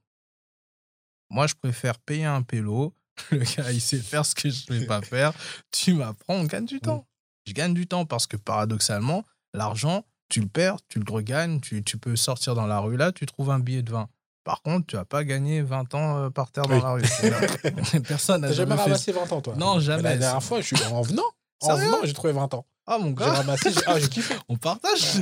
[1.30, 2.94] Moi, je préfère payer un pélo.
[3.30, 5.32] Le gars, il sait faire ce que je ne vais pas faire.
[5.72, 7.06] Tu m'apprends, on gagne du temps.
[7.46, 9.24] Je gagne du temps parce que paradoxalement,
[9.54, 13.12] l'argent, tu le perds, tu le regagnes, tu, tu peux sortir dans la rue là,
[13.12, 14.08] tu trouves un billet de 20.
[14.44, 16.82] Par contre, tu vas pas gagné 20 ans euh, par terre dans Oui.
[16.82, 18.00] la rue.
[18.08, 19.54] Personne n'a jamais jamais fait ramassé 20 ans, toi?
[19.56, 20.02] Non, jamais.
[20.02, 21.22] La dernière fois, je suis en venant.
[21.60, 22.64] En venant, j'ai trouvé 20 ans.
[22.86, 24.34] Ah, mon J'ai gars, ramassé, j'ai ah, j'ai kiffé.
[24.48, 25.18] on partage.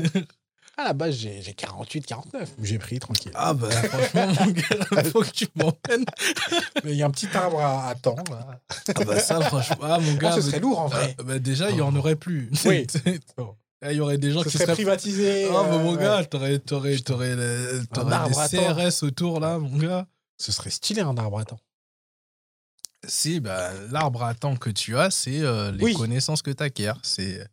[0.79, 2.51] À la base, j'ai j'ai 48, 49.
[2.62, 3.33] J'ai pris tranquille.
[3.35, 6.05] Ah, bah, franchement, mon gars, faut que tu m'emmènes.
[6.85, 8.14] Mais il y a un petit arbre à, à temps.
[8.31, 10.33] Ah, bah, ça, franchement, ah, mon Ah, gars.
[10.33, 11.17] ce serait lourd en bah, vrai.
[11.25, 12.51] bah, déjà, il y en aurait plus.
[12.67, 12.87] Oui.
[13.87, 15.45] Là, Il y aurait des gens qui seraient privatisé.
[15.49, 16.03] Ah, bah, euh, mon ouais.
[16.03, 17.37] gars, t'aurais, t'aurais, t'aurais,
[17.87, 18.49] t'aurais des temps.
[18.49, 20.09] CRS autour, là, mon gars.
[20.39, 21.61] Ce serait stylé un arbre à temps.
[23.07, 25.95] Si, bah, l'arbre à temps que tu as, c'est euh, les Oui.
[25.95, 26.95] connaissances que tu acquiers.
[27.05, 27.47] C'est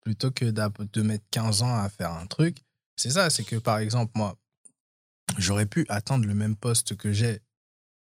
[0.00, 2.64] plutôt que de mettre 15 ans à faire un truc.
[2.96, 4.38] C'est ça, c'est que par exemple, moi,
[5.36, 7.40] j'aurais pu atteindre le même poste que j'ai,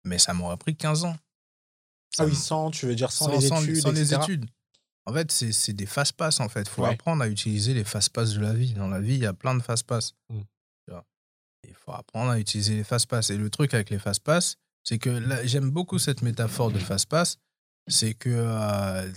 [0.03, 1.15] mais ça m'aurait pris 15 ans.
[2.13, 4.21] Ça Ah oui, sans, tu veux dire sans, les études, sans les etc.
[4.21, 4.45] études.
[5.07, 6.61] En fait, c'est des fast-pass, en fait.
[6.61, 6.89] Il faut Ouais.
[6.93, 8.73] apprendre à utiliser les fast-pass de la vie.
[8.73, 10.13] Dans la vie, il y a plein de fast-pass.
[10.29, 10.39] Mm.
[10.87, 11.05] Vois?
[11.67, 13.29] Il faut apprendre à utiliser les fast-pass.
[13.29, 17.37] Et le truc avec les fast-pass, c'est que j'aime beaucoup cette métaphore de fast-pass.
[17.87, 19.11] C'est que euh,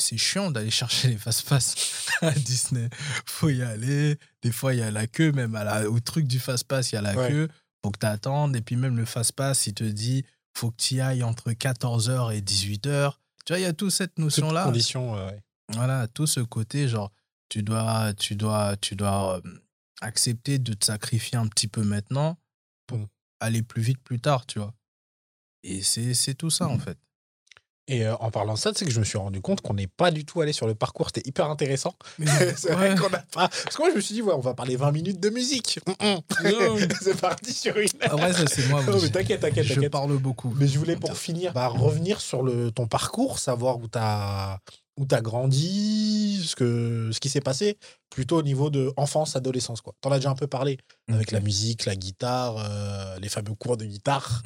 [0.00, 2.88] c'est chiant d'aller chercher les fast-pass à Disney.
[3.26, 4.18] faut y aller.
[4.42, 6.96] Des fois, il y a la queue, même à la, au truc du fast-pass, il
[6.96, 7.28] y a la Ouais.
[7.28, 7.48] queue.
[7.84, 8.56] faut que tu attendes.
[8.56, 10.24] Et puis même le fast-pass, il te dit,
[10.56, 13.12] faut que tu y ailles entre 14h et 18h.
[13.50, 14.62] Tu vois, il y a toute cette notion-là.
[14.62, 15.42] conditions, ouais.
[15.70, 17.10] Voilà, tout ce côté, genre,
[17.48, 19.58] tu dois, tu dois, tu dois euh,
[20.00, 22.38] accepter de te sacrifier un petit peu maintenant
[22.86, 23.06] pour Mm.
[23.40, 24.72] aller plus vite plus tard, tu vois.
[25.64, 26.80] Et c'est c'est tout ça, en Mm.
[26.80, 26.98] fait.
[27.90, 29.88] Et euh, en parlant de ça, c'est que je me suis rendu compte qu'on n'est
[29.88, 31.08] pas du tout allé sur le parcours.
[31.12, 31.94] C'était hyper intéressant.
[32.56, 32.96] c'est vrai Ouais.
[32.96, 33.48] qu'on n'a pas.
[33.48, 35.80] Parce que moi, je me suis dit, ouais, on va parler 20 minutes de musique.
[35.86, 36.88] Mm, mm.
[37.02, 37.88] C'est parti sur une.
[38.00, 38.82] Après, ça, c'est moi.
[38.84, 40.54] Non, mais t'inquiète, t'inquiète, Je parle beaucoup.
[40.56, 43.98] Mais je voulais pour finir bah, revenir sur le, ton parcours, savoir où tu
[44.98, 47.78] où as grandi, ce, que, ce qui s'est passé,
[48.10, 49.80] plutôt au niveau de enfance, adolescence.
[49.82, 50.78] Tu en as déjà un peu parlé,
[51.08, 54.42] avec la musique, la guitare, euh, les fameux cours de guitare,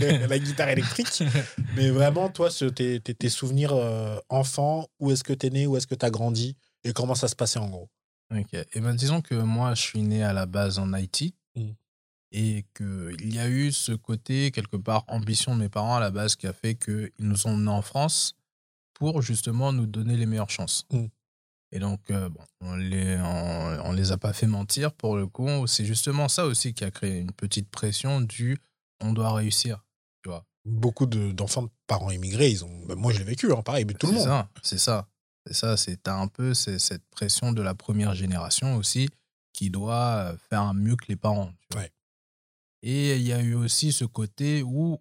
[0.00, 0.26] Ouais.
[0.28, 1.22] la guitare électrique.
[1.76, 5.50] Mais vraiment, toi, ce- tes, tes, tes souvenirs euh, enfant, où est-ce que tu es
[5.50, 7.90] né, où est-ce que tu as grandi, et comment ça se passait en gros?
[8.34, 8.54] Ok.
[8.54, 11.34] Et ben disons que moi, je suis né à la base en Haïti.
[11.56, 11.70] Mm.
[12.36, 16.10] Et qu'il y a eu ce côté, quelque part, ambition de mes parents à la
[16.10, 18.34] base qui a fait qu'ils nous ont emmenés en France
[18.94, 20.86] pour justement nous donner les meilleures chances.
[20.90, 21.06] Mm.
[21.72, 25.26] Et donc, euh, bon, on les, on, on les a pas fait mentir pour le
[25.26, 25.66] coup.
[25.66, 28.58] C'est justement ça aussi qui a créé une petite pression du
[29.00, 29.84] on doit réussir.
[30.66, 32.86] Beaucoup de- d'enfants de, parents immigrés, ils ont.
[32.86, 34.46] bah, moi, je l'ai vécu, hein, pareil, mais tout le monde.
[34.62, 35.06] c'est ça.
[35.46, 39.10] C'est ça, c'est un peu cette pression de la première génération aussi
[39.52, 41.52] qui doit euh, faire mieux que les parents.
[41.68, 41.82] tu vois.
[41.82, 41.92] Ouais.
[42.80, 44.98] Et il y a eu aussi ce côté où,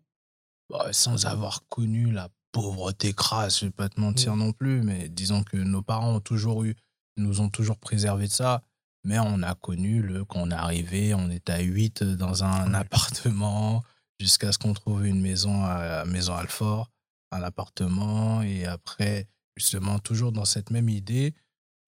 [0.69, 5.10] bah, sans avoir connu la pauvreté crasse, je vais pas te mentir non plus, mais
[5.10, 6.76] disons que nos parents ont toujours eu,
[7.18, 8.64] nous ont toujours préservé de ça.
[9.04, 12.74] Mais on a connu le quand on est arrivé, on était à 8 dans un
[12.74, 13.84] appartement
[14.20, 16.89] jusqu'à ce qu'on trouve une maison à Maison Alfort,
[17.32, 19.28] un appartement et après
[19.58, 21.36] justement toujours dans cette même idée,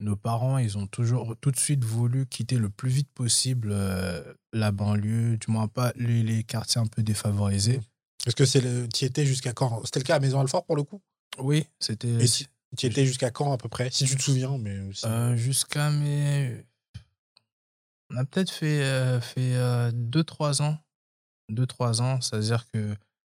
[0.02, 4.34] nos parents ils ont toujours tout de suite voulu quitter le plus vite possible euh,
[4.52, 7.80] la banlieue, du moins pas les, les quartiers un peu défavorisés.
[8.26, 8.88] Est-ce que c'est le.
[8.90, 9.82] Tu étais jusqu'à quand?
[9.86, 11.02] C'était le cas à Maison Alfort pour le coup?
[11.40, 12.48] Oui, c'était Et si-
[12.78, 13.90] Tu étais jusqu'à quand à peu près?
[13.92, 14.78] Si tu te souviens, mais.
[15.06, 16.66] Euh, jusqu'à mes.
[18.12, 19.56] On a peut-être fait, euh, fait
[19.94, 20.78] 2-3 ans.
[21.50, 22.96] 2-3 ans, c'est-à-dire que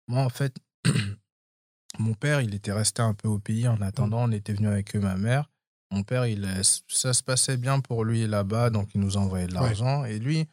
[0.07, 0.55] moi, en fait,
[1.99, 4.23] mon père, il était resté un peu au pays en attendant.
[4.23, 5.49] On était venu avec eux, ma mère.
[5.91, 9.47] Mon père, il, euh, ça se passait bien pour lui là-bas, donc il nous envoyait
[9.47, 9.61] de Ouais.
[9.61, 10.03] l'argent.
[10.05, 10.47] Et lui,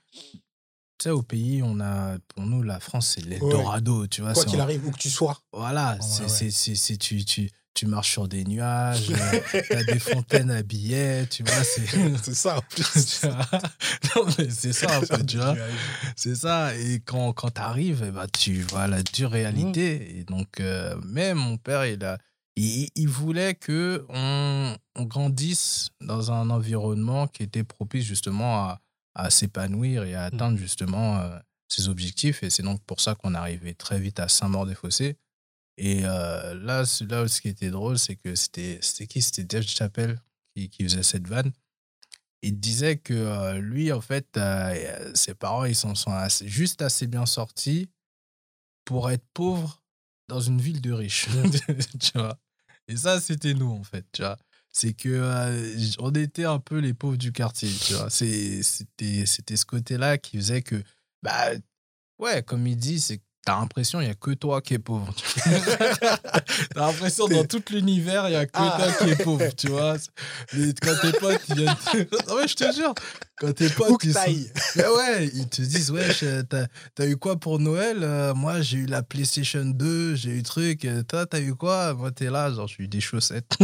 [0.99, 4.33] tu sais, au pays, on a, pour nous, la France, c'est l'Eldorado, tu vois.
[4.33, 5.39] Quoi qu'il en- arrive, où que tu sois.
[5.53, 6.51] voilà, Ouais, c'est, ouais.
[6.77, 9.41] c'est, tu, tu, tu marches sur des nuages, euh,
[9.71, 11.87] t'as des fontaines à billets, tu vois, c'est...
[12.23, 13.25] c'est ça en plus.
[14.17, 15.57] non, mais c'est ça, un peu, tu vois?
[16.17, 20.19] C'est ça, et quand, quand t'arrives, eh ben, tu vois la dure réalité.
[20.19, 22.19] Et donc, euh, même mon père, il, a,
[22.57, 28.81] il, il voulait que on, on grandisse dans un environnement qui était propice justement à,
[29.15, 31.39] à s'épanouir et à atteindre justement euh,
[31.69, 32.43] ses objectifs.
[32.43, 35.17] Et c'est donc pour ça qu'on arrivait très vite à Saint-Maur-des-Fossés.
[35.77, 39.23] Et euh, là, là, ce qui était drôle, c'est que c'était c'était qui?
[39.23, 40.21] C'était Dave Chappelle
[40.55, 41.53] qui, qui faisait cette vanne.
[42.43, 44.39] Il disait que euh, lui, en fait,
[45.15, 47.89] ses parents, ils s'en sont assez- juste assez bien sortis
[48.85, 49.83] pour être pauvres
[50.29, 51.27] dans une ville de riches.
[52.01, 52.39] tu vois?
[52.87, 54.37] Et ça, c'était nous, en fait, tu vois?
[54.77, 58.11] C'est que on était un peu les pauvres du quartier, tu vois.
[58.11, 60.83] C'était ce côté-là qui faisait que,
[61.23, 61.53] bah,
[62.19, 65.13] ouais, comme il dit, c'est t'as l'impression il n'y a que toi qui es pauvre.
[66.75, 68.77] t'as l'impression dans tout l'univers, il n'y a que Ah.
[68.79, 69.97] toi qui es pauvre, tu vois.
[70.55, 71.77] Mais quand tes potes, ils viennent...
[72.29, 72.95] Non, mais je te jure,
[73.39, 74.21] quand tes potes, ils sont...
[74.97, 78.79] ouais, ils te disent, ouais, je- t'as t'as eu quoi pour Noël Euh, Moi, j'ai
[78.79, 80.85] eu la PlayStation 2, j'ai eu truc.
[80.85, 81.95] Euh, Toi, t'as eu quoi?
[81.95, 83.57] Moi, t'es là, genre, j'ai eu des chaussettes.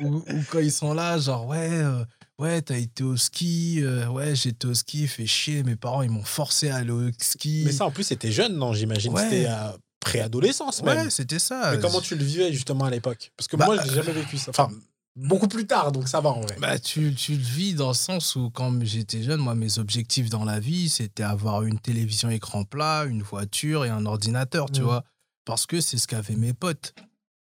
[0.00, 2.04] ou, ou quand ils sont là, genre, ouais, euh,
[2.40, 3.80] ouais, t'as été au ski.
[3.82, 5.62] euh, ouais, j'étais au ski, fait chier.
[5.62, 7.62] Mes parents, ils m'ont forcé à aller au ski.
[7.64, 9.12] Mais ça, en plus, c'était jeune, non J'imagine.
[9.12, 9.22] Ouais.
[9.22, 10.96] C'était à préadolescence même.
[11.04, 11.72] ouais, c'était ça.
[11.72, 13.32] Mais comment tu le vivais justement à l'époque?
[13.36, 14.50] Parce que Bah, moi, j'ai jamais vécu ça.
[14.50, 14.70] Enfin,
[15.16, 16.56] beaucoup plus tard, donc ça va en vrai.
[16.58, 20.30] Bah, tu, tu le vis dans le sens où, quand j'étais jeune, moi, mes objectifs
[20.30, 24.80] dans la vie, c'était avoir une télévision écran plat, une voiture et un ordinateur, tu
[24.80, 24.86] Mhm.
[24.86, 25.04] vois?
[25.44, 26.94] Parce que c'est ce qu'avaient mes potes.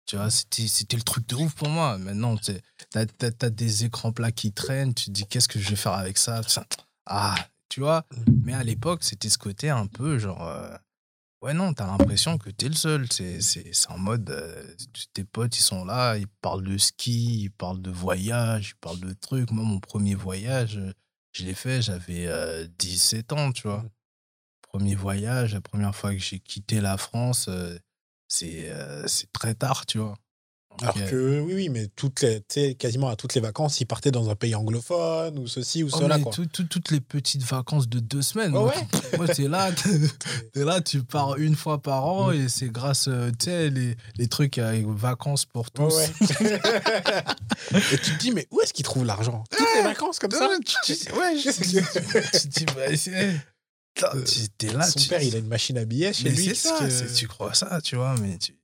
[0.05, 1.97] Tu vois, c'était le truc de ouf pour moi.
[1.97, 2.51] Maintenant, tu
[2.93, 3.05] as,
[3.41, 6.17] as, des écrans plats qui traînent, tu te dis, qu'est-ce que je vais faire avec
[6.17, 6.41] ça?
[7.07, 7.35] Ah,
[7.69, 8.05] tu vois?
[8.43, 10.47] Mais à l'époque, c'était ce côté un peu genre.
[10.47, 10.75] euh,
[11.41, 13.07] Ouais, non, t'as l'impression que t'es le seul.
[13.11, 14.29] C'est en mode.
[14.31, 14.63] euh,
[15.13, 18.99] tes potes, ils sont là, ils parlent de ski, ils parlent de voyage, ils parlent
[18.99, 19.51] de trucs.
[19.51, 20.79] Moi, mon premier voyage,
[21.33, 23.83] je l'ai fait, j'avais euh, 17 ans, tu vois.
[23.83, 23.89] Mhm.
[24.61, 27.77] Premier voyage, la première fois que j'ai quitté la France, euh,
[28.27, 30.15] c'est euh, très tard, tu vois.
[30.81, 32.21] Alors que, oui, oui, mais toutes
[32.53, 35.89] les, quasiment à toutes les vacances, ils partaient dans un pays anglophone ou ceci ou
[35.93, 36.17] Oh, cela.
[36.17, 36.33] mais Quoi.
[36.33, 38.51] tout- tout- toutes les petites vacances de deux semaines.
[38.51, 39.17] Ouais, moi, ouais.
[39.17, 39.71] moi, t'es là,
[40.51, 43.95] t'es là, tu pars une fois par an et c'est grâce, euh, tu sais, les,
[44.17, 45.95] les trucs avec vacances pour tous.
[45.95, 46.09] Ouais,
[46.41, 46.59] ouais.
[47.93, 50.49] Et tu te dis, mais où est-ce qu'ils trouvent l'argent Toutes les vacances comme ça
[50.49, 53.39] Ouais, tu, tu- ouais, je- tu te dis, bah, c'est-
[53.95, 54.85] Putain, tu- t'es là.
[54.89, 56.55] Son tu- père, il a une machine à billets chez Mais lui.
[56.55, 58.55] ça, que- c'est- tu crois ça, tu vois, mais tu...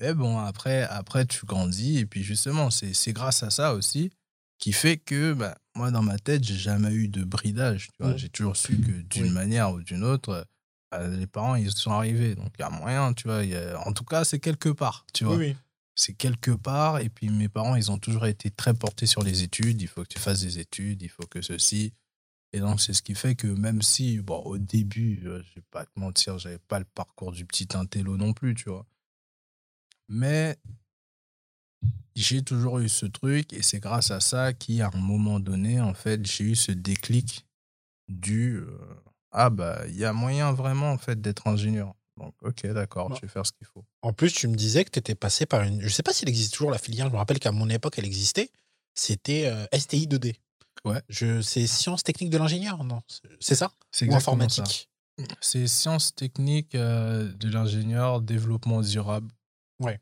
[0.00, 4.10] Mais bon, après, après tu grandis, et puis justement, c'est grâce à ça aussi
[4.58, 8.14] qui fait que, bah, moi, dans ma tête, j'ai jamais eu de bridage, tu vois.
[8.14, 8.18] Mm.
[8.18, 9.30] J'ai toujours su que d'une Oui.
[9.30, 10.44] manière ou d'une autre,
[10.90, 13.44] bah, les parents, ils sont arrivés, donc il y a moyen, tu vois.
[13.44, 15.36] y a- En tout cas, c'est quelque part, tu vois.
[15.36, 15.56] Oui, oui.
[15.96, 19.42] C'est quelque part, et puis mes parents, ils ont toujours été très portés sur les
[19.42, 21.92] études, il faut que tu fasses des études, il faut que ceci...
[22.52, 25.64] Et donc, c'est ce qui fait que même si, bon, au début, euh, je vais
[25.70, 28.86] pas te mentir, j'avais pas le parcours du petit intello non plus, tu vois.
[30.08, 30.56] Mais
[32.14, 35.94] j'ai toujours eu ce truc et c'est grâce à ça qu'à un moment donné, en
[35.94, 37.46] fait, j'ai eu ce déclic
[38.08, 38.78] du euh,
[39.30, 41.94] ah bah il y a moyen vraiment en fait d'être ingénieur.
[42.16, 43.16] Donc ok d'accord, Non.
[43.16, 43.84] je vais faire ce qu'il faut.
[44.02, 45.82] En plus, tu me disais que tu étais passé par une.
[45.82, 47.06] Je sais pas s'il existe toujours la filière.
[47.08, 48.50] Je me rappelle qu'à mon époque, elle existait.
[48.94, 50.36] C'était euh, STI 2D.
[50.84, 51.02] Ouais.
[51.08, 51.40] Je...
[51.42, 53.02] C'est sciences techniques de l'ingénieur, non?
[53.40, 53.72] C'est ça?
[53.90, 54.62] C'est Ou exactement ça.
[54.62, 54.90] informatique?
[55.40, 59.28] C'est sciences techniques euh, de l'ingénieur, développement durable.
[59.80, 60.00] Ouais.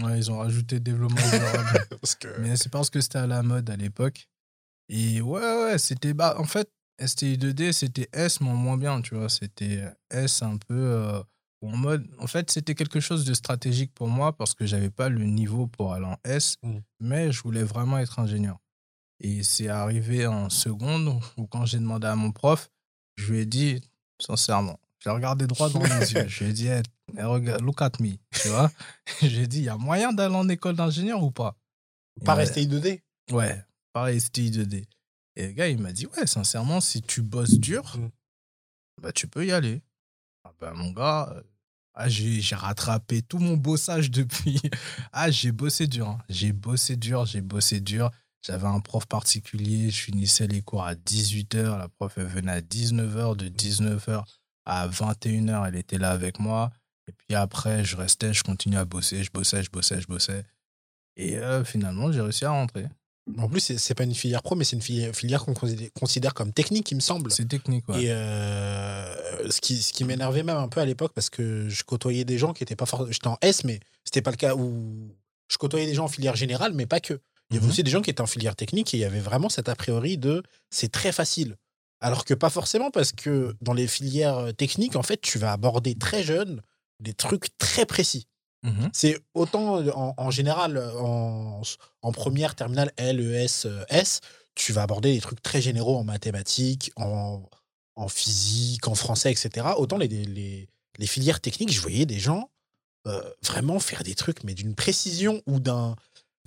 [0.00, 1.86] Ouais, ils ont rajouté développement durable.
[2.00, 2.28] Parce que.
[2.40, 4.28] Mais c'est parce que c'était à la mode à l'époque.
[4.88, 6.14] Et ouais, ouais, c'était.
[6.14, 6.70] Bah, en fait,
[7.00, 9.28] STI2D, c'était S, mais moins bien, tu vois.
[9.28, 10.74] C'était S un peu.
[10.74, 11.22] euh,
[11.62, 12.06] en mode.
[12.18, 15.66] En fait, c'était quelque chose de stratégique pour moi parce que j'avais pas le niveau
[15.66, 16.78] pour aller en S, Mm.
[17.00, 18.58] mais je voulais vraiment être ingénieur.
[19.20, 22.70] Et c'est arrivé en seconde où, quand j'ai demandé à mon prof,
[23.16, 23.80] je lui ai dit,
[24.20, 26.26] sincèrement, j'ai regardé droit dans les yeux.
[26.28, 26.82] Je lui ai dit, hey,
[27.18, 28.70] regarde, look at me, tu vois.
[29.22, 31.56] J'ai dit, il y a moyen d'aller en école d'ingénieur ou pas?
[32.24, 32.46] Par Ouais.
[32.46, 33.00] STI 2D
[33.32, 34.86] Ouais, pareil, STI 2D.
[35.36, 38.10] Et le gars, il m'a dit, ouais, sincèrement, si tu bosses dur, Mm.
[39.02, 39.82] bah, tu peux y aller.
[40.44, 41.42] Ah bah, mon gars, euh,
[41.94, 44.60] ah, j'ai j'ai rattrapé tout mon bossage depuis.
[45.12, 46.08] Ah, j'ai bossé dur.
[46.08, 46.18] hein.
[46.28, 48.10] J'ai bossé dur, j'ai bossé dur.
[48.46, 52.60] J'avais un prof particulier, je finissais les cours à 18h, la prof, elle venait à
[52.60, 54.22] 19h, de 19h
[54.64, 56.70] à 21h, elle était là avec moi.
[57.08, 60.44] Et puis après, je restais, je continuais à bosser, je bossais, je bossais, je bossais.
[61.16, 62.86] Et euh, finalement, j'ai réussi à rentrer.
[63.36, 66.32] En plus, c'est- pas une filière pro, mais c'est une filière, filière qu'on considère- considère
[66.32, 67.30] comme technique, il me semble.
[67.30, 68.04] C'est technique, ouais.
[68.04, 71.82] Et euh, ce qui, ce qui m'énervait même un peu à l'époque, parce que je
[71.84, 73.10] côtoyais des gens qui étaient pas forcément.
[73.12, 75.10] J'étais en S, mais c'était pas le cas où.
[75.50, 77.20] Je côtoyais des gens en filière générale, mais pas que.
[77.50, 77.70] Il y avait Mhm.
[77.72, 79.74] aussi des gens qui étaient en filière technique et il y avait vraiment cet a
[79.74, 81.56] priori de c'est très facile.
[82.00, 85.94] Alors que pas forcément, parce que dans les filières techniques, en fait, tu vas aborder
[85.96, 86.62] très jeune
[87.00, 88.26] des trucs très précis.
[88.62, 88.90] Mhm.
[88.92, 91.62] C'est autant en, en général, en,
[92.02, 94.20] en première, terminale L, E, S, euh, S,
[94.54, 97.42] tu vas aborder des trucs très généraux en mathématiques, en,
[97.96, 99.66] en physique, en français, etc.
[99.76, 100.68] Autant les, les,
[100.98, 102.50] les filières techniques, je voyais des gens
[103.06, 105.94] euh, vraiment faire des trucs, mais d'une précision ou d'un.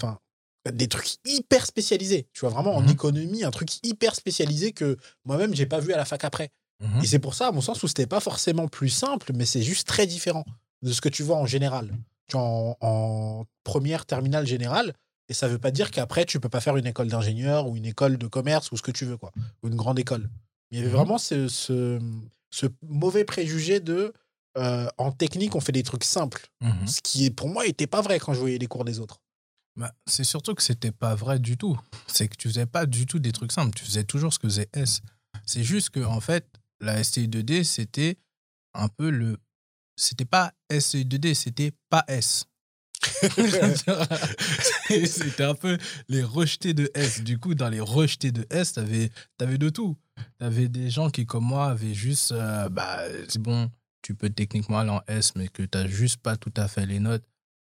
[0.02, 0.20] Enfin,
[0.70, 2.28] des trucs hyper spécialisés.
[2.34, 2.90] Tu vois, vraiment en Mhm.
[2.90, 6.52] économie, un truc hyper spécialisé que moi-même, j'ai pas vu à la fac après.
[6.82, 7.02] Mhm.
[7.04, 9.62] Et c'est pour ça, à mon sens, où c'était pas forcément plus simple, mais c'est
[9.64, 10.46] juste très différent
[10.84, 11.92] de ce que tu vois en général.
[12.28, 14.94] Tu vois, en, en première terminale générale,
[15.30, 17.86] et ça veut pas dire qu'après, tu peux pas faire une école d'ingénieur ou une
[17.86, 19.32] école de commerce ou ce que tu veux, quoi.
[19.64, 20.30] Ou une grande école.
[20.72, 20.96] Il y avait Mhm.
[20.96, 22.00] vraiment ce, ce,
[22.52, 24.14] ce mauvais préjugé de
[24.58, 26.48] euh, en technique, on fait des trucs simples.
[26.86, 29.22] Ce qui, pour moi, était pas vrai quand je voyais les cours des autres.
[29.76, 31.80] Bah, c'est surtout que c'était pas vrai du tout.
[32.08, 33.74] C'est que tu faisais pas du tout des trucs simples.
[33.76, 35.02] Tu faisais toujours ce que faisait S.
[35.46, 36.46] C'est juste que, en fait,
[36.82, 38.18] la STI2D, c'était
[38.74, 39.38] un peu le.
[39.96, 42.46] C'était pas STI2D, c'était pas S.
[45.06, 45.78] c'était un peu
[46.08, 47.22] les rejetés de S.
[47.22, 49.98] Du coup, dans les rejetés de S, t'avais avais de tout.
[50.38, 52.32] T'avais des gens qui, comme moi, avaient juste.
[52.32, 53.72] euh, bah, c'est bon,
[54.02, 57.00] tu peux techniquement aller en S, mais que t'as juste pas tout à fait les
[57.00, 57.24] notes.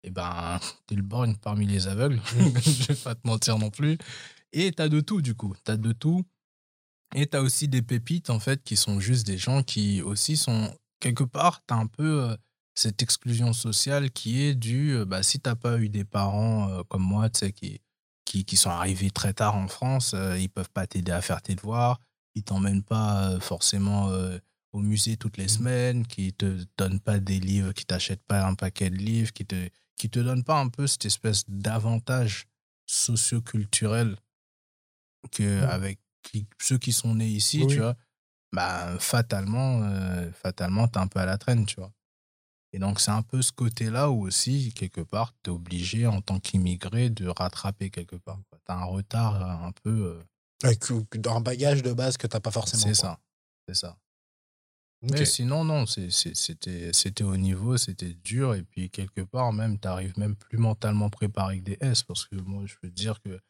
[0.03, 2.21] Et ben, t'es le borgne parmi les aveugles.
[2.35, 3.99] Je vais pas te mentir non plus.
[4.53, 5.55] Et t'as de tout, du coup.
[5.65, 6.25] T'as de tout.
[7.15, 10.75] Et t'as aussi des pépites, en fait, qui sont juste des gens qui aussi sont.
[11.01, 12.37] Quelque part, t'as un peu euh,
[12.75, 14.97] cette exclusion sociale qui est due.
[14.97, 17.81] euh, bah, si t'as pas eu des parents euh, comme moi, tu sais, qui,
[18.25, 21.43] qui, qui sont arrivés très tard en France, euh, ils peuvent pas t'aider à faire
[21.43, 22.01] tes devoirs.
[22.35, 24.09] Ils t'emmènent pas forcément
[24.73, 28.55] au musée toutes les semaines, qui te donnent pas des livres, qui t'achètent pas un
[28.55, 29.69] paquet de livres, qui te,
[30.01, 32.47] qui te donnent pas un peu cette espèce d'avantage
[32.87, 34.17] socioculturel
[35.31, 35.69] que Mm.
[35.69, 35.99] avec
[36.61, 37.97] ceux qui sont nés ici, Oui, tu vois,
[38.53, 41.93] bah, fatalement, euh, fatalement, t'es un peu à la traîne, tu vois.
[42.73, 46.21] Et donc, c'est un peu ce côté-là où aussi, quelque part, tu es obligé, en
[46.23, 48.39] tant qu'immigré, de rattraper quelque part.
[48.51, 49.91] Tu as un retard euh, un peu.
[49.91, 50.23] euh,
[50.63, 50.83] Avec
[51.27, 52.83] un bagage de base que t'as pas forcément.
[52.85, 53.19] c'est ça.
[53.69, 53.99] C'est ça.
[55.03, 58.55] Mais sinon, non, c'était au niveau, c'était dur.
[58.55, 62.03] Et puis, quelque part, même, tu arrives même plus mentalement préparé que des S.
[62.03, 63.41] Parce que moi, je peux te dire que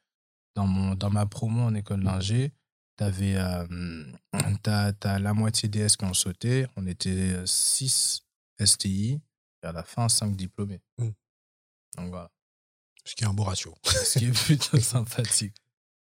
[0.55, 2.53] dans, mon, dans ma promo en école d'ingé,
[2.97, 3.35] tu avais
[5.05, 6.67] la moitié des S qui ont sauté.
[6.77, 8.23] On était 6
[8.65, 9.21] STI.
[9.63, 10.81] Et à la fin, 5 diplômés.
[10.99, 11.11] Mm.
[11.97, 12.31] Donc voilà.
[13.05, 13.75] Ce qui est un beau ratio.
[13.85, 15.57] Ce qui est plutôt sympathique.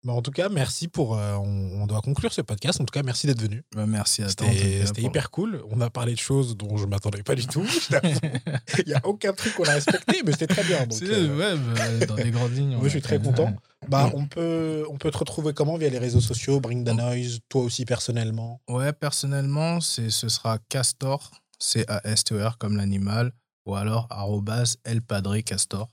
[0.07, 1.17] Mais en tout cas, merci pour.
[1.17, 2.79] euh, on, on doit conclure ce podcast.
[2.79, 3.65] En tout cas, merci d'être venu.
[3.75, 4.47] Bah, merci à toi.
[4.85, 5.61] C'était hyper cool.
[5.69, 7.65] On a parlé de choses dont je m'attendais pas du tout.
[8.79, 10.87] Il n'y a aucun truc qu'on a respecté, mais c'était très bien.
[10.87, 12.75] Donc, euh, ouais, bah, dans les grandes lignes.
[12.77, 13.53] moi, je suis très content.
[13.89, 15.75] Bah, on peut, on peut te retrouver comment?
[15.75, 18.61] Via les réseaux sociaux, Bring the Noise, toi aussi personnellement?
[18.69, 23.33] Ouais, personnellement, c'est ce sera Castor, C-A-S-T-O-R comme l'animal,
[23.65, 25.89] ou alors arrobase El Padre Castor.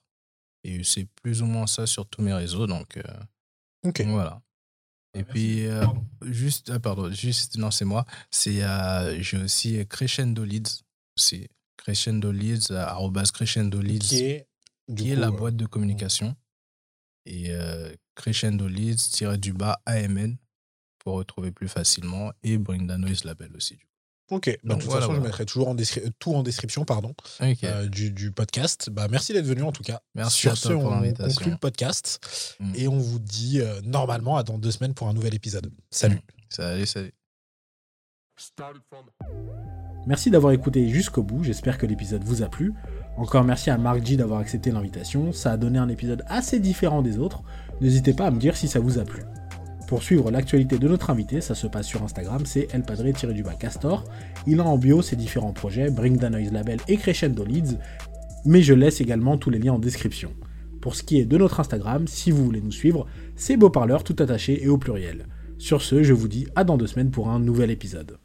[0.63, 3.03] Et c'est plus ou moins ça sur tous mes réseaux, donc euh,
[3.85, 4.03] Ok.
[4.07, 4.41] voilà.
[5.17, 5.87] Et puis, euh,
[6.23, 8.05] juste, ah, pardon, juste, non, c'est moi.
[8.31, 10.83] C'est, euh, j'ai aussi Crescendo Leads,
[11.17, 14.49] c'est Crescendo Leads, euh, arrobase Crescendo Leads, Qui est,
[14.97, 16.35] qui est coup, la euh, boîte de communication.
[17.27, 20.37] Et euh, Crescendo Leads, tiré du bas, AMN,
[20.99, 22.33] pour retrouver plus facilement.
[22.43, 23.77] Et Bring the Noise Label aussi.
[23.77, 23.87] du
[24.31, 24.47] Ok.
[24.65, 27.15] Bah, Donc, de toute voilà, façon, je mettrai toujours en descri- tout en description pardon,
[27.43, 28.89] euh, du, du podcast.
[28.91, 30.01] Bah, merci d'être venu en tout cas.
[30.15, 31.35] Merci Sur à ce, on l'invitation.
[31.35, 32.73] conclut le podcast Mm.
[32.77, 35.71] et on vous dit euh, normalement à dans deux semaines pour un nouvel épisode.
[35.91, 36.21] Salut.
[36.49, 37.13] Salut, salut.
[40.07, 42.73] Merci d'avoir écouté jusqu'au bout, j'espère que l'épisode vous a plu.
[43.17, 47.01] Encore merci à Mark G d'avoir accepté l'invitation, ça a donné un épisode assez différent
[47.01, 47.43] des autres.
[47.81, 49.23] N'hésitez pas à me dire si ça vous a plu.
[49.87, 54.05] Pour suivre l'actualité de notre invité, ça se passe sur Instagram, c'est elpadre-du-bas castor.
[54.47, 57.77] Il a en bio ses différents projets, Bring the Noise Label et Crescendo Leads,
[58.47, 60.33] mais je laisse également tous les liens en description.
[60.81, 63.07] Pour ce qui est de notre Instagram, si vous voulez nous suivre,
[63.37, 65.27] c'est Beau Parleur tout attaché et au pluriel.
[65.59, 68.19] Sur ce, je vous dis à dans deux semaines pour un nouvel épisode.